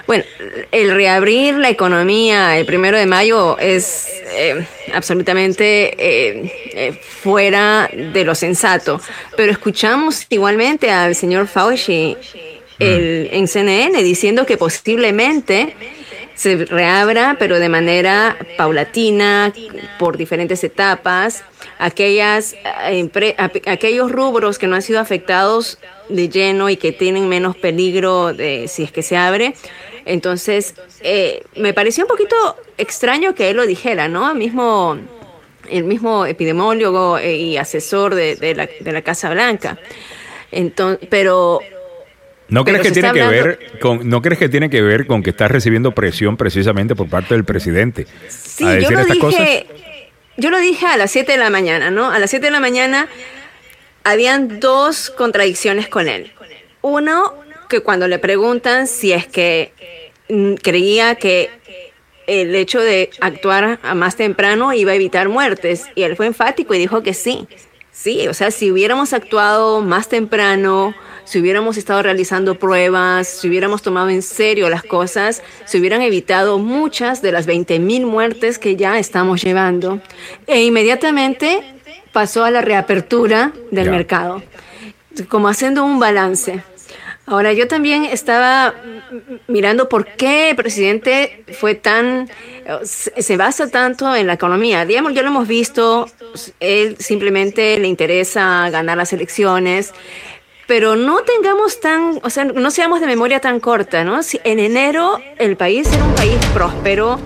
Bueno, 0.06 0.24
el 0.72 0.90
reabrir 0.92 1.56
la 1.56 1.70
economía 1.70 2.58
el 2.58 2.66
primero 2.66 2.98
de 2.98 3.06
mayo 3.06 3.58
es 3.58 4.08
eh, 4.32 4.66
absolutamente 4.92 5.94
eh, 5.98 6.52
eh, 6.72 6.92
fuera 6.92 7.88
de 7.92 8.24
lo 8.24 8.34
sensato, 8.34 9.00
pero 9.36 9.52
escuchamos 9.52 10.26
igualmente 10.28 10.90
al 10.90 11.14
señor 11.14 11.46
Fauci 11.46 12.16
el, 12.78 13.28
en 13.32 13.46
CNN 13.46 14.02
diciendo 14.02 14.46
que 14.46 14.56
posiblemente 14.56 15.74
se 16.34 16.64
reabra, 16.64 17.36
pero 17.38 17.58
de 17.58 17.68
manera 17.68 18.36
paulatina, 18.56 19.52
por 19.98 20.16
diferentes 20.16 20.64
etapas, 20.64 21.44
aquellas, 21.80 22.54
aquellos 23.66 24.12
rubros 24.12 24.58
que 24.58 24.66
no 24.66 24.76
han 24.76 24.82
sido 24.82 25.00
afectados 25.00 25.78
de 26.10 26.28
lleno 26.28 26.68
y 26.68 26.76
que 26.76 26.92
tienen 26.92 27.28
menos 27.28 27.56
peligro 27.56 28.34
de 28.34 28.68
si 28.68 28.82
es 28.82 28.92
que 28.92 29.02
se 29.02 29.16
abre. 29.16 29.54
Entonces, 30.04 30.74
eh, 31.00 31.42
me 31.56 31.72
pareció 31.72 32.04
un 32.04 32.08
poquito 32.08 32.36
extraño 32.76 33.34
que 33.34 33.50
él 33.50 33.56
lo 33.56 33.66
dijera, 33.66 34.08
¿no? 34.08 34.34
Mismo, 34.34 34.98
el 35.70 35.84
mismo 35.84 36.26
epidemiólogo 36.26 37.16
eh, 37.18 37.36
y 37.36 37.56
asesor 37.56 38.14
de, 38.14 38.54
la, 38.54 38.68
de 38.78 38.92
la 38.92 39.02
Casa 39.02 39.30
Blanca. 39.30 39.78
Entonces, 40.52 41.08
pero 41.10 41.60
¿No 42.48 42.64
crees, 42.64 42.82
que 42.82 42.90
tiene 42.90 43.12
que 43.12 43.26
ver 43.26 43.58
con, 43.80 44.06
¿No 44.08 44.20
crees 44.20 44.38
que 44.38 44.48
tiene 44.48 44.68
que 44.68 44.82
ver 44.82 45.06
con 45.06 45.22
que 45.22 45.30
está 45.30 45.48
recibiendo 45.48 45.92
presión 45.92 46.36
precisamente 46.36 46.94
por 46.94 47.08
parte 47.08 47.34
del 47.34 47.44
presidente? 47.44 48.06
Sí, 48.28 48.64
yo 48.64 48.90
lo 48.90 49.04
dije, 49.04 49.66
yo 50.40 50.50
lo 50.50 50.58
dije 50.58 50.86
a 50.86 50.96
las 50.96 51.10
7 51.10 51.32
de 51.32 51.38
la 51.38 51.50
mañana, 51.50 51.90
¿no? 51.90 52.10
A 52.10 52.18
las 52.18 52.30
7 52.30 52.46
de 52.46 52.50
la 52.50 52.60
mañana 52.60 53.08
habían 54.04 54.58
dos 54.58 55.10
contradicciones 55.10 55.88
con 55.88 56.08
él. 56.08 56.32
Uno, 56.80 57.34
que 57.68 57.80
cuando 57.80 58.08
le 58.08 58.18
preguntan 58.18 58.86
si 58.86 59.12
es 59.12 59.26
que 59.26 59.72
mm, 60.28 60.54
creía 60.54 61.14
que 61.14 61.50
el 62.26 62.54
hecho 62.54 62.80
de 62.80 63.10
actuar 63.20 63.78
a 63.82 63.94
más 63.94 64.16
temprano 64.16 64.72
iba 64.72 64.92
a 64.92 64.94
evitar 64.94 65.28
muertes, 65.28 65.86
y 65.94 66.02
él 66.02 66.16
fue 66.16 66.26
enfático 66.26 66.74
y 66.74 66.78
dijo 66.78 67.02
que 67.02 67.12
sí. 67.12 67.46
Sí, 68.02 68.28
o 68.28 68.32
sea, 68.32 68.50
si 68.50 68.70
hubiéramos 68.70 69.12
actuado 69.12 69.82
más 69.82 70.08
temprano, 70.08 70.94
si 71.24 71.38
hubiéramos 71.38 71.76
estado 71.76 72.02
realizando 72.02 72.58
pruebas, 72.58 73.28
si 73.28 73.46
hubiéramos 73.46 73.82
tomado 73.82 74.08
en 74.08 74.22
serio 74.22 74.70
las 74.70 74.82
cosas, 74.82 75.42
se 75.66 75.78
hubieran 75.78 76.00
evitado 76.00 76.58
muchas 76.58 77.20
de 77.20 77.30
las 77.30 77.46
20.000 77.46 78.06
muertes 78.06 78.58
que 78.58 78.74
ya 78.74 78.98
estamos 78.98 79.42
llevando. 79.42 80.00
E 80.46 80.62
inmediatamente 80.62 81.62
pasó 82.10 82.44
a 82.44 82.50
la 82.50 82.62
reapertura 82.62 83.52
del 83.70 83.90
mercado, 83.90 84.42
como 85.28 85.48
haciendo 85.48 85.84
un 85.84 85.98
balance. 85.98 86.64
Ahora, 87.30 87.52
yo 87.52 87.68
también 87.68 88.04
estaba 88.06 88.74
mirando 89.46 89.88
por 89.88 90.04
qué 90.04 90.50
el 90.50 90.56
presidente 90.56 91.44
fue 91.52 91.76
tan, 91.76 92.28
se 92.84 93.36
basa 93.36 93.68
tanto 93.68 94.16
en 94.16 94.26
la 94.26 94.32
economía. 94.32 94.84
Digamos, 94.84 95.14
ya 95.14 95.22
lo 95.22 95.28
hemos 95.28 95.46
visto, 95.46 96.08
él 96.58 96.96
simplemente 96.98 97.78
le 97.78 97.86
interesa 97.86 98.68
ganar 98.70 98.96
las 98.96 99.12
elecciones, 99.12 99.94
pero 100.66 100.96
no 100.96 101.22
tengamos 101.22 101.78
tan, 101.78 102.18
o 102.20 102.30
sea, 102.30 102.46
no 102.46 102.68
seamos 102.72 103.00
de 103.00 103.06
memoria 103.06 103.38
tan 103.38 103.60
corta, 103.60 104.02
¿no? 104.02 104.24
Si 104.24 104.40
en 104.42 104.58
enero 104.58 105.20
el 105.38 105.56
país 105.56 105.86
era 105.92 106.04
un 106.04 106.14
país 106.16 106.34
próspero, 106.52 107.20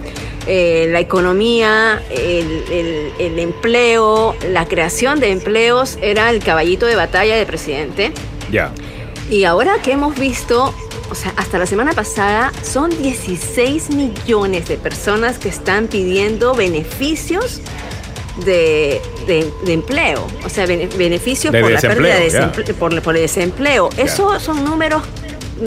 eh, 0.47 0.87
la 0.91 1.01
economía, 1.01 2.03
el, 2.11 3.39
empleo, 3.39 4.37
la 4.51 4.67
creación 4.67 5.19
de 5.19 5.31
empleos 5.31 5.97
era 6.03 6.29
el 6.29 6.45
caballito 6.45 6.85
de 6.85 6.95
batalla 6.95 7.37
del 7.37 7.47
presidente. 7.47 8.13
Ya. 8.51 8.71
Y 9.31 9.45
ahora 9.45 9.81
que 9.83 9.93
hemos 9.93 10.19
visto, 10.19 10.75
o 11.11 11.15
sea, 11.15 11.33
hasta 11.37 11.59
la 11.59 11.67
semana 11.67 11.93
pasada, 11.93 12.53
son 12.63 12.91
16 12.91 13.91
millones 13.91 14.69
de 14.69 14.77
personas 14.77 15.39
que 15.39 15.49
están 15.49 15.89
pidiendo 15.89 16.55
beneficios 16.55 17.61
de, 18.45 19.01
empleo, 19.67 20.27
o 20.45 20.49
sea, 20.49 20.67
beneficios 20.67 21.55
por 21.55 21.71
la 21.71 21.81
pérdida 21.81 22.17
de 22.17 22.25
desempleo, 22.25 23.03
por, 23.03 23.17
el 23.17 23.23
desempleo. 23.23 23.91
Esos 23.97 24.43
son 24.43 24.65
números 24.65 25.03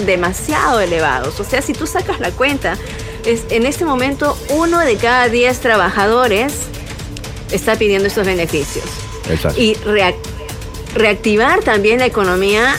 demasiado 0.06 0.80
elevados. 0.80 1.40
O 1.40 1.44
sea, 1.44 1.62
si 1.62 1.74
tú 1.74 1.88
sacas 1.88 2.20
la 2.20 2.32
cuenta, 2.32 2.78
es, 3.26 3.46
en 3.50 3.66
este 3.66 3.86
momento 3.86 4.38
uno 4.50 4.80
de 4.80 4.98
cada 4.98 5.30
diez 5.30 5.60
trabajadores 5.60 6.54
está 7.52 7.76
pidiendo 7.76 8.08
estos 8.08 8.26
beneficios. 8.26 8.86
Y 9.58 9.76
reactivar 10.94 11.62
también 11.62 12.00
la 12.00 12.06
economía 12.06 12.78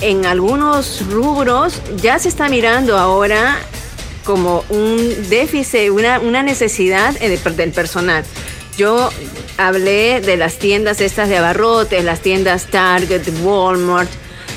en 0.00 0.26
algunos 0.26 1.02
rubros 1.10 1.80
ya 2.02 2.18
se 2.18 2.28
está 2.28 2.48
mirando 2.48 2.98
ahora 2.98 3.58
como 4.24 4.64
un 4.68 5.28
déficit, 5.28 5.90
una, 5.90 6.18
una 6.18 6.42
necesidad 6.42 7.14
eh, 7.20 7.38
del 7.38 7.72
personal. 7.72 8.24
Yo 8.76 9.10
hablé 9.56 10.20
de 10.20 10.36
las 10.36 10.58
tiendas 10.58 11.00
estas 11.00 11.28
de 11.28 11.38
abarrotes, 11.38 12.04
las 12.04 12.20
tiendas 12.20 12.66
Target, 12.66 13.22
Walmart, 13.42 14.10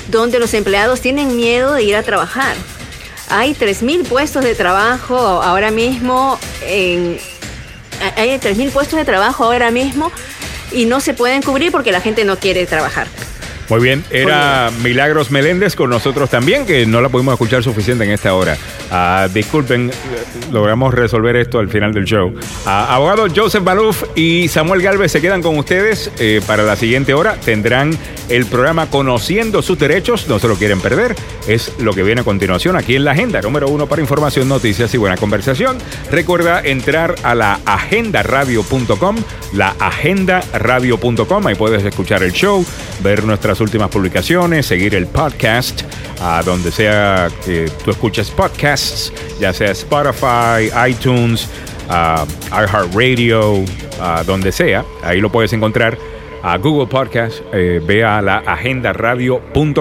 donde 0.08 0.38
los 0.38 0.52
empleados 0.54 1.00
tienen 1.00 1.36
miedo 1.36 1.72
de 1.74 1.84
ir 1.84 1.96
a 1.96 2.02
trabajar. 2.02 2.54
Hay 3.30 3.54
3.000 3.54 4.04
puestos 4.04 4.44
de 4.44 4.54
trabajo 4.54 5.16
ahora 5.16 5.70
mismo. 5.70 6.38
Hay 6.62 7.18
3.000 8.38 8.70
puestos 8.72 8.98
de 8.98 9.04
trabajo 9.04 9.44
ahora 9.44 9.70
mismo 9.70 10.10
y 10.72 10.84
no 10.84 11.00
se 11.00 11.14
pueden 11.14 11.40
cubrir 11.42 11.70
porque 11.70 11.92
la 11.92 12.00
gente 12.00 12.24
no 12.24 12.36
quiere 12.38 12.66
trabajar. 12.66 13.06
Muy 13.70 13.80
bien, 13.80 14.04
era 14.10 14.72
Milagros 14.82 15.30
Meléndez 15.30 15.76
con 15.76 15.90
nosotros 15.90 16.28
también, 16.28 16.66
que 16.66 16.86
no 16.86 17.00
la 17.00 17.08
pudimos 17.08 17.34
escuchar 17.34 17.62
suficiente 17.62 18.02
en 18.02 18.10
esta 18.10 18.34
hora. 18.34 18.56
Ah, 18.90 19.28
disculpen, 19.32 19.92
logramos 20.50 20.92
resolver 20.92 21.36
esto 21.36 21.60
al 21.60 21.68
final 21.68 21.94
del 21.94 22.04
show. 22.04 22.34
Ah, 22.66 22.92
abogado 22.92 23.28
Joseph 23.34 23.62
Baluf 23.62 24.02
y 24.16 24.48
Samuel 24.48 24.82
Galvez 24.82 25.12
se 25.12 25.20
quedan 25.20 25.40
con 25.40 25.56
ustedes 25.56 26.10
eh, 26.18 26.40
para 26.48 26.64
la 26.64 26.74
siguiente 26.74 27.14
hora. 27.14 27.36
Tendrán 27.36 27.96
el 28.28 28.46
programa 28.46 28.90
Conociendo 28.90 29.62
sus 29.62 29.78
derechos, 29.78 30.26
no 30.28 30.40
se 30.40 30.48
lo 30.48 30.56
quieren 30.56 30.80
perder. 30.80 31.14
Es 31.46 31.72
lo 31.78 31.92
que 31.92 32.02
viene 32.02 32.22
a 32.22 32.24
continuación 32.24 32.74
aquí 32.74 32.96
en 32.96 33.04
la 33.04 33.12
agenda 33.12 33.40
número 33.40 33.68
uno 33.68 33.86
para 33.86 34.02
información, 34.02 34.48
noticias 34.48 34.92
y 34.94 34.98
buena 34.98 35.16
conversación. 35.16 35.78
Recuerda 36.10 36.60
entrar 36.60 37.14
a 37.22 37.36
la 37.36 37.60
agendaradio.com, 37.64 39.16
la 39.52 39.76
agendaradio.com, 39.78 41.46
ahí 41.46 41.54
puedes 41.54 41.84
escuchar 41.84 42.24
el 42.24 42.32
show, 42.32 42.64
ver 43.02 43.22
nuestras 43.22 43.59
últimas 43.60 43.90
publicaciones, 43.90 44.66
seguir 44.66 44.94
el 44.94 45.06
podcast, 45.06 45.82
a 46.20 46.42
donde 46.42 46.70
sea 46.70 47.28
que 47.44 47.70
tú 47.84 47.90
escuches 47.90 48.30
podcasts, 48.30 49.12
ya 49.40 49.52
sea 49.52 49.70
Spotify, 49.72 50.70
iTunes, 50.88 51.48
uh, 51.88 52.26
iHeartRadio, 52.54 53.64
donde 54.26 54.52
sea, 54.52 54.84
ahí 55.02 55.20
lo 55.20 55.30
puedes 55.30 55.52
encontrar. 55.52 55.98
A 56.42 56.56
Google 56.56 56.86
Podcast, 56.86 57.42
eh, 57.52 57.82
ve 57.84 58.02
a 58.02 58.22
la 58.22 58.38
agendaradio.com. 58.38 59.74